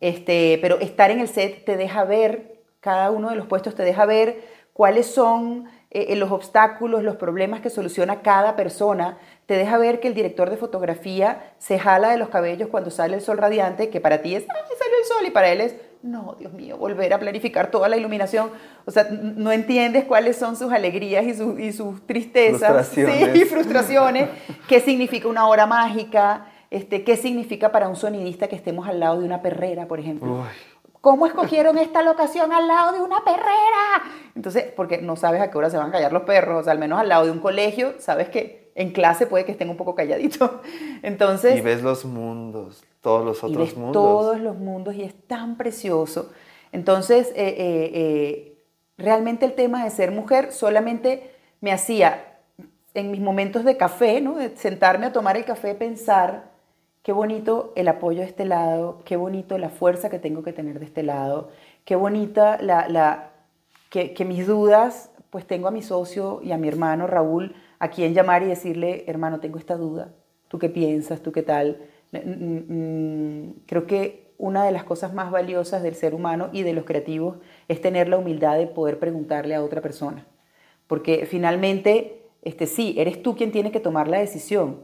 este, 0.00 0.58
pero 0.60 0.80
estar 0.80 1.10
en 1.10 1.20
el 1.20 1.28
set 1.28 1.64
te 1.64 1.76
deja 1.76 2.04
ver, 2.04 2.62
cada 2.80 3.10
uno 3.10 3.30
de 3.30 3.36
los 3.36 3.46
puestos 3.46 3.74
te 3.74 3.82
deja 3.84 4.04
ver 4.04 4.42
cuáles 4.72 5.06
son 5.06 5.68
eh, 5.90 6.14
los 6.16 6.30
obstáculos, 6.30 7.02
los 7.02 7.16
problemas 7.16 7.60
que 7.60 7.68
soluciona 7.68 8.22
cada 8.22 8.56
persona, 8.56 9.18
te 9.46 9.54
deja 9.54 9.76
ver 9.76 10.00
que 10.00 10.08
el 10.08 10.14
director 10.14 10.48
de 10.48 10.56
fotografía 10.56 11.52
se 11.58 11.78
jala 11.78 12.10
de 12.10 12.16
los 12.16 12.28
cabellos 12.28 12.68
cuando 12.68 12.90
sale 12.90 13.16
el 13.16 13.20
sol 13.20 13.38
radiante, 13.38 13.90
que 13.90 14.00
para 14.00 14.22
ti 14.22 14.36
es, 14.36 14.44
¡ay, 14.48 14.76
salió 14.78 14.98
el 14.98 15.04
sol! 15.04 15.26
Y 15.26 15.30
para 15.30 15.50
él 15.50 15.60
es, 15.60 15.74
no, 16.02 16.34
Dios 16.38 16.52
mío, 16.52 16.78
volver 16.78 17.12
a 17.12 17.18
planificar 17.18 17.70
toda 17.70 17.88
la 17.88 17.96
iluminación. 17.96 18.50
O 18.86 18.90
sea, 18.90 19.08
no 19.10 19.52
entiendes 19.52 20.04
cuáles 20.04 20.36
son 20.36 20.56
sus 20.56 20.72
alegrías 20.72 21.24
y, 21.24 21.62
y 21.62 21.72
sus 21.72 22.06
tristezas 22.06 22.88
Sí, 22.88 23.02
y 23.02 23.40
frustraciones. 23.44 24.28
¿Qué 24.66 24.80
significa 24.80 25.28
una 25.28 25.46
hora 25.46 25.66
mágica? 25.66 26.46
Este, 26.70 27.04
¿Qué 27.04 27.16
significa 27.16 27.72
para 27.72 27.88
un 27.88 27.96
sonidista 27.96 28.48
que 28.48 28.56
estemos 28.56 28.88
al 28.88 29.00
lado 29.00 29.20
de 29.20 29.26
una 29.26 29.42
perrera, 29.42 29.86
por 29.88 30.00
ejemplo? 30.00 30.44
¿Cómo 31.00 31.26
escogieron 31.26 31.78
esta 31.78 32.02
locación 32.02 32.52
al 32.52 32.68
lado 32.68 32.92
de 32.92 33.00
una 33.00 33.24
perrera? 33.24 34.02
Entonces, 34.34 34.64
porque 34.76 34.98
no 34.98 35.16
sabes 35.16 35.40
a 35.40 35.50
qué 35.50 35.58
hora 35.58 35.70
se 35.70 35.78
van 35.78 35.88
a 35.88 35.92
callar 35.92 36.12
los 36.12 36.22
perros, 36.22 36.60
o 36.60 36.64
sea, 36.64 36.72
al 36.72 36.78
menos 36.78 37.00
al 37.00 37.08
lado 37.08 37.24
de 37.24 37.30
un 37.30 37.40
colegio, 37.40 37.94
sabes 37.98 38.28
que 38.28 38.70
en 38.74 38.92
clase 38.92 39.26
puede 39.26 39.44
que 39.44 39.52
estén 39.52 39.70
un 39.70 39.76
poco 39.76 39.94
calladitos. 39.94 40.50
Entonces... 41.02 41.58
Y 41.58 41.60
ves 41.62 41.82
los 41.82 42.04
mundos, 42.04 42.84
todos 43.00 43.24
los 43.24 43.38
otros 43.42 43.52
y 43.52 43.56
ves 43.56 43.76
mundos. 43.76 43.92
Todos 43.92 44.40
los 44.40 44.56
mundos 44.56 44.94
y 44.94 45.02
es 45.02 45.14
tan 45.26 45.56
precioso. 45.56 46.30
Entonces, 46.72 47.28
eh, 47.30 47.54
eh, 47.58 47.90
eh, 47.94 48.64
realmente 48.98 49.46
el 49.46 49.54
tema 49.54 49.84
de 49.84 49.90
ser 49.90 50.10
mujer 50.12 50.52
solamente 50.52 51.34
me 51.60 51.72
hacía, 51.72 52.38
en 52.94 53.10
mis 53.10 53.20
momentos 53.20 53.64
de 53.64 53.76
café, 53.76 54.20
¿no? 54.20 54.36
de 54.36 54.56
sentarme 54.56 55.06
a 55.06 55.12
tomar 55.12 55.36
el 55.36 55.44
café, 55.44 55.74
pensar 55.74 56.50
Qué 57.02 57.12
bonito 57.12 57.72
el 57.76 57.88
apoyo 57.88 58.20
de 58.20 58.26
este 58.26 58.44
lado, 58.44 59.00
qué 59.06 59.16
bonito 59.16 59.56
la 59.56 59.70
fuerza 59.70 60.10
que 60.10 60.18
tengo 60.18 60.42
que 60.42 60.52
tener 60.52 60.78
de 60.78 60.84
este 60.84 61.02
lado, 61.02 61.48
qué 61.86 61.96
bonita 61.96 62.58
la, 62.60 62.88
la 62.88 63.30
que, 63.88 64.12
que, 64.12 64.26
mis 64.26 64.46
dudas, 64.46 65.10
pues 65.30 65.46
tengo 65.46 65.68
a 65.68 65.70
mi 65.70 65.80
socio 65.80 66.40
y 66.42 66.52
a 66.52 66.58
mi 66.58 66.68
hermano 66.68 67.06
Raúl 67.06 67.54
a 67.78 67.88
quien 67.88 68.12
llamar 68.12 68.42
y 68.42 68.46
decirle, 68.46 69.04
hermano, 69.06 69.40
tengo 69.40 69.58
esta 69.58 69.76
duda, 69.76 70.12
¿tú 70.48 70.58
qué 70.58 70.68
piensas? 70.68 71.22
¿Tú 71.22 71.32
qué 71.32 71.42
tal? 71.42 71.78
Creo 72.12 73.86
que 73.86 74.30
una 74.40 74.64
de 74.64 74.72
las 74.72 74.84
cosas 74.84 75.12
más 75.12 75.30
valiosas 75.30 75.82
del 75.82 75.94
ser 75.94 76.14
humano 76.14 76.48
y 76.52 76.62
de 76.62 76.72
los 76.72 76.84
creativos 76.84 77.36
es 77.68 77.80
tener 77.80 78.08
la 78.08 78.16
humildad 78.16 78.56
de 78.56 78.66
poder 78.66 78.98
preguntarle 78.98 79.54
a 79.54 79.62
otra 79.62 79.80
persona. 79.80 80.26
Porque 80.86 81.26
finalmente, 81.26 82.22
este, 82.42 82.66
sí, 82.66 82.94
eres 82.98 83.22
tú 83.22 83.36
quien 83.36 83.52
tiene 83.52 83.70
que 83.70 83.80
tomar 83.80 84.08
la 84.08 84.18
decisión, 84.18 84.80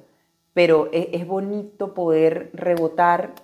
pero 0.53 0.89
es, 0.93 1.27
bonito 1.27 1.95
poder 1.95 2.51
rebotar 2.53 3.35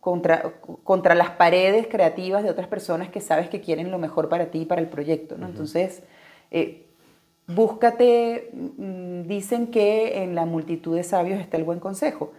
contra, 0.00 0.52
contra 0.84 1.14
las 1.14 1.30
paredes 1.30 1.88
creativas 1.88 2.42
de 2.42 2.50
otras 2.50 2.68
personas 2.68 3.08
que 3.08 3.20
sabes 3.20 3.48
que 3.48 3.60
quieren 3.60 3.90
lo 3.90 3.98
mejor 3.98 4.28
para 4.28 4.50
ti 4.50 4.60
y 4.60 4.64
para 4.64 4.80
el 4.80 4.88
proyecto. 4.88 5.36
¿no? 5.38 5.46
Entonces, 5.46 6.02
eh, 6.50 6.86
búscate, 7.46 8.50
mm, 8.52 9.22
dicen 9.22 9.68
que 9.68 10.22
en 10.22 10.34
la 10.34 10.46
multitud 10.46 10.94
de 10.94 11.02
sabios 11.02 11.40
está 11.40 11.56
el 11.56 11.64
buen 11.64 11.80
consejo. 11.80 12.32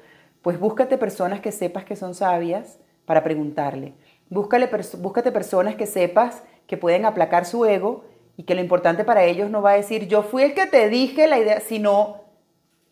Pues 0.43 0.59
búscate 0.59 0.97
personas 0.99 1.39
que 1.39 1.51
sepas 1.51 1.85
que 1.85 1.95
son 1.95 2.13
sabias 2.13 2.77
para 3.05 3.23
preguntarle. 3.23 3.93
Búscale, 4.29 4.69
búscate 4.99 5.31
personas 5.31 5.75
que 5.75 5.87
sepas 5.87 6.43
que 6.67 6.77
pueden 6.77 7.05
aplacar 7.05 7.45
su 7.45 7.65
ego 7.65 8.03
y 8.35 8.43
que 8.43 8.53
lo 8.53 8.61
importante 8.61 9.05
para 9.05 9.23
ellos 9.23 9.49
no 9.49 9.61
va 9.61 9.71
a 9.71 9.75
decir 9.75 10.07
yo 10.07 10.21
fui 10.21 10.43
el 10.43 10.53
que 10.53 10.67
te 10.67 10.89
dije 10.89 11.27
la 11.27 11.39
idea, 11.39 11.61
sino 11.61 12.21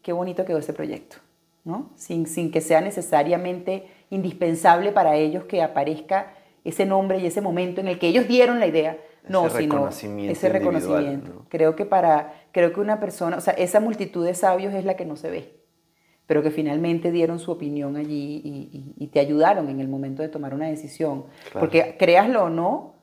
qué 0.01 0.13
bonito 0.13 0.45
quedó 0.45 0.59
ese 0.59 0.71
proyecto, 0.71 1.17
¿no? 1.65 1.89
Sin, 1.95 2.25
sin 2.25 2.51
que 2.51 2.61
sea 2.61 2.79
necesariamente 2.79 3.85
indispensable 4.09 4.93
para 4.93 5.15
ellos 5.15 5.43
que 5.43 5.61
aparezca 5.61 6.33
ese 6.63 6.85
nombre 6.85 7.19
y 7.19 7.25
ese 7.25 7.41
momento 7.41 7.81
en 7.81 7.89
el 7.89 7.99
que 7.99 8.07
ellos 8.07 8.27
dieron 8.27 8.59
la 8.59 8.67
idea. 8.67 8.97
No, 9.27 9.47
ese 9.47 9.59
sino 9.59 9.75
reconocimiento 9.75 10.31
ese 10.31 10.49
reconocimiento. 10.49 11.45
Creo 11.49 11.75
que 11.75 11.85
para, 11.85 12.33
creo 12.53 12.71
que 12.71 12.79
una 12.79 12.99
persona, 12.99 13.37
o 13.37 13.41
sea, 13.41 13.53
esa 13.53 13.79
multitud 13.79 14.25
de 14.25 14.33
sabios 14.33 14.73
es 14.73 14.85
la 14.85 14.95
que 14.95 15.05
no 15.05 15.15
se 15.15 15.29
ve, 15.29 15.60
pero 16.31 16.41
que 16.41 16.49
finalmente 16.49 17.11
dieron 17.11 17.39
su 17.39 17.51
opinión 17.51 17.97
allí 17.97 18.41
y, 18.97 19.07
te 19.07 19.19
ayudaron 19.19 19.67
en 19.67 19.81
el 19.81 19.89
momento 19.89 20.21
de 20.21 20.29
tomar 20.29 20.53
una 20.53 20.67
decisión. 20.67 21.25
Porque 21.51 21.97
créaslo 21.99 22.45
o 22.45 22.49
no, 22.49 22.93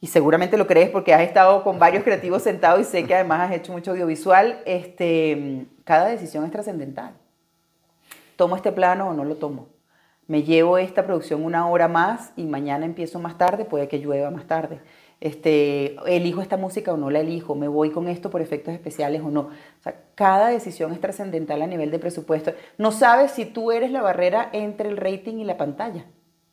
y 0.00 0.06
seguramente 0.06 0.56
lo 0.56 0.66
crees 0.66 0.88
porque 0.88 1.12
has 1.12 1.20
estado 1.20 1.62
con 1.62 1.78
varios 1.78 2.02
creativos 2.02 2.42
sentados 2.42 2.80
y 2.80 2.84
sé 2.84 3.04
que 3.04 3.14
además 3.14 3.42
has 3.42 3.56
hecho 3.58 3.72
mucho 3.72 3.90
audiovisual, 3.90 4.62
este, 4.64 5.66
cada 5.84 6.06
decisión 6.08 6.46
es 6.46 6.50
trascendental. 6.50 7.12
¿Tomo 8.36 8.56
este 8.56 8.72
plano 8.72 9.10
o 9.10 9.12
no 9.12 9.24
lo 9.26 9.36
tomo? 9.36 9.68
Me 10.26 10.42
llevo 10.42 10.78
esta 10.78 11.04
producción 11.04 11.44
una 11.44 11.68
hora 11.68 11.88
más 11.88 12.32
y 12.36 12.44
mañana 12.44 12.86
empiezo 12.86 13.18
más 13.18 13.36
tarde, 13.36 13.66
puede 13.66 13.86
que 13.86 13.98
llueva 13.98 14.30
más 14.30 14.46
tarde. 14.46 14.80
Este, 15.20 15.96
elijo 16.06 16.40
esta 16.40 16.56
música 16.56 16.94
o 16.94 16.96
no 16.96 17.10
la 17.10 17.20
elijo, 17.20 17.54
me 17.54 17.68
voy 17.68 17.90
con 17.90 18.08
esto 18.08 18.30
por 18.30 18.40
efectos 18.40 18.72
especiales 18.72 19.20
o 19.22 19.30
no. 19.30 19.40
O 19.40 19.82
sea, 19.82 19.94
cada 20.14 20.48
decisión 20.48 20.92
es 20.92 21.00
trascendental 21.00 21.60
a 21.60 21.66
nivel 21.66 21.90
de 21.90 21.98
presupuesto. 21.98 22.54
No 22.78 22.90
sabes 22.90 23.32
si 23.32 23.44
tú 23.44 23.70
eres 23.70 23.90
la 23.90 24.00
barrera 24.00 24.48
entre 24.52 24.88
el 24.88 24.96
rating 24.96 25.36
y 25.36 25.44
la 25.44 25.58
pantalla. 25.58 26.06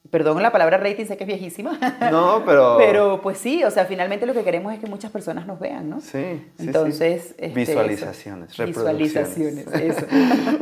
Perdón 0.09 0.41
la 0.41 0.51
palabra 0.51 0.77
rating, 0.77 1.05
sé 1.05 1.17
que 1.17 1.23
es 1.23 1.27
viejísima. 1.27 1.79
No, 2.11 2.43
pero... 2.45 2.75
pero 2.79 3.21
pues 3.21 3.37
sí, 3.37 3.63
o 3.63 3.71
sea, 3.71 3.85
finalmente 3.85 4.25
lo 4.25 4.33
que 4.33 4.43
queremos 4.43 4.73
es 4.73 4.79
que 4.79 4.87
muchas 4.87 5.11
personas 5.11 5.47
nos 5.47 5.59
vean, 5.59 5.89
¿no? 5.89 6.01
Sí. 6.01 6.43
sí 6.57 6.65
Entonces... 6.65 7.35
Este, 7.37 7.47
Visualizaciones, 7.49 8.57
Visualizaciones, 8.57 9.67
eso. 9.67 10.05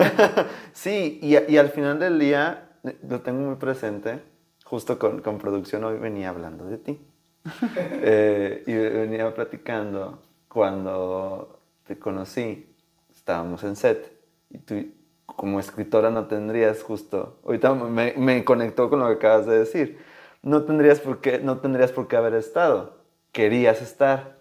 sí, 0.74 1.20
y, 1.22 1.38
y, 1.52 1.58
al 1.58 1.70
final 1.70 2.00
del 2.00 2.20
día 2.20 2.70
lo 3.08 3.22
tengo 3.22 3.40
muy 3.40 3.56
presente, 3.56 4.20
justo 4.64 5.00
con, 5.00 5.22
con 5.22 5.38
producción 5.38 5.84
hoy 5.84 5.98
venía 5.98 6.30
hablando 6.30 6.66
de 6.66 6.78
ti. 6.78 7.00
eh, 7.78 8.64
y 8.66 8.74
venía 8.74 9.34
platicando 9.34 10.22
cuando 10.48 11.60
te 11.86 11.98
conocí, 11.98 12.74
estábamos 13.14 13.64
en 13.64 13.76
set, 13.76 14.12
y 14.50 14.58
tú 14.60 14.86
como 15.26 15.60
escritora 15.60 16.10
no 16.10 16.28
tendrías 16.28 16.82
justo, 16.82 17.40
ahorita 17.46 17.74
me, 17.74 18.14
me, 18.14 18.46
conectó 18.46 18.90
con 18.90 19.00
lo 19.00 19.08
que 19.08 19.14
acabas 19.14 19.46
de 19.46 19.60
decir, 19.60 20.00
no 20.42 20.64
tendrías 20.64 21.00
por 21.00 21.22
qué, 21.22 21.40
no 21.40 21.58
tendrías 21.58 21.92
por 21.92 22.08
qué 22.08 22.16
haber 22.16 22.36
estado, 22.36 22.98
querías 23.32 23.82
estar. 23.82 24.36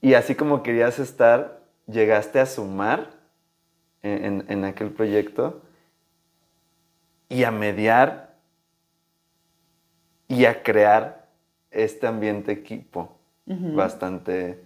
Y 0.00 0.14
así 0.14 0.34
como 0.34 0.62
querías 0.62 0.98
estar, 0.98 1.60
llegaste 1.86 2.40
a 2.40 2.46
sumar 2.46 3.10
en, 4.02 4.44
en, 4.48 4.64
aquel 4.64 4.90
proyecto 4.90 5.62
y 7.28 7.44
a 7.44 7.50
mediar 7.50 8.34
y 10.26 10.46
a 10.46 10.62
crear 10.62 11.19
este 11.70 12.06
ambiente 12.06 12.52
equipo 12.52 13.16
bastante, 13.46 14.62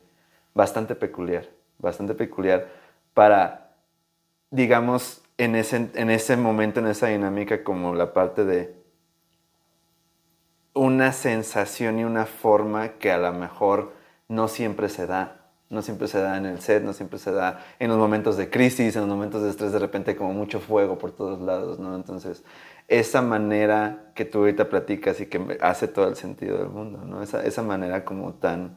bastante 0.53 0.95
peculiar, 0.95 1.49
bastante 1.79 2.15
peculiar 2.15 2.69
para, 3.15 3.73
digamos, 4.51 5.23
en 5.39 5.57
ese, 5.57 5.91
en 5.95 6.11
ese 6.11 6.37
momento, 6.37 6.81
en 6.81 6.89
esa 6.89 7.09
dinámica, 7.09 7.65
como 7.65 7.95
la 7.95 8.13
parte 8.13 8.45
de 8.45 8.75
una 10.75 11.13
sensación 11.13 11.99
y 11.99 12.05
una 12.05 12.27
forma 12.27 12.91
que 12.95 13.11
a 13.11 13.19
lo 13.19 13.33
mejor 13.33 13.93
no 14.29 14.49
siempre 14.49 14.89
se 14.89 15.07
da. 15.07 15.41
No 15.71 15.83
siempre 15.83 16.09
se 16.09 16.21
da 16.21 16.37
en 16.37 16.47
el 16.47 16.61
set, 16.61 16.85
no 16.85 16.93
siempre 16.93 17.19
se 17.19 17.33
da 17.33 17.65
en 17.79 17.89
los 17.89 17.97
momentos 17.97 18.37
de 18.37 18.51
crisis, 18.51 18.95
en 18.95 19.03
los 19.03 19.11
momentos 19.11 19.43
de 19.43 19.51
estrés, 19.51 19.73
de 19.73 19.79
repente 19.79 20.15
como 20.15 20.33
mucho 20.33 20.61
fuego 20.61 20.99
por 20.99 21.11
todos 21.11 21.41
lados, 21.41 21.79
¿no? 21.79 21.97
Entonces, 21.97 22.45
esa 22.89 23.23
manera 23.23 24.13
que 24.15 24.25
tú 24.25 24.39
ahorita 24.39 24.69
platicas 24.69 25.21
y 25.21 25.27
que 25.27 25.59
hace 25.61 25.89
todo 25.89 26.09
el 26.09 26.17
sentido 26.17 26.59
del 26.59 26.69
mundo, 26.69 27.03
¿no? 27.05 27.23
Esa, 27.23 27.43
esa 27.45 27.63
manera 27.63 28.05
como 28.05 28.35
tan 28.35 28.77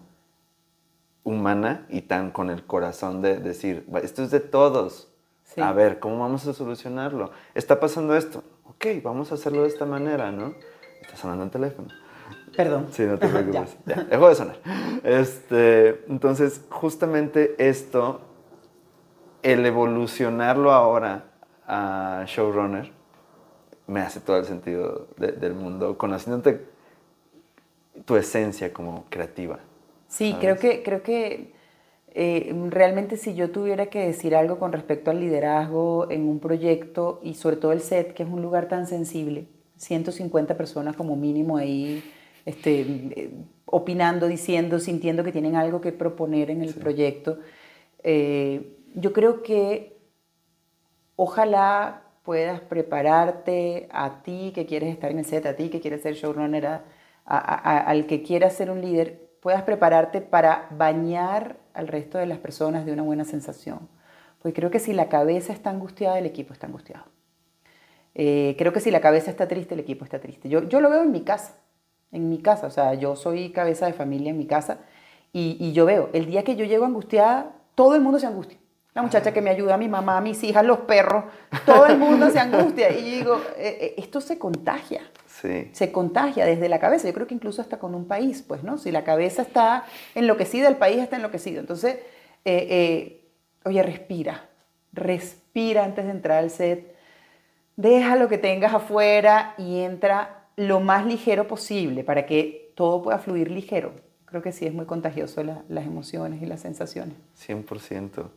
humana 1.24 1.86
y 1.90 2.02
tan 2.02 2.32
con 2.32 2.50
el 2.50 2.66
corazón 2.66 3.22
de 3.22 3.38
decir, 3.38 3.86
esto 4.02 4.24
es 4.24 4.32
de 4.32 4.40
todos. 4.40 5.10
A 5.58 5.74
ver, 5.74 6.00
¿cómo 6.00 6.20
vamos 6.20 6.46
a 6.48 6.54
solucionarlo? 6.54 7.32
Está 7.56 7.80
pasando 7.80 8.16
esto. 8.16 8.44
Ok, 8.66 8.86
vamos 9.04 9.32
a 9.32 9.36
hacerlo 9.36 9.64
de 9.64 9.70
esta 9.70 9.86
manera, 9.86 10.32
¿no? 10.32 10.54
Está 11.02 11.16
sonando 11.16 11.44
el 11.46 11.50
teléfono. 11.50 11.88
Perdón. 12.56 12.88
Sí, 12.92 13.04
no 13.04 13.18
te 13.18 13.28
preocupes. 13.28 13.78
ya. 13.86 14.04
dejó 14.04 14.30
de 14.30 14.36
sonar. 14.36 14.58
Este, 15.04 16.06
entonces, 16.08 16.62
justamente 16.70 17.56
esto, 17.58 18.22
el 19.44 19.66
evolucionarlo 19.66 20.72
ahora 20.72 21.26
a 21.68 22.24
showrunner, 22.28 22.92
me 23.88 24.02
hace 24.02 24.20
todo 24.20 24.38
el 24.38 24.46
sentido 24.46 25.08
del 25.18 25.54
mundo, 25.54 25.98
conociéndote 25.98 26.62
tu 28.06 28.16
esencia 28.16 28.74
como 28.74 29.06
creativa. 29.10 29.60
Sí, 30.08 30.36
creo 30.40 30.58
que, 30.58 30.84
creo 30.84 31.04
que 31.04 31.54
eh, 32.20 32.54
realmente 32.70 33.18
si 33.18 33.36
yo 33.36 33.52
tuviera 33.52 33.88
que 33.88 34.06
decir 34.06 34.36
algo 34.36 34.60
con 34.60 34.72
respecto 34.72 35.12
al 35.12 35.20
liderazgo 35.20 36.10
en 36.10 36.28
un 36.28 36.40
proyecto 36.40 37.20
y 37.24 37.34
sobre 37.36 37.58
todo 37.58 37.72
el 37.72 37.82
set, 37.82 38.14
que 38.14 38.24
es 38.24 38.30
un 38.30 38.42
lugar 38.42 38.68
tan 38.68 38.88
sensible, 38.88 39.48
150 39.78 40.58
personas 40.58 40.96
como 40.96 41.16
mínimo 41.16 41.58
ahí 41.58 42.04
este, 42.46 42.82
eh, 42.82 43.32
opinando, 43.66 44.28
diciendo, 44.28 44.80
sintiendo 44.80 45.24
que 45.24 45.32
tienen 45.32 45.56
algo 45.56 45.82
que 45.82 45.92
proponer 45.92 46.50
en 46.50 46.62
el 46.62 46.74
proyecto, 46.74 47.40
eh, 48.04 48.78
yo 48.96 49.14
creo 49.14 49.44
que 49.44 49.98
ojalá 51.16 52.07
puedas 52.28 52.60
prepararte 52.60 53.88
a 53.90 54.22
ti 54.22 54.52
que 54.54 54.66
quieres 54.66 54.90
estar 54.90 55.10
en 55.12 55.20
el 55.20 55.24
set, 55.24 55.46
a 55.46 55.56
ti 55.56 55.70
que 55.70 55.80
quieres 55.80 56.02
ser 56.02 56.14
showrunner, 56.14 56.82
al 57.24 58.06
que 58.06 58.22
quiera 58.22 58.50
ser 58.50 58.70
un 58.70 58.82
líder, 58.82 59.30
puedas 59.40 59.64
prepararte 59.64 60.20
para 60.20 60.68
bañar 60.72 61.56
al 61.74 61.88
resto 61.88 62.18
de 62.18 62.26
las 62.26 62.38
personas 62.40 62.86
de 62.86 62.92
una 62.92 63.04
buena 63.04 63.24
sensación. 63.24 63.88
Porque 64.42 64.60
creo 64.60 64.70
que 64.70 64.80
si 64.80 64.92
la 64.92 65.08
cabeza 65.08 65.54
está 65.54 65.70
angustiada, 65.70 66.20
el 66.20 66.26
equipo 66.26 66.52
está 66.52 66.68
angustiado. 66.68 67.06
Eh, 68.14 68.56
creo 68.58 68.74
que 68.74 68.82
si 68.82 68.92
la 68.92 69.00
cabeza 69.00 69.32
está 69.32 69.48
triste, 69.48 69.76
el 69.76 69.80
equipo 69.80 70.04
está 70.04 70.20
triste. 70.20 70.50
Yo, 70.50 70.68
yo 70.68 70.82
lo 70.82 70.90
veo 70.90 71.04
en 71.04 71.14
mi 71.14 71.22
casa, 71.22 71.56
en 72.12 72.28
mi 72.28 72.40
casa, 72.40 72.68
o 72.68 72.72
sea, 72.72 72.94
yo 72.96 73.16
soy 73.16 73.54
cabeza 73.54 73.86
de 73.86 73.94
familia 73.94 74.32
en 74.32 74.38
mi 74.38 74.48
casa 74.48 74.80
y, 75.32 75.56
y 75.62 75.72
yo 75.72 75.86
veo, 75.86 76.10
el 76.12 76.26
día 76.26 76.44
que 76.44 76.58
yo 76.58 76.66
llego 76.66 76.84
angustiada, 76.84 77.56
todo 77.74 77.96
el 77.96 78.02
mundo 78.02 78.20
se 78.20 78.28
angustia. 78.28 78.58
La 78.98 79.04
muchacha 79.04 79.32
que 79.32 79.44
me 79.44 79.52
ayuda, 79.52 79.78
mi 79.78 79.88
mamá, 79.88 80.20
mis 80.22 80.44
hijas, 80.44 80.66
los 80.66 80.80
perros, 80.80 81.26
todo 81.68 81.86
el 81.86 82.00
mundo 82.00 82.32
se 82.32 82.40
angustia. 82.40 82.90
Y 82.98 83.04
digo, 83.04 83.40
eh, 83.56 83.78
eh, 83.80 83.94
esto 83.98 84.20
se 84.20 84.40
contagia. 84.40 85.02
Se 85.72 85.92
contagia 85.92 86.48
desde 86.48 86.68
la 86.68 86.80
cabeza. 86.80 87.08
Yo 87.08 87.14
creo 87.14 87.28
que 87.28 87.36
incluso 87.36 87.62
hasta 87.62 87.78
con 87.78 87.94
un 87.94 88.08
país, 88.08 88.42
pues, 88.42 88.64
¿no? 88.64 88.80
Si 88.80 88.90
la 88.92 89.04
cabeza 89.04 89.44
está 89.44 89.86
enloquecida, 90.16 90.68
el 90.68 90.78
país 90.78 90.98
está 90.98 91.18
enloquecido. 91.18 91.60
Entonces, 91.60 91.98
eh, 92.44 92.68
eh, 92.72 93.30
oye, 93.66 93.84
respira. 93.84 94.50
Respira 94.94 95.84
antes 95.84 96.04
de 96.06 96.10
entrar 96.10 96.40
al 96.40 96.50
set. 96.50 96.96
Deja 97.76 98.16
lo 98.16 98.28
que 98.28 98.40
tengas 98.40 98.74
afuera 98.74 99.54
y 99.60 99.82
entra 99.82 100.48
lo 100.56 100.80
más 100.80 101.06
ligero 101.06 101.48
posible 101.48 102.04
para 102.04 102.26
que 102.26 102.72
todo 102.74 103.04
pueda 103.04 103.20
fluir 103.20 103.52
ligero. 103.52 103.92
Creo 104.26 104.42
que 104.42 104.52
sí 104.52 104.66
es 104.66 104.74
muy 104.74 104.88
contagioso 104.88 105.44
las 105.44 105.86
emociones 105.86 106.42
y 106.42 106.48
las 106.48 106.62
sensaciones. 106.62 107.14
100%. 107.48 108.32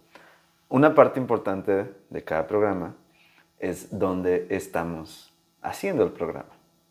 Una 0.70 0.94
parte 0.94 1.18
importante 1.18 1.90
de 2.10 2.22
cada 2.22 2.46
programa 2.46 2.94
es 3.58 3.98
dónde 3.98 4.46
estamos 4.50 5.34
haciendo 5.60 6.04
el 6.04 6.12
programa. 6.12 6.50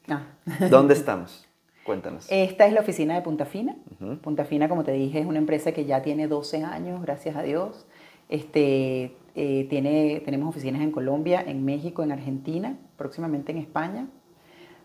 Ah. 0.09 0.23
¿Dónde 0.69 0.93
estamos? 0.95 1.47
Cuéntanos. 1.85 2.27
Esta 2.29 2.67
es 2.67 2.73
la 2.73 2.81
oficina 2.81 3.15
de 3.15 3.21
Punta 3.21 3.45
Fina. 3.45 3.77
Punta 4.21 4.43
Fina, 4.43 4.67
como 4.67 4.83
te 4.83 4.91
dije, 4.91 5.21
es 5.21 5.25
una 5.25 5.37
empresa 5.37 5.71
que 5.71 5.85
ya 5.85 6.01
tiene 6.01 6.27
12 6.27 6.65
años, 6.65 7.01
gracias 7.01 7.37
a 7.37 7.41
Dios. 7.41 7.87
Este, 8.27 9.15
eh, 9.35 9.65
tiene, 9.69 10.21
tenemos 10.25 10.49
oficinas 10.49 10.81
en 10.81 10.91
Colombia, 10.91 11.41
en 11.47 11.63
México, 11.63 12.03
en 12.03 12.11
Argentina, 12.11 12.75
próximamente 12.97 13.53
en 13.53 13.59
España. 13.59 14.07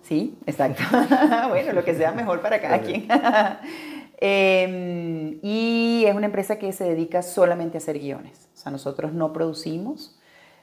Sí, 0.03 0.39
exacto. 0.47 0.85
bueno, 1.49 1.73
lo 1.73 1.83
que 1.83 1.95
sea 1.95 2.13
mejor 2.13 2.41
para 2.41 2.61
cada 2.61 2.81
quien. 2.81 3.09
Em, 4.19 5.39
y 5.43 6.05
es 6.07 6.15
una 6.15 6.27
empresa 6.27 6.59
que 6.59 6.73
se 6.73 6.85
dedica 6.85 7.23
solamente 7.23 7.77
a 7.77 7.79
hacer 7.79 7.99
guiones. 7.99 8.49
O 8.55 8.57
sea, 8.57 8.73
nosotros 8.73 9.13
no 9.13 9.33
producimos, 9.33 10.19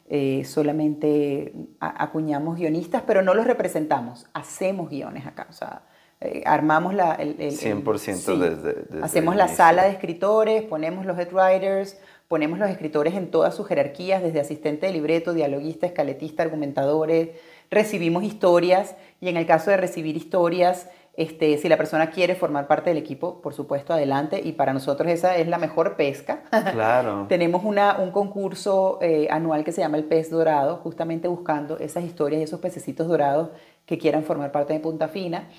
eh, 0.09 0.43
solamente 0.45 1.53
acuñamos 1.79 2.57
guionistas, 2.57 3.03
pero 3.05 3.21
no 3.21 3.33
los 3.33 3.45
representamos, 3.45 4.27
hacemos 4.33 4.89
guiones 4.89 5.25
acá, 5.25 5.47
o 5.49 5.53
sea, 5.53 5.83
eh, 6.19 6.43
armamos 6.45 6.93
la... 6.93 7.13
El, 7.15 7.37
100% 7.37 8.37
desde, 8.37 9.03
Hacemos 9.03 9.35
la 9.35 9.47
sala 9.47 9.83
de 9.83 9.91
escritores, 9.91 10.63
ponemos 10.63 11.05
los 11.05 11.17
head 11.17 11.31
writers, 11.31 11.97
ponemos 12.27 12.59
los 12.59 12.69
escritores 12.69 13.15
en 13.15 13.31
todas 13.31 13.55
sus 13.55 13.67
jerarquías, 13.67 14.21
desde 14.21 14.39
asistente 14.39 14.85
de 14.85 14.93
libreto, 14.93 15.33
dialoguista, 15.33 15.87
escaletista, 15.87 16.43
argumentadores, 16.43 17.29
recibimos 17.71 18.23
historias 18.23 18.95
y 19.19 19.29
en 19.29 19.37
el 19.37 19.45
caso 19.45 19.71
de 19.71 19.77
recibir 19.77 20.15
historias 20.15 20.89
este, 21.13 21.57
si 21.57 21.67
la 21.67 21.75
persona 21.75 22.09
quiere 22.09 22.35
formar 22.35 22.67
parte 22.67 22.89
del 22.89 22.97
equipo, 22.97 23.41
por 23.41 23.53
supuesto, 23.53 23.93
adelante. 23.93 24.41
Y 24.43 24.53
para 24.53 24.73
nosotros 24.73 25.11
esa 25.11 25.35
es 25.35 25.47
la 25.47 25.57
mejor 25.57 25.95
pesca. 25.95 26.43
Claro. 26.71 27.25
Tenemos 27.27 27.63
una, 27.65 27.97
un 27.99 28.11
concurso 28.11 28.97
eh, 29.01 29.27
anual 29.29 29.63
que 29.63 29.71
se 29.71 29.81
llama 29.81 29.97
el 29.97 30.05
Pez 30.05 30.29
Dorado, 30.29 30.77
justamente 30.77 31.27
buscando 31.27 31.77
esas 31.79 32.03
historias 32.03 32.39
y 32.39 32.43
esos 32.43 32.59
pececitos 32.59 33.07
dorados 33.07 33.49
que 33.85 33.97
quieran 33.97 34.23
formar 34.23 34.51
parte 34.51 34.73
de 34.73 34.79
Punta 34.79 35.07
Fina. 35.09 35.49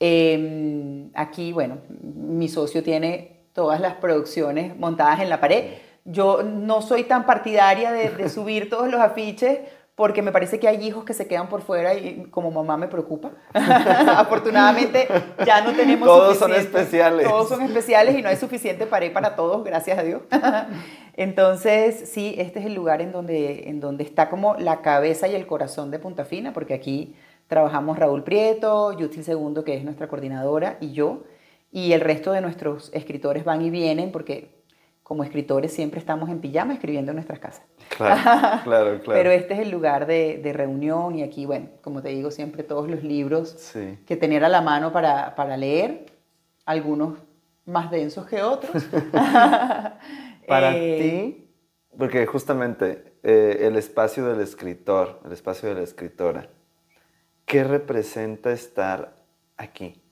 Em, 0.00 1.10
aquí, 1.14 1.52
bueno, 1.52 1.78
mi 2.00 2.48
socio 2.48 2.82
tiene 2.82 3.48
todas 3.52 3.80
las 3.80 3.94
producciones 3.94 4.76
montadas 4.76 5.20
en 5.20 5.28
la 5.28 5.40
pared. 5.40 5.74
Yo 6.04 6.42
no 6.42 6.80
soy 6.80 7.04
tan 7.04 7.26
partidaria 7.26 7.92
de, 7.92 8.10
de 8.10 8.28
subir 8.30 8.70
todos 8.70 8.88
los 8.88 9.00
afiches 9.00 9.60
porque 9.96 10.20
me 10.20 10.30
parece 10.30 10.60
que 10.60 10.68
hay 10.68 10.86
hijos 10.86 11.04
que 11.04 11.14
se 11.14 11.26
quedan 11.26 11.48
por 11.48 11.62
fuera 11.62 11.94
y 11.94 12.26
como 12.30 12.50
mamá 12.50 12.76
me 12.76 12.86
preocupa. 12.86 13.30
Afortunadamente 13.54 15.08
ya 15.44 15.62
no 15.62 15.72
tenemos 15.72 16.06
Todos 16.06 16.36
son 16.36 16.52
especiales. 16.52 17.26
Todos 17.26 17.48
son 17.48 17.62
especiales 17.62 18.14
y 18.16 18.20
no 18.20 18.28
hay 18.28 18.36
suficiente 18.36 18.86
pared 18.86 19.10
para 19.10 19.34
todos, 19.34 19.64
gracias 19.64 19.98
a 19.98 20.02
Dios. 20.02 20.20
Entonces, 21.16 22.10
sí, 22.10 22.34
este 22.36 22.60
es 22.60 22.66
el 22.66 22.74
lugar 22.74 23.00
en 23.00 23.10
donde, 23.10 23.70
en 23.70 23.80
donde 23.80 24.04
está 24.04 24.28
como 24.28 24.54
la 24.56 24.82
cabeza 24.82 25.28
y 25.28 25.34
el 25.34 25.46
corazón 25.46 25.90
de 25.90 25.98
Punta 25.98 26.26
Fina, 26.26 26.52
porque 26.52 26.74
aquí 26.74 27.16
trabajamos 27.46 27.98
Raúl 27.98 28.22
Prieto, 28.22 28.92
Yutil 28.92 29.24
Segundo, 29.24 29.64
que 29.64 29.78
es 29.78 29.84
nuestra 29.84 30.08
coordinadora, 30.08 30.76
y 30.82 30.92
yo, 30.92 31.22
y 31.72 31.92
el 31.92 32.02
resto 32.02 32.32
de 32.32 32.42
nuestros 32.42 32.90
escritores 32.92 33.44
van 33.44 33.62
y 33.62 33.70
vienen 33.70 34.12
porque 34.12 34.55
como 35.06 35.22
escritores 35.22 35.72
siempre 35.72 36.00
estamos 36.00 36.28
en 36.30 36.40
pijama 36.40 36.74
escribiendo 36.74 37.12
en 37.12 37.16
nuestras 37.16 37.38
casas. 37.38 37.64
Claro, 37.96 38.20
claro, 38.64 39.00
claro. 39.00 39.02
Pero 39.04 39.30
este 39.30 39.54
es 39.54 39.60
el 39.60 39.70
lugar 39.70 40.04
de, 40.08 40.40
de, 40.42 40.52
reunión 40.52 41.14
y 41.14 41.22
aquí, 41.22 41.46
bueno, 41.46 41.68
como 41.80 42.02
te 42.02 42.08
digo, 42.08 42.32
siempre 42.32 42.64
todos 42.64 42.90
los 42.90 43.04
libros 43.04 43.72
que 44.04 44.16
tener 44.16 44.44
a 44.44 44.48
la 44.48 44.62
mano 44.62 44.92
para, 44.92 45.36
para, 45.36 45.56
leer, 45.56 46.06
algunos 46.64 47.20
más 47.66 47.88
densos 47.92 48.26
que 48.26 48.42
otros. 48.42 48.82
para 50.48 50.76
eh, 50.76 50.98
ti, 50.98 51.50
porque 51.96 52.26
justamente 52.26 53.14
eh, 53.22 53.58
el 53.60 53.76
espacio 53.76 54.26
del 54.26 54.40
escritor, 54.40 55.20
el 55.24 55.30
espacio 55.30 55.68
de 55.68 55.76
la 55.76 55.82
escritora, 55.82 56.48
¿qué 57.44 57.62
representa 57.62 58.50
estar 58.50 59.14
aquí? 59.56 60.02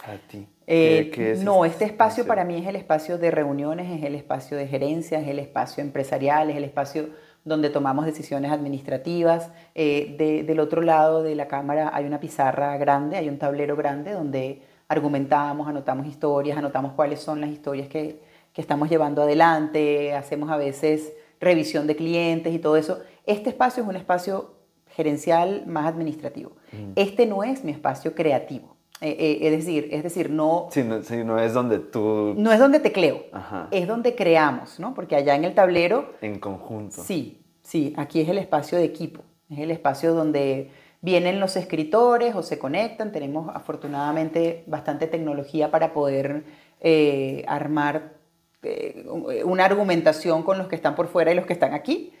A 0.00 0.16
ti. 0.26 0.48
Eh, 0.70 1.38
no, 1.42 1.64
este 1.64 1.86
espacio 1.86 2.26
para 2.26 2.44
mí 2.44 2.56
es 2.56 2.66
el 2.66 2.76
espacio 2.76 3.16
de 3.16 3.30
reuniones, 3.30 3.90
es 3.90 4.04
el 4.04 4.14
espacio 4.14 4.54
de 4.54 4.66
gerencia, 4.66 5.18
es 5.18 5.26
el 5.26 5.38
espacio 5.38 5.82
empresarial, 5.82 6.50
es 6.50 6.56
el 6.58 6.64
espacio 6.64 7.08
donde 7.42 7.70
tomamos 7.70 8.04
decisiones 8.04 8.52
administrativas. 8.52 9.50
Eh, 9.74 10.44
del 10.46 10.60
otro 10.60 10.82
lado 10.82 11.22
de 11.22 11.34
la 11.34 11.48
cámara 11.48 11.90
hay 11.94 12.04
una 12.04 12.20
pizarra 12.20 12.76
grande, 12.76 13.16
hay 13.16 13.30
un 13.30 13.38
tablero 13.38 13.76
grande 13.76 14.12
donde 14.12 14.60
argumentamos, 14.88 15.68
anotamos 15.68 16.06
historias, 16.06 16.58
anotamos 16.58 16.92
cuáles 16.92 17.20
son 17.20 17.40
las 17.40 17.48
historias 17.48 17.88
que, 17.88 18.20
que 18.52 18.60
estamos 18.60 18.90
llevando 18.90 19.22
adelante, 19.22 20.12
hacemos 20.12 20.50
a 20.50 20.58
veces 20.58 21.14
revisión 21.40 21.86
de 21.86 21.96
clientes 21.96 22.52
y 22.52 22.58
todo 22.58 22.76
eso. 22.76 23.00
Este 23.24 23.48
espacio 23.48 23.82
es 23.84 23.88
un 23.88 23.96
espacio 23.96 24.52
gerencial 24.88 25.64
más 25.66 25.86
administrativo. 25.86 26.52
Mm. 26.72 26.92
Este 26.96 27.24
no 27.24 27.42
es 27.42 27.64
mi 27.64 27.72
espacio 27.72 28.14
creativo. 28.14 28.77
Eh, 29.00 29.16
eh, 29.18 29.38
es 29.42 29.52
decir, 29.52 29.88
es 29.92 30.02
decir, 30.02 30.30
no... 30.30 30.68
Sí, 30.70 30.82
no, 30.82 31.38
es 31.38 31.54
donde 31.54 31.78
tú... 31.78 32.34
No 32.36 32.52
es 32.52 32.58
donde 32.58 32.80
tecleo, 32.80 33.24
es 33.70 33.86
donde 33.86 34.14
creamos, 34.14 34.80
¿no? 34.80 34.94
Porque 34.94 35.16
allá 35.16 35.36
en 35.36 35.44
el 35.44 35.54
tablero... 35.54 36.14
En 36.20 36.40
conjunto. 36.40 37.02
Sí, 37.02 37.38
Sí, 37.68 37.92
aquí 37.98 38.22
es 38.22 38.30
el 38.30 38.38
espacio 38.38 38.78
de 38.78 38.84
equipo, 38.84 39.24
es 39.50 39.58
el 39.58 39.70
espacio 39.70 40.14
donde 40.14 40.70
vienen 41.02 41.38
los 41.38 41.54
escritores 41.54 42.34
o 42.34 42.42
se 42.42 42.58
conectan. 42.58 43.12
Tenemos 43.12 43.54
afortunadamente 43.54 44.64
bastante 44.66 45.06
tecnología 45.06 45.70
para 45.70 45.92
poder 45.92 46.44
eh, 46.80 47.44
armar 47.46 48.14
una 49.44 49.66
argumentación 49.66 50.42
con 50.44 50.56
los 50.56 50.66
que 50.66 50.76
están 50.76 50.94
por 50.94 51.08
fuera 51.08 51.30
y 51.30 51.34
los 51.34 51.44
que 51.44 51.52
están 51.52 51.74
aquí. 51.74 52.14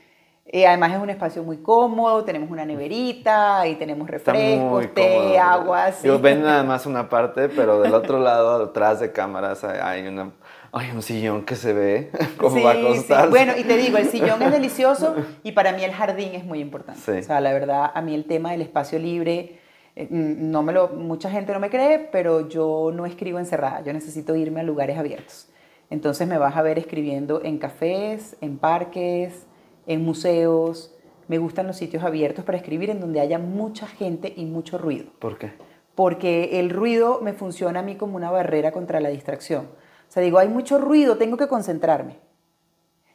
Eh, 0.50 0.66
además 0.66 0.92
es 0.92 0.98
un 0.98 1.10
espacio 1.10 1.42
muy 1.42 1.58
cómodo, 1.58 2.24
tenemos 2.24 2.50
una 2.50 2.64
neverita 2.64 3.66
y 3.66 3.74
tenemos 3.74 4.08
refrescos, 4.08 4.94
té, 4.94 5.38
agua. 5.38 5.90
Yo 6.02 6.18
ven 6.18 6.42
nada 6.42 6.62
más 6.62 6.86
una 6.86 7.08
parte, 7.10 7.50
pero 7.50 7.82
del 7.82 7.92
otro 7.92 8.18
lado, 8.18 8.66
detrás 8.66 8.98
de 9.00 9.12
cámaras, 9.12 9.62
hay 9.64 10.06
una 10.06 10.32
hay 10.72 10.90
un 10.90 11.02
sillón 11.02 11.44
que 11.44 11.56
se 11.56 11.72
ve 11.72 12.10
como 12.38 12.62
va 12.62 12.72
a 12.72 12.80
costar. 12.80 13.30
Bueno, 13.30 13.52
y 13.56 13.64
te 13.64 13.76
digo, 13.76 13.98
el 13.98 14.08
sillón 14.08 14.42
es 14.42 14.50
delicioso 14.52 15.14
y 15.42 15.52
para 15.52 15.72
mí 15.72 15.84
el 15.84 15.92
jardín 15.92 16.34
es 16.34 16.44
muy 16.44 16.60
importante. 16.60 17.18
O 17.18 17.22
sea, 17.22 17.40
la 17.40 17.52
verdad, 17.52 17.90
a 17.94 18.00
mí 18.02 18.14
el 18.14 18.24
tema 18.24 18.52
del 18.52 18.62
espacio 18.62 18.98
libre, 18.98 19.58
eh, 19.96 20.08
no 20.10 20.62
me 20.62 20.72
lo, 20.72 20.88
mucha 20.88 21.30
gente 21.30 21.52
no 21.52 21.60
me 21.60 21.70
cree, 21.70 21.98
pero 21.98 22.48
yo 22.48 22.90
no 22.94 23.06
escribo 23.06 23.38
encerrada, 23.38 23.82
yo 23.82 23.92
necesito 23.92 24.36
irme 24.36 24.60
a 24.60 24.62
lugares 24.62 24.98
abiertos. 24.98 25.48
Entonces 25.90 26.28
me 26.28 26.36
vas 26.36 26.56
a 26.56 26.62
ver 26.62 26.78
escribiendo 26.78 27.42
en 27.42 27.58
cafés, 27.58 28.36
en 28.42 28.58
parques, 28.58 29.47
en 29.88 30.04
museos. 30.04 30.94
Me 31.26 31.38
gustan 31.38 31.66
los 31.66 31.76
sitios 31.76 32.04
abiertos 32.04 32.44
para 32.44 32.56
escribir 32.56 32.90
en 32.90 33.00
donde 33.00 33.20
haya 33.20 33.38
mucha 33.38 33.88
gente 33.88 34.32
y 34.36 34.44
mucho 34.44 34.78
ruido. 34.78 35.06
¿Por 35.18 35.38
qué? 35.38 35.52
Porque 35.96 36.60
el 36.60 36.70
ruido 36.70 37.20
me 37.20 37.32
funciona 37.32 37.80
a 37.80 37.82
mí 37.82 37.96
como 37.96 38.14
una 38.16 38.30
barrera 38.30 38.70
contra 38.70 39.00
la 39.00 39.08
distracción. 39.08 39.66
O 40.08 40.12
sea, 40.12 40.22
digo, 40.22 40.38
hay 40.38 40.48
mucho 40.48 40.78
ruido, 40.78 41.18
tengo 41.18 41.36
que 41.36 41.48
concentrarme. 41.48 42.18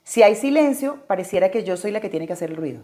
Si 0.03 0.21
hay 0.21 0.35
silencio, 0.35 0.97
pareciera 1.07 1.49
que 1.49 1.63
yo 1.63 1.77
soy 1.77 1.91
la 1.91 2.01
que 2.01 2.09
tiene 2.09 2.27
que 2.27 2.33
hacer 2.33 2.49
el 2.49 2.57
ruido. 2.57 2.83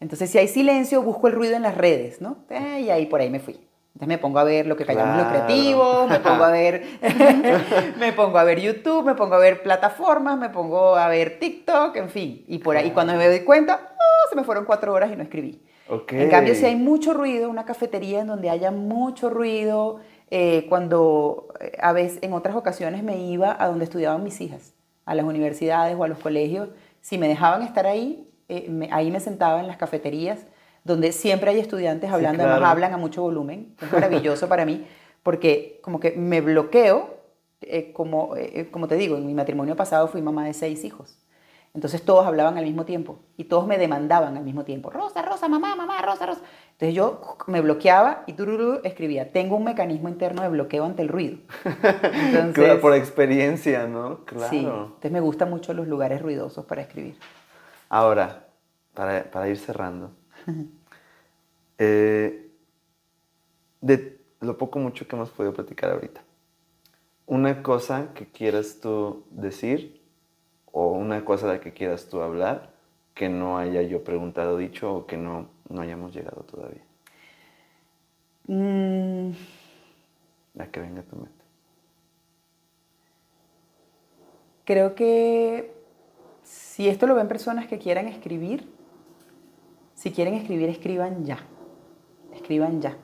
Entonces, 0.00 0.28
si 0.30 0.38
hay 0.38 0.48
silencio, 0.48 1.00
busco 1.02 1.28
el 1.28 1.34
ruido 1.34 1.54
en 1.54 1.62
las 1.62 1.78
redes, 1.78 2.20
¿no? 2.20 2.38
Eh, 2.50 2.80
y 2.80 2.90
ahí 2.90 3.06
por 3.06 3.20
ahí 3.20 3.30
me 3.30 3.38
fui. 3.38 3.60
Entonces 3.94 4.08
me 4.08 4.18
pongo 4.18 4.38
a 4.38 4.44
ver 4.44 4.66
lo 4.66 4.76
que 4.76 4.86
callamos 4.86 5.18
los 5.18 5.26
creativos, 5.26 6.08
me 6.08 6.18
pongo 6.20 6.44
a 6.44 6.50
ver, 6.50 6.82
me 7.98 8.12
pongo 8.12 8.38
a 8.38 8.44
ver 8.44 8.60
YouTube, 8.60 9.04
me 9.04 9.14
pongo 9.14 9.34
a 9.34 9.38
ver 9.38 9.62
plataformas, 9.62 10.38
me 10.38 10.48
pongo 10.48 10.96
a 10.96 11.08
ver 11.08 11.38
TikTok, 11.38 11.96
en 11.96 12.08
fin. 12.08 12.44
Y 12.48 12.58
por 12.58 12.76
ahí 12.76 12.90
cuando 12.92 13.14
me 13.14 13.28
doy 13.28 13.40
cuenta, 13.40 13.92
oh, 13.92 14.28
se 14.30 14.36
me 14.36 14.44
fueron 14.44 14.64
cuatro 14.64 14.94
horas 14.94 15.10
y 15.12 15.16
no 15.16 15.22
escribí. 15.22 15.60
En 16.08 16.30
cambio, 16.30 16.54
si 16.54 16.64
hay 16.64 16.76
mucho 16.76 17.12
ruido, 17.12 17.50
una 17.50 17.66
cafetería 17.66 18.20
en 18.20 18.28
donde 18.28 18.48
haya 18.48 18.70
mucho 18.70 19.28
ruido, 19.28 20.00
eh, 20.30 20.64
cuando 20.70 21.48
eh, 21.60 21.76
a 21.80 21.92
veces, 21.92 22.18
en 22.22 22.32
otras 22.32 22.56
ocasiones 22.56 23.02
me 23.02 23.18
iba 23.18 23.54
a 23.58 23.68
donde 23.68 23.84
estudiaban 23.84 24.24
mis 24.24 24.40
hijas, 24.40 24.72
a 25.04 25.14
las 25.14 25.26
universidades 25.26 25.94
o 25.98 26.04
a 26.04 26.08
los 26.08 26.18
colegios, 26.18 26.70
si 27.02 27.18
me 27.18 27.28
dejaban 27.28 27.60
estar 27.62 27.86
ahí, 27.86 28.26
eh, 28.48 28.88
ahí 28.90 29.10
me 29.10 29.20
sentaba 29.20 29.60
en 29.60 29.66
las 29.66 29.76
cafeterías, 29.76 30.46
donde 30.84 31.12
siempre 31.12 31.50
hay 31.50 31.60
estudiantes 31.60 32.10
hablando, 32.10 32.42
además 32.44 32.70
hablan 32.70 32.94
a 32.94 32.96
mucho 32.96 33.22
volumen, 33.22 33.74
es 33.80 33.92
maravilloso 33.92 34.48
para 34.48 34.64
mí, 34.64 34.86
porque 35.22 35.80
como 35.82 36.00
que 36.00 36.12
me 36.12 36.40
bloqueo, 36.40 37.18
como, 37.92 38.34
como 38.70 38.88
te 38.88 38.96
digo, 38.96 39.16
en 39.16 39.26
mi 39.26 39.34
matrimonio 39.34 39.76
pasado 39.76 40.08
fui 40.08 40.22
mamá 40.22 40.44
de 40.44 40.54
seis 40.54 40.84
hijos. 40.84 41.18
Entonces 41.74 42.02
todos 42.02 42.26
hablaban 42.26 42.58
al 42.58 42.64
mismo 42.64 42.84
tiempo 42.84 43.20
y 43.36 43.44
todos 43.44 43.66
me 43.66 43.78
demandaban 43.78 44.36
al 44.36 44.44
mismo 44.44 44.64
tiempo, 44.64 44.90
Rosa, 44.90 45.22
Rosa, 45.22 45.48
mamá, 45.48 45.74
mamá, 45.74 46.02
Rosa, 46.02 46.26
Rosa. 46.26 46.42
Entonces 46.72 46.94
yo 46.94 47.38
me 47.46 47.62
bloqueaba 47.62 48.24
y 48.26 48.34
tururú 48.34 48.80
escribía, 48.84 49.32
tengo 49.32 49.56
un 49.56 49.64
mecanismo 49.64 50.10
interno 50.10 50.42
de 50.42 50.50
bloqueo 50.50 50.84
ante 50.84 51.00
el 51.00 51.08
ruido. 51.08 51.38
claro, 52.52 52.80
por 52.80 52.94
experiencia, 52.94 53.86
¿no? 53.86 54.24
Claro. 54.26 54.50
Sí, 54.50 54.58
entonces 54.58 55.12
me 55.12 55.20
gustan 55.20 55.48
mucho 55.48 55.72
los 55.72 55.86
lugares 55.86 56.20
ruidosos 56.20 56.66
para 56.66 56.82
escribir. 56.82 57.16
Ahora, 57.88 58.48
para, 58.92 59.30
para 59.30 59.48
ir 59.48 59.56
cerrando, 59.56 60.10
eh, 61.78 62.50
de 63.80 64.18
lo 64.40 64.58
poco 64.58 64.78
mucho 64.78 65.06
que 65.06 65.16
hemos 65.16 65.30
podido 65.30 65.54
platicar 65.54 65.90
ahorita, 65.90 66.22
una 67.26 67.62
cosa 67.62 68.12
que 68.14 68.26
quieras 68.26 68.78
tú 68.80 69.24
decir 69.30 70.00
o 70.72 70.92
una 70.92 71.24
cosa 71.24 71.46
de 71.46 71.54
la 71.54 71.60
que 71.60 71.72
quieras 71.72 72.08
tú 72.08 72.20
hablar 72.20 72.72
que 73.14 73.28
no 73.28 73.58
haya 73.58 73.82
yo 73.82 74.02
preguntado, 74.04 74.56
dicho 74.56 74.92
o 74.94 75.06
que 75.06 75.16
no, 75.16 75.48
no 75.68 75.82
hayamos 75.82 76.14
llegado 76.14 76.42
todavía. 76.42 76.82
Mm. 78.46 79.32
La 80.54 80.70
que 80.70 80.80
venga 80.80 81.00
a 81.00 81.04
tu 81.04 81.16
mente. 81.16 81.32
Creo 84.64 84.94
que 84.94 85.72
si 86.42 86.88
esto 86.88 87.06
lo 87.06 87.14
ven 87.14 87.28
personas 87.28 87.66
que 87.66 87.78
quieran 87.78 88.08
escribir, 88.08 88.71
si 90.02 90.10
quieren 90.10 90.34
escribir, 90.34 90.68
escriban 90.68 91.24
ya. 91.24 91.38
Escriban 92.34 92.80
ya. 92.80 92.96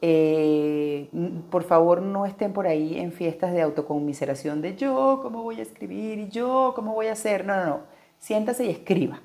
Eh, 0.00 1.10
por 1.50 1.64
favor, 1.64 2.02
no 2.02 2.24
estén 2.24 2.52
por 2.52 2.68
ahí 2.68 3.00
en 3.00 3.10
fiestas 3.10 3.52
de 3.52 3.62
autoconmiseración 3.62 4.62
de 4.62 4.76
yo, 4.76 5.18
¿cómo 5.24 5.42
voy 5.42 5.58
a 5.58 5.62
escribir? 5.62 6.20
Y 6.20 6.28
yo, 6.28 6.72
¿cómo 6.76 6.94
voy 6.94 7.08
a 7.08 7.14
hacer? 7.14 7.44
No, 7.44 7.56
no, 7.56 7.66
no. 7.66 7.80
Siéntase 8.20 8.66
y 8.66 8.70
escriba. 8.70 9.22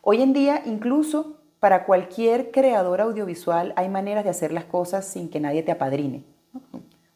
Hoy 0.00 0.22
en 0.22 0.32
día, 0.32 0.62
incluso 0.66 1.40
para 1.58 1.84
cualquier 1.84 2.52
creador 2.52 3.00
audiovisual, 3.00 3.72
hay 3.74 3.88
maneras 3.88 4.22
de 4.22 4.30
hacer 4.30 4.52
las 4.52 4.66
cosas 4.66 5.04
sin 5.04 5.28
que 5.28 5.40
nadie 5.40 5.64
te 5.64 5.72
apadrine. 5.72 6.22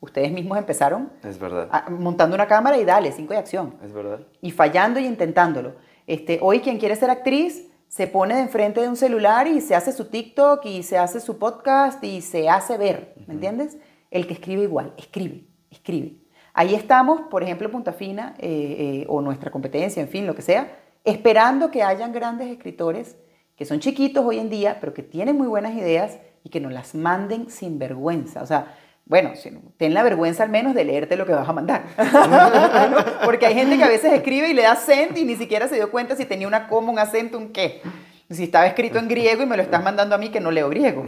Ustedes 0.01 0.33
mismos 0.33 0.59
empezaron 0.59 1.13
es 1.23 1.39
verdad. 1.39 1.89
montando 1.89 2.35
una 2.35 2.49
cámara 2.49 2.77
y 2.79 2.85
dale, 2.85 3.13
cinco 3.13 3.33
de 3.33 3.39
acción. 3.39 3.75
Es 3.85 3.93
verdad. 3.93 4.27
Y 4.41 4.51
fallando 4.51 4.99
y 4.99 5.07
intentándolo. 5.07 5.75
Este, 6.09 6.41
hoy 6.43 6.59
quien 6.59 6.79
quiere 6.79 6.97
ser 6.97 7.11
actriz 7.11 7.69
se 7.93 8.07
pone 8.07 8.37
de 8.37 8.41
enfrente 8.41 8.81
de 8.81 8.89
un 8.89 8.97
celular 8.97 9.47
y 9.47 9.61
se 9.61 9.75
hace 9.75 9.93
su 9.93 10.07
TikTok 10.07 10.65
y 10.65 10.83
se 10.83 10.97
hace 10.97 11.21
su 11.21 11.39
podcast 11.39 12.03
y 12.03 12.23
se 12.23 12.49
hace 12.49 12.79
ver, 12.79 13.13
¿me 13.27 13.35
entiendes? 13.35 13.77
El 14.11 14.27
que 14.27 14.33
escribe 14.33 14.63
igual, 14.63 14.95
escribe, 14.97 15.45
escribe. 15.71 16.17
Ahí 16.55 16.75
estamos, 16.75 17.21
por 17.29 17.43
ejemplo, 17.43 17.71
Punta 17.71 17.93
Fina 17.93 18.35
eh, 18.39 19.03
eh, 19.03 19.07
o 19.11 19.21
nuestra 19.21 19.51
competencia, 19.51 20.03
en 20.03 20.09
fin, 20.09 20.27
lo 20.27 20.35
que 20.35 20.41
sea, 20.41 20.75
esperando 21.05 21.71
que 21.71 21.83
hayan 21.83 22.13
grandes 22.13 22.49
escritores 22.49 23.19
que 23.57 23.67
son 23.67 23.79
chiquitos 23.79 24.25
hoy 24.25 24.39
en 24.39 24.49
día, 24.49 24.79
pero 24.81 24.95
que 24.95 25.03
tienen 25.03 25.37
muy 25.37 25.47
buenas 25.47 25.75
ideas 25.75 26.19
y 26.45 26.49
que 26.49 26.61
nos 26.61 26.73
las 26.73 26.95
manden 26.95 27.51
sin 27.51 27.79
vergüenza. 27.79 28.43
O 28.43 28.47
sea, 28.47 28.75
bueno, 29.05 29.33
ten 29.77 29.95
la 29.95 30.03
vergüenza 30.03 30.43
al 30.43 30.49
menos 30.49 30.75
de 30.75 30.85
leerte 30.85 31.17
lo 31.17 31.27
que 31.27 31.33
vas 31.33 31.49
a 31.49 31.53
mandar. 31.53 31.85
Porque 33.25 33.47
hay 33.47 33.55
gente 33.55 33.77
que 33.77 33.85
a 33.85 33.89
veces 33.89 34.13
escribe 34.13 34.49
y 34.49 34.55
le 34.55 34.63
da 34.63 34.77
send 34.77 35.19
y 35.19 35.25
ni 35.25 35.37
siquiera 35.37 35.69
se 35.69 35.75
dio 35.75 35.91
cuenta 35.91 36.17
si 36.17 36.25
tenía 36.25 36.47
una 36.47 36.69
coma, 36.69 36.93
un 36.93 36.99
acento, 36.99 37.37
un 37.37 37.53
qué. 37.53 37.83
Si 38.31 38.45
estaba 38.45 38.67
escrito 38.67 38.99
en 38.99 39.09
griego 39.09 39.43
y 39.43 39.47
me 39.47 39.57
lo 39.57 39.63
estás 39.63 39.83
mandando 39.83 40.15
a 40.15 40.19
mí 40.19 40.31
que 40.31 40.41
no 40.41 40.51
leo 40.51 40.69
griego. 40.71 41.07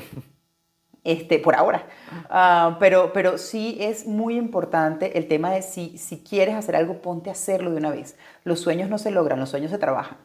Este, 1.04 1.38
por 1.38 1.54
ahora. 1.54 1.86
Ah, 2.28 2.76
pero, 2.80 3.12
pero 3.12 3.38
sí 3.38 3.76
es 3.80 4.06
muy 4.06 4.36
importante 4.36 5.16
el 5.18 5.28
tema 5.28 5.50
de 5.50 5.62
si, 5.62 5.96
si 5.98 6.22
quieres 6.22 6.54
hacer 6.54 6.76
algo, 6.76 7.00
ponte 7.00 7.30
a 7.30 7.34
hacerlo 7.34 7.70
de 7.70 7.76
una 7.76 7.90
vez. 7.90 8.16
Los 8.42 8.60
sueños 8.60 8.90
no 8.90 8.98
se 8.98 9.10
logran, 9.10 9.38
los 9.38 9.50
sueños 9.50 9.70
se 9.70 9.78
trabajan. 9.78 10.18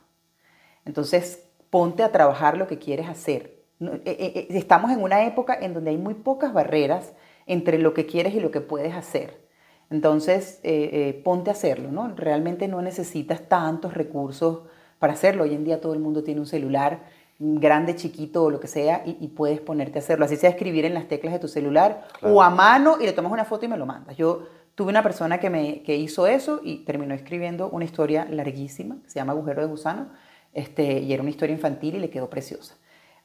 Entonces, 0.85 1.43
ponte 1.69 2.03
a 2.03 2.11
trabajar 2.11 2.57
lo 2.57 2.67
que 2.67 2.79
quieres 2.79 3.07
hacer. 3.07 3.59
Eh, 3.79 4.01
eh, 4.05 4.31
eh, 4.35 4.47
estamos 4.49 4.91
en 4.91 5.01
una 5.01 5.25
época 5.25 5.57
en 5.59 5.73
donde 5.73 5.91
hay 5.91 5.97
muy 5.97 6.13
pocas 6.13 6.51
barreras 6.51 7.13
entre 7.49 7.79
lo 7.79 7.93
que 7.93 8.05
quieres 8.05 8.33
y 8.35 8.39
lo 8.39 8.51
que 8.51 8.61
puedes 8.61 8.95
hacer. 8.95 9.41
Entonces, 9.89 10.59
eh, 10.63 10.89
eh, 10.93 11.21
ponte 11.23 11.49
a 11.49 11.53
hacerlo, 11.53 11.91
¿no? 11.91 12.13
Realmente 12.15 12.67
no 12.67 12.81
necesitas 12.81 13.49
tantos 13.49 13.95
recursos 13.95 14.61
para 14.99 15.13
hacerlo. 15.13 15.43
Hoy 15.43 15.55
en 15.55 15.63
día 15.63 15.81
todo 15.81 15.95
el 15.95 15.99
mundo 15.99 16.23
tiene 16.23 16.39
un 16.39 16.45
celular, 16.45 16.99
grande, 17.39 17.95
chiquito 17.95 18.43
o 18.43 18.51
lo 18.51 18.59
que 18.59 18.67
sea, 18.67 19.01
y, 19.03 19.27
puedes 19.29 19.61
ponerte 19.61 19.97
a 19.97 20.01
hacerlo. 20.01 20.25
Así 20.25 20.35
sea 20.35 20.51
escribir 20.51 20.85
en 20.85 20.93
las 20.93 21.07
teclas 21.07 21.33
de 21.33 21.39
tu 21.39 21.47
celular 21.47 22.05
o 22.21 22.43
a 22.43 22.51
mano 22.51 22.97
y 22.99 23.05
le 23.05 23.13
tomas 23.13 23.31
una 23.31 23.45
foto 23.45 23.65
y 23.65 23.67
me 23.67 23.77
lo 23.77 23.87
mandas. 23.87 24.15
Yo 24.15 24.43
tuve 24.75 24.91
una 24.91 25.01
persona 25.01 25.39
que, 25.39 25.49
me, 25.49 25.81
que 25.81 25.95
hizo 25.95 26.27
eso 26.27 26.61
y 26.63 26.85
terminó 26.85 27.15
escribiendo 27.15 27.69
una 27.69 27.85
historia 27.85 28.27
larguísima, 28.29 29.01
que 29.01 29.09
se 29.09 29.15
llama 29.15 29.31
Agujero 29.31 29.61
de 29.61 29.67
Gusano, 29.67 30.09
este, 30.53 30.99
y 30.99 31.13
era 31.13 31.23
una 31.23 31.31
historia 31.31 31.55
infantil 31.55 31.95
y 31.95 31.99
le 31.99 32.11
quedó 32.11 32.29
preciosa. 32.29 32.75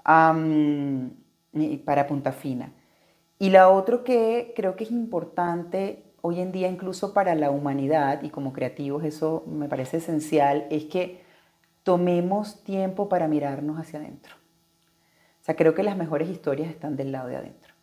para 0.04 2.06
Punta 2.06 2.32
Fina. 2.32 2.72
Y 3.38 3.50
la 3.50 3.68
otra 3.68 4.04
que 4.04 4.52
creo 4.56 4.76
que 4.76 4.84
es 4.84 4.90
importante 4.90 6.04
hoy 6.20 6.40
en 6.40 6.52
día 6.52 6.68
incluso 6.68 7.12
para 7.12 7.34
la 7.34 7.50
humanidad 7.50 8.22
y 8.22 8.30
como 8.30 8.52
creativos 8.52 9.04
eso 9.04 9.44
me 9.46 9.68
parece 9.68 9.98
esencial 9.98 10.66
es 10.70 10.86
que 10.86 11.22
tomemos 11.82 12.64
tiempo 12.64 13.08
para 13.08 13.28
mirarnos 13.28 13.78
hacia 13.78 13.98
adentro. 13.98 14.34
O 15.42 15.44
sea, 15.44 15.54
creo 15.54 15.74
que 15.74 15.82
las 15.82 15.98
mejores 15.98 16.30
historias 16.30 16.70
están 16.70 16.96
del 16.96 17.12
lado 17.12 17.28
de 17.28 17.36
adentro. 17.36 17.74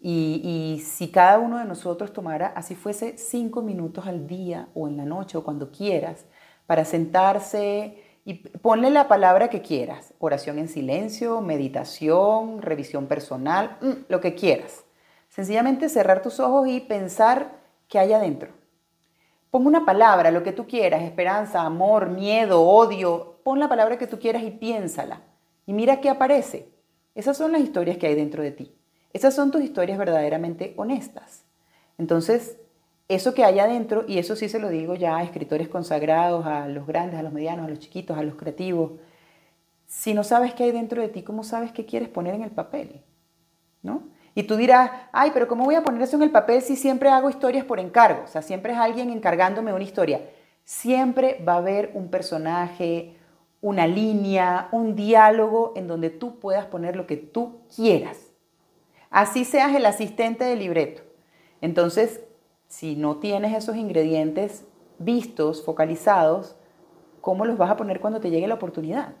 Y, 0.00 0.40
y, 0.44 0.80
si 0.80 1.10
cada 1.10 1.38
uno 1.38 1.58
de 1.58 1.64
nosotros 1.64 2.12
tomara, 2.12 2.46
así 2.56 2.74
fuese 2.74 3.18
cinco 3.18 3.60
minutos 3.60 4.06
al 4.06 4.28
día 4.28 4.68
o 4.72 4.88
en 4.88 4.96
la 4.96 5.04
noche 5.04 5.36
o 5.36 5.44
cuando 5.44 5.72
quieras, 5.72 6.24
para 6.66 6.84
sentarse 6.84 8.09
y 8.24 8.34
ponle 8.34 8.90
la 8.90 9.08
palabra 9.08 9.48
que 9.48 9.62
quieras, 9.62 10.14
oración 10.18 10.58
en 10.58 10.68
silencio, 10.68 11.40
meditación, 11.40 12.62
revisión 12.62 13.06
personal, 13.06 13.78
mm, 13.80 13.92
lo 14.08 14.20
que 14.20 14.34
quieras. 14.34 14.84
Sencillamente 15.28 15.88
cerrar 15.88 16.22
tus 16.22 16.40
ojos 16.40 16.68
y 16.68 16.80
pensar 16.80 17.52
qué 17.88 17.98
hay 17.98 18.12
adentro. 18.12 18.50
Pon 19.50 19.66
una 19.66 19.84
palabra, 19.84 20.30
lo 20.30 20.42
que 20.42 20.52
tú 20.52 20.66
quieras, 20.66 21.02
esperanza, 21.02 21.62
amor, 21.62 22.08
miedo, 22.08 22.62
odio, 22.62 23.40
pon 23.42 23.58
la 23.58 23.68
palabra 23.68 23.98
que 23.98 24.06
tú 24.06 24.18
quieras 24.18 24.42
y 24.42 24.50
piénsala. 24.50 25.22
Y 25.66 25.72
mira 25.72 26.00
qué 26.00 26.08
aparece. 26.08 26.68
Esas 27.14 27.36
son 27.36 27.52
las 27.52 27.60
historias 27.60 27.96
que 27.96 28.06
hay 28.06 28.14
dentro 28.14 28.42
de 28.42 28.52
ti. 28.52 28.76
Esas 29.12 29.34
son 29.34 29.50
tus 29.50 29.62
historias 29.62 29.98
verdaderamente 29.98 30.74
honestas. 30.76 31.44
Entonces, 31.98 32.56
eso 33.10 33.34
que 33.34 33.44
hay 33.44 33.58
adentro, 33.58 34.04
y 34.06 34.18
eso 34.18 34.36
sí 34.36 34.48
se 34.48 34.58
lo 34.58 34.68
digo 34.68 34.94
ya 34.94 35.16
a 35.16 35.22
escritores 35.22 35.68
consagrados, 35.68 36.46
a 36.46 36.68
los 36.68 36.86
grandes, 36.86 37.18
a 37.18 37.22
los 37.22 37.32
medianos, 37.32 37.66
a 37.66 37.68
los 37.68 37.80
chiquitos, 37.80 38.16
a 38.16 38.22
los 38.22 38.36
creativos, 38.36 38.92
si 39.90 40.14
no 40.14 40.22
sabes 40.22 40.54
qué 40.54 40.62
hay 40.62 40.70
dentro 40.70 41.02
de 41.02 41.08
ti, 41.08 41.24
¿cómo 41.24 41.42
sabes 41.42 41.72
qué 41.72 41.84
quieres 41.84 42.08
poner 42.08 42.34
en 42.34 42.42
el 42.42 42.52
papel? 42.52 43.02
¿No? 43.82 44.04
Y 44.36 44.44
tú 44.44 44.56
dirás, 44.56 44.92
ay, 45.10 45.32
pero 45.34 45.48
¿cómo 45.48 45.64
voy 45.64 45.74
a 45.74 45.82
poner 45.82 46.00
eso 46.02 46.14
en 46.14 46.22
el 46.22 46.30
papel 46.30 46.62
si 46.62 46.76
siempre 46.76 47.08
hago 47.08 47.28
historias 47.28 47.64
por 47.64 47.80
encargo? 47.80 48.22
O 48.22 48.28
sea, 48.28 48.40
siempre 48.40 48.72
es 48.72 48.78
alguien 48.78 49.10
encargándome 49.10 49.72
una 49.72 49.82
historia. 49.82 50.20
Siempre 50.64 51.42
va 51.46 51.54
a 51.54 51.58
haber 51.58 51.90
un 51.94 52.08
personaje, 52.08 53.16
una 53.60 53.88
línea, 53.88 54.68
un 54.70 54.94
diálogo 54.94 55.72
en 55.74 55.88
donde 55.88 56.10
tú 56.10 56.38
puedas 56.38 56.66
poner 56.66 56.94
lo 56.94 57.08
que 57.08 57.16
tú 57.16 57.62
quieras. 57.74 58.30
Así 59.10 59.44
seas 59.44 59.74
el 59.74 59.84
asistente 59.84 60.44
del 60.44 60.60
libreto. 60.60 61.02
Entonces, 61.60 62.20
si 62.70 62.94
no 62.94 63.16
tienes 63.16 63.54
esos 63.54 63.76
ingredientes 63.76 64.64
vistos, 65.00 65.64
focalizados, 65.64 66.56
¿cómo 67.20 67.44
los 67.44 67.58
vas 67.58 67.68
a 67.68 67.76
poner 67.76 67.98
cuando 67.98 68.20
te 68.20 68.30
llegue 68.30 68.46
la 68.46 68.54
oportunidad? 68.54 69.14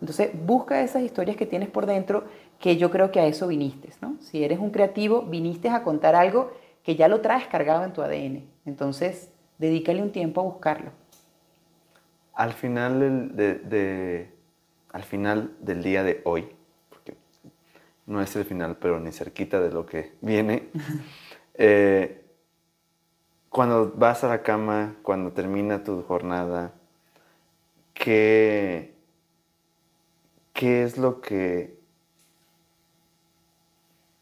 Entonces, 0.00 0.32
busca 0.44 0.82
esas 0.82 1.02
historias 1.02 1.36
que 1.36 1.46
tienes 1.46 1.68
por 1.70 1.86
dentro, 1.86 2.24
que 2.58 2.76
yo 2.76 2.90
creo 2.90 3.12
que 3.12 3.20
a 3.20 3.26
eso 3.26 3.46
viniste, 3.46 3.90
¿no? 4.00 4.16
Si 4.20 4.42
eres 4.42 4.58
un 4.58 4.70
creativo, 4.70 5.22
viniste 5.22 5.68
a 5.68 5.84
contar 5.84 6.16
algo 6.16 6.52
que 6.82 6.96
ya 6.96 7.06
lo 7.06 7.20
traes 7.20 7.46
cargado 7.46 7.84
en 7.84 7.92
tu 7.92 8.02
ADN. 8.02 8.48
Entonces, 8.66 9.30
dedícale 9.58 10.02
un 10.02 10.10
tiempo 10.10 10.40
a 10.40 10.44
buscarlo. 10.44 10.90
Al 12.34 12.52
final, 12.52 13.36
de, 13.36 14.28
al 14.90 15.04
final 15.04 15.52
del 15.60 15.84
día 15.84 16.02
de 16.02 16.20
hoy, 16.24 16.48
porque 16.88 17.14
no 18.06 18.20
es 18.20 18.34
el 18.34 18.44
final, 18.44 18.76
pero 18.80 18.98
ni 18.98 19.12
cerquita 19.12 19.60
de 19.60 19.70
lo 19.70 19.86
que 19.86 20.14
viene, 20.20 20.68
eh, 21.54 22.21
cuando 23.52 23.92
vas 23.94 24.24
a 24.24 24.28
la 24.28 24.42
cama, 24.42 24.96
cuando 25.02 25.30
termina 25.32 25.84
tu 25.84 26.02
jornada, 26.02 26.72
¿qué, 27.92 28.94
qué 30.54 30.82
es 30.82 30.96
lo 30.96 31.20
que 31.20 31.78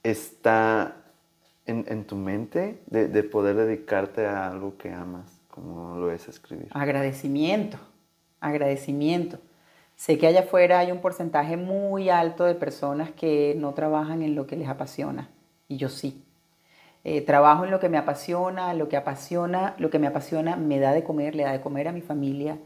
está 0.02 0.96
en, 1.64 2.04
tu 2.04 2.16
mente 2.16 2.82
de, 2.86 3.22
poder 3.22 3.54
dedicarte 3.54 4.26
a 4.26 4.48
algo 4.48 4.76
que 4.76 4.92
amas, 4.92 5.30
como 5.48 5.96
lo 5.96 6.10
es 6.10 6.26
escribir? 6.26 6.66
Agradecimiento, 6.72 7.78
agradecimiento. 8.40 9.38
Sé 9.94 10.18
que 10.18 10.26
allá 10.26 10.40
afuera 10.40 10.80
hay 10.80 10.90
un 10.90 11.00
porcentaje 11.00 11.56
muy 11.56 12.08
alto 12.08 12.44
de 12.44 12.56
personas 12.56 13.12
que 13.12 13.54
no 13.56 13.74
trabajan 13.74 14.22
en 14.22 14.34
lo 14.34 14.48
que 14.48 14.56
les 14.56 14.68
apasiona, 14.68 15.30
y 15.68 15.76
yo 15.76 15.88
sí. 15.88 16.24
Eh, 17.04 17.22
trabajo 17.22 17.64
en 17.64 17.70
lo 17.70 17.80
que 17.80 17.88
me 17.88 17.96
apasiona, 17.96 18.74
lo 18.74 18.88
que 18.88 18.96
apasiona, 18.96 19.74
lo 19.78 19.90
que 19.90 19.98
me 19.98 20.06
apasiona 20.06 20.56
me 20.56 20.78
da 20.78 20.92
de 20.92 21.02
comer, 21.02 21.34
le 21.34 21.44
da 21.44 21.52
de 21.52 21.60
comer 21.60 21.88
a 21.88 21.92
mi 21.92 22.02
familia, 22.02 22.58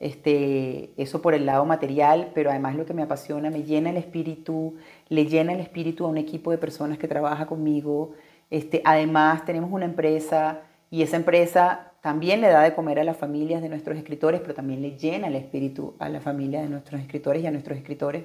este, 0.00 0.92
eso 0.96 1.20
por 1.20 1.34
el 1.34 1.44
lado 1.44 1.66
material, 1.66 2.30
pero 2.34 2.50
además 2.50 2.74
lo 2.74 2.86
que 2.86 2.94
me 2.94 3.02
apasiona, 3.02 3.50
me 3.50 3.64
llena 3.64 3.90
el 3.90 3.98
espíritu, 3.98 4.76
le 5.08 5.26
llena 5.26 5.52
el 5.52 5.60
espíritu 5.60 6.06
a 6.06 6.08
un 6.08 6.16
equipo 6.16 6.50
de 6.50 6.58
personas 6.58 6.98
que 6.98 7.06
trabaja 7.06 7.46
conmigo. 7.46 8.12
Este, 8.50 8.80
además 8.84 9.44
tenemos 9.44 9.70
una 9.70 9.84
empresa 9.84 10.62
y 10.90 11.02
esa 11.02 11.16
empresa 11.16 11.92
también 12.00 12.40
le 12.40 12.48
da 12.48 12.62
de 12.62 12.74
comer 12.74 12.98
a 12.98 13.04
las 13.04 13.18
familias 13.18 13.60
de 13.60 13.68
nuestros 13.68 13.98
escritores, 13.98 14.40
pero 14.40 14.54
también 14.54 14.80
le 14.80 14.96
llena 14.96 15.28
el 15.28 15.36
espíritu 15.36 15.94
a 15.98 16.08
la 16.08 16.20
familia 16.20 16.62
de 16.62 16.70
nuestros 16.70 17.00
escritores 17.00 17.42
y 17.42 17.46
a 17.46 17.50
nuestros 17.50 17.76
escritores. 17.76 18.24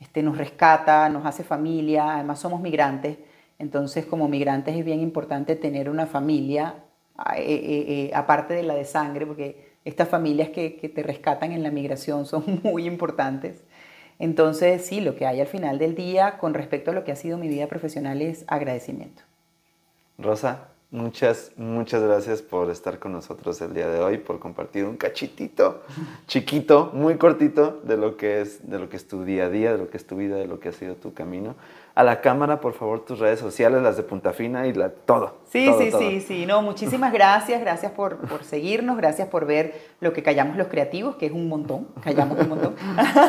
Este, 0.00 0.22
nos 0.22 0.38
rescata, 0.38 1.08
nos 1.08 1.26
hace 1.26 1.42
familia, 1.42 2.14
además 2.14 2.38
somos 2.38 2.60
migrantes, 2.60 3.18
entonces 3.58 4.06
como 4.06 4.28
migrantes 4.28 4.76
es 4.76 4.84
bien 4.84 5.00
importante 5.00 5.56
tener 5.56 5.90
una 5.90 6.06
familia, 6.06 6.84
eh, 7.36 7.42
eh, 7.42 7.84
eh, 7.88 8.10
aparte 8.14 8.54
de 8.54 8.62
la 8.62 8.74
de 8.74 8.84
sangre, 8.84 9.26
porque 9.26 9.68
estas 9.84 10.08
familias 10.08 10.50
que, 10.50 10.70
te 10.94 11.02
rescatan 11.02 11.52
en 11.52 11.62
la 11.62 11.70
migración 11.70 12.26
son 12.26 12.44
muy 12.62 12.86
importantes. 12.86 13.64
Entonces, 14.20 14.84
sí, 14.84 15.00
lo 15.00 15.16
que 15.16 15.26
hay 15.26 15.40
al 15.40 15.46
final 15.46 15.78
del 15.78 15.94
día 15.94 16.38
con 16.38 16.54
respecto 16.54 16.90
a 16.90 16.94
lo 16.94 17.04
que 17.04 17.12
ha 17.12 17.16
sido 17.16 17.38
mi 17.38 17.48
vida 17.48 17.66
profesional 17.66 18.20
es 18.20 18.44
agradecimiento. 18.48 19.22
Rosa, 20.18 20.68
muchas, 20.90 21.52
muchas 21.56 22.02
gracias 22.02 22.42
por 22.42 22.70
estar 22.70 22.98
con 22.98 23.12
nosotros 23.12 23.60
el 23.60 23.74
día 23.74 23.88
de 23.88 24.00
hoy, 24.00 24.18
por 24.18 24.40
compartir 24.40 24.84
un 24.84 24.96
cachitito 24.96 25.82
chiquito, 26.26 26.90
muy 26.94 27.16
cortito 27.16 27.80
de 27.84 27.96
lo 27.96 28.16
que 28.16 28.40
es, 28.40 28.68
de 28.68 28.78
lo 28.78 28.88
que 28.88 28.96
es 28.96 29.06
tu 29.06 29.24
día 29.24 29.46
a 29.46 29.50
día, 29.50 29.72
de 29.72 29.78
lo 29.78 29.88
que 29.88 29.96
es 29.96 30.06
tu 30.06 30.16
vida, 30.16 30.36
de 30.36 30.46
lo 30.46 30.58
que 30.58 30.68
ha 30.68 30.72
sido 30.72 30.94
tu 30.94 31.14
camino 31.14 31.54
a 31.98 32.04
la 32.04 32.20
cámara, 32.20 32.60
por 32.60 32.74
favor, 32.74 33.04
tus 33.04 33.18
redes 33.18 33.40
sociales, 33.40 33.82
las 33.82 33.96
de 33.96 34.04
Punta 34.04 34.32
Fina 34.32 34.68
y 34.68 34.72
la, 34.72 34.90
todo. 34.90 35.38
Sí, 35.50 35.68
sí, 35.78 35.90
sí, 35.90 36.20
sí. 36.20 36.46
No, 36.46 36.62
muchísimas 36.62 37.12
gracias. 37.12 37.60
Gracias 37.60 37.90
por, 37.90 38.18
por, 38.18 38.44
seguirnos. 38.44 38.96
Gracias 38.96 39.26
por 39.26 39.46
ver 39.46 39.74
lo 39.98 40.12
que 40.12 40.22
callamos 40.22 40.56
los 40.56 40.68
creativos, 40.68 41.16
que 41.16 41.26
es 41.26 41.32
un 41.32 41.48
montón. 41.48 41.88
Callamos 42.04 42.38
un 42.38 42.50
montón. 42.50 42.76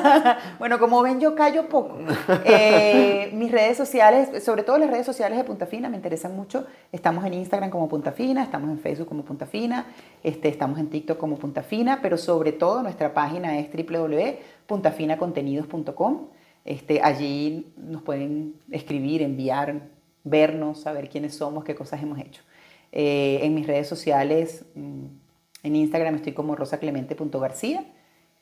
bueno, 0.60 0.78
como 0.78 1.02
ven, 1.02 1.20
yo 1.20 1.34
callo 1.34 1.68
poco. 1.68 1.98
Eh, 2.46 3.32
mis 3.34 3.52
redes 3.52 3.76
sociales, 3.76 4.44
sobre 4.44 4.62
todo 4.62 4.78
las 4.78 4.92
redes 4.92 5.08
sociales 5.08 5.40
de 5.40 5.46
Punta 5.46 5.66
Fina, 5.66 5.90
me 5.90 5.96
interesan 5.96 6.36
mucho. 6.36 6.68
Estamos 6.92 7.26
en 7.26 7.34
Instagram 7.34 7.72
como 7.72 7.90
Punta 7.90 8.12
Fina, 8.12 8.44
estamos 8.44 8.70
en 8.70 8.78
Facebook 8.78 9.08
como 9.08 9.26
Punta 9.26 9.48
Fina, 9.48 9.88
este, 10.22 10.48
estamos 10.48 10.78
en 10.78 10.92
TikTok 10.92 11.18
como 11.18 11.38
Punta 11.38 11.64
Fina, 11.64 12.02
pero 12.04 12.20
sobre 12.20 12.52
todo 12.52 12.84
nuestra 12.84 13.16
página 13.16 13.58
es 13.58 13.68
www.puntafinacontenidos.com. 13.74 16.39
Este, 16.70 17.02
allí 17.02 17.74
nos 17.78 18.04
pueden 18.04 18.54
escribir, 18.70 19.24
enviar, 19.24 19.82
vernos, 20.24 20.82
saber 20.82 21.10
quiénes 21.10 21.34
somos, 21.34 21.64
qué 21.64 21.74
cosas 21.74 22.00
hemos 22.04 22.20
hecho. 22.20 22.44
Eh, 22.92 23.40
en 23.42 23.56
mis 23.56 23.66
redes 23.66 23.88
sociales, 23.88 24.66
mm, 24.76 25.06
en 25.64 25.76
Instagram 25.76 26.14
estoy 26.14 26.34
como 26.34 26.56
rosaclemente.garcía 26.56 27.86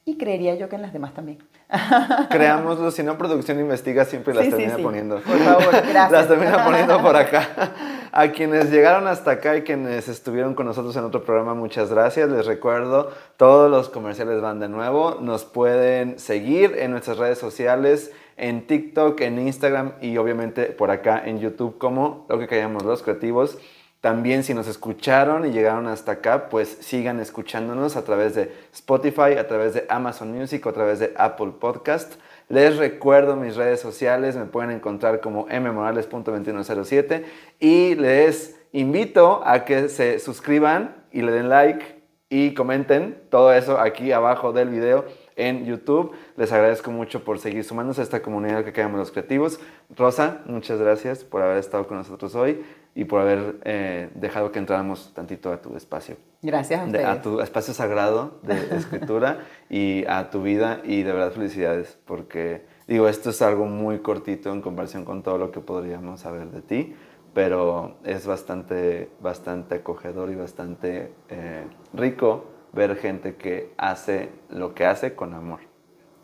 y 0.04 0.18
creería 0.18 0.56
yo 0.56 0.68
que 0.68 0.76
en 0.76 0.82
las 0.82 0.92
demás 0.92 1.14
también. 1.14 1.38
Creámoslo, 2.30 2.92
si 2.92 3.02
no 3.02 3.18
producción 3.18 3.62
investiga 3.62 4.04
siempre 4.04 4.34
las 4.34 4.50
termina 4.50 4.78
poniendo. 4.78 5.22
Por 5.22 5.40
favor, 5.40 5.72
gracias. 5.72 6.12
Las 6.12 6.28
termina 6.28 6.66
poniendo 6.66 7.02
por 7.02 7.16
acá. 7.16 7.48
A 8.12 8.32
quienes 8.32 8.72
llegaron 8.72 9.08
hasta 9.08 9.32
acá 9.32 9.58
y 9.58 9.64
quienes 9.64 10.08
estuvieron 10.08 10.55
con 10.55 10.66
nosotros 10.66 10.95
en 10.95 11.03
otro 11.03 11.24
programa, 11.24 11.53
muchas 11.53 11.89
gracias. 11.89 12.30
Les 12.30 12.45
recuerdo, 12.45 13.12
todos 13.36 13.70
los 13.70 13.89
comerciales 13.89 14.41
van 14.41 14.60
de 14.60 14.70
nuevo. 14.70 15.18
Nos 15.22 15.43
pueden 15.43 16.18
seguir 16.18 16.76
en 16.78 16.91
nuestras 16.91 17.18
redes 17.18 17.38
sociales, 17.38 18.12
en 18.38 18.66
TikTok, 18.66 19.20
en 19.22 19.39
Instagram 19.39 19.93
y 20.01 20.18
obviamente 20.18 20.66
por 20.68 20.89
acá 20.89 21.22
en 21.26 21.39
YouTube 21.39 21.78
como 21.78 22.26
lo 22.30 22.39
que 22.39 22.47
callamos 22.47 22.84
los 22.84 23.03
creativos. 23.03 23.58
También 23.99 24.43
si 24.43 24.53
nos 24.53 24.68
escucharon 24.68 25.45
y 25.45 25.51
llegaron 25.51 25.88
hasta 25.88 26.14
acá, 26.14 26.49
pues 26.49 26.78
sigan 26.82 27.20
escuchándonos 27.20 27.97
a 27.97 28.05
través 28.05 28.36
de 28.36 28.53
Spotify, 28.72 29.34
a 29.38 29.47
través 29.47 29.74
de 29.74 29.86
Amazon 29.89 30.32
Music 30.32 30.66
a 30.68 30.72
través 30.72 30.99
de 30.99 31.14
Apple 31.18 31.53
Podcast. 31.60 32.14
Les 32.50 32.78
recuerdo 32.78 33.36
mis 33.36 33.58
redes 33.58 33.82
sociales, 33.82 34.38
me 34.38 34.45
pueden 34.45 34.72
encontrar 34.72 35.20
como 35.20 35.48
mmorales.2107 35.48 37.24
y 37.60 37.95
les 37.95 38.58
invito 38.72 39.41
a 39.45 39.66
que 39.66 39.89
se 39.89 40.20
suscriban 40.20 41.04
y 41.12 41.24
le 41.24 41.34
den 41.34 41.50
like 41.50 41.98
y 42.30 42.54
comenten 42.54 43.22
todo 43.30 43.54
eso 43.54 43.80
aquí 43.80 44.12
abajo 44.14 44.54
del 44.54 44.70
video 44.70 45.06
en 45.36 45.66
YouTube. 45.66 46.14
Les 46.38 46.52
agradezco 46.54 46.89
mucho 46.91 47.24
por 47.24 47.39
seguir 47.39 47.66
sumándose 47.66 48.02
a 48.02 48.04
esta 48.06 48.22
comunidad 48.22 48.64
que 48.64 48.72
quedamos 48.72 48.98
los 49.00 49.12
creativos. 49.12 49.60
Rosa, 49.95 50.41
muchas 50.45 50.80
gracias 50.80 51.26
por 51.26 51.41
haber 51.41 51.58
estado 51.58 51.86
con 51.88 51.98
nosotros 51.98 52.34
hoy 52.36 52.64
y 52.98 53.06
por 53.06 53.22
haber 53.22 53.60
eh, 53.64 54.10
dejado 54.16 54.52
que 54.52 54.58
entráramos 54.58 55.14
tantito 55.14 55.52
a 55.52 55.62
tu 55.62 55.78
espacio. 55.78 56.18
Gracias 56.41 56.82
a 56.82 56.86
ustedes. 56.86 57.06
a 57.06 57.22
tu 57.22 57.41
espacio 57.41 57.72
sagrado 57.76 58.39
de 58.41 58.56
escritura 58.76 59.41
y 59.70 60.04
a 60.08 60.32
tu 60.32 60.41
vida 60.41 60.82
y 60.84 61.04
de 61.04 61.14
verdad 61.14 61.32
felicidades 61.32 62.00
porque 62.06 62.66
digo, 62.88 63.08
esto 63.08 63.30
es 63.30 63.39
algo 63.43 63.66
muy 63.66 64.00
cortito 64.00 64.52
en 64.52 64.64
comparación 64.64 65.06
con 65.06 65.22
todo 65.22 65.38
lo 65.38 65.52
que 65.52 65.60
podríamos 65.60 66.22
saber 66.22 66.50
de 66.50 66.64
ti, 66.64 66.95
pero 67.36 67.98
es 68.04 68.26
bastante, 68.26 69.12
bastante 69.22 69.76
acogedor 69.76 70.32
y 70.32 70.36
bastante 70.36 71.14
eh, 71.30 71.68
rico 71.93 72.45
ver 72.74 72.95
gente 72.95 73.36
que 73.36 73.74
hace 73.78 74.30
lo 74.50 74.74
que 74.74 74.88
hace 74.88 75.14
con 75.14 75.36
amor. 75.36 75.60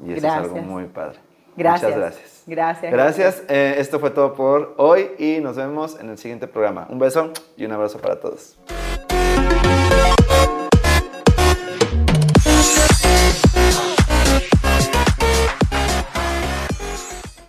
Y 0.04 0.14
eso 0.14 0.26
es 0.26 0.34
algo 0.34 0.58
muy 0.58 0.86
padre. 0.86 1.20
Gracias. 1.56 1.92
Muchas 1.92 2.14
gracias. 2.46 2.92
Gracias. 2.92 3.36
Gracias. 3.38 3.44
Eh, 3.50 3.76
esto 3.78 4.00
fue 4.00 4.12
todo 4.12 4.34
por 4.34 4.74
hoy 4.78 5.12
y 5.18 5.40
nos 5.40 5.56
vemos 5.56 6.00
en 6.00 6.10
el 6.10 6.18
siguiente 6.18 6.48
programa. 6.48 6.88
Un 6.90 7.00
beso 7.00 7.32
y 7.58 7.66
un 7.66 7.72
abrazo 7.72 8.00
para 8.00 8.20
todos. 8.20 8.58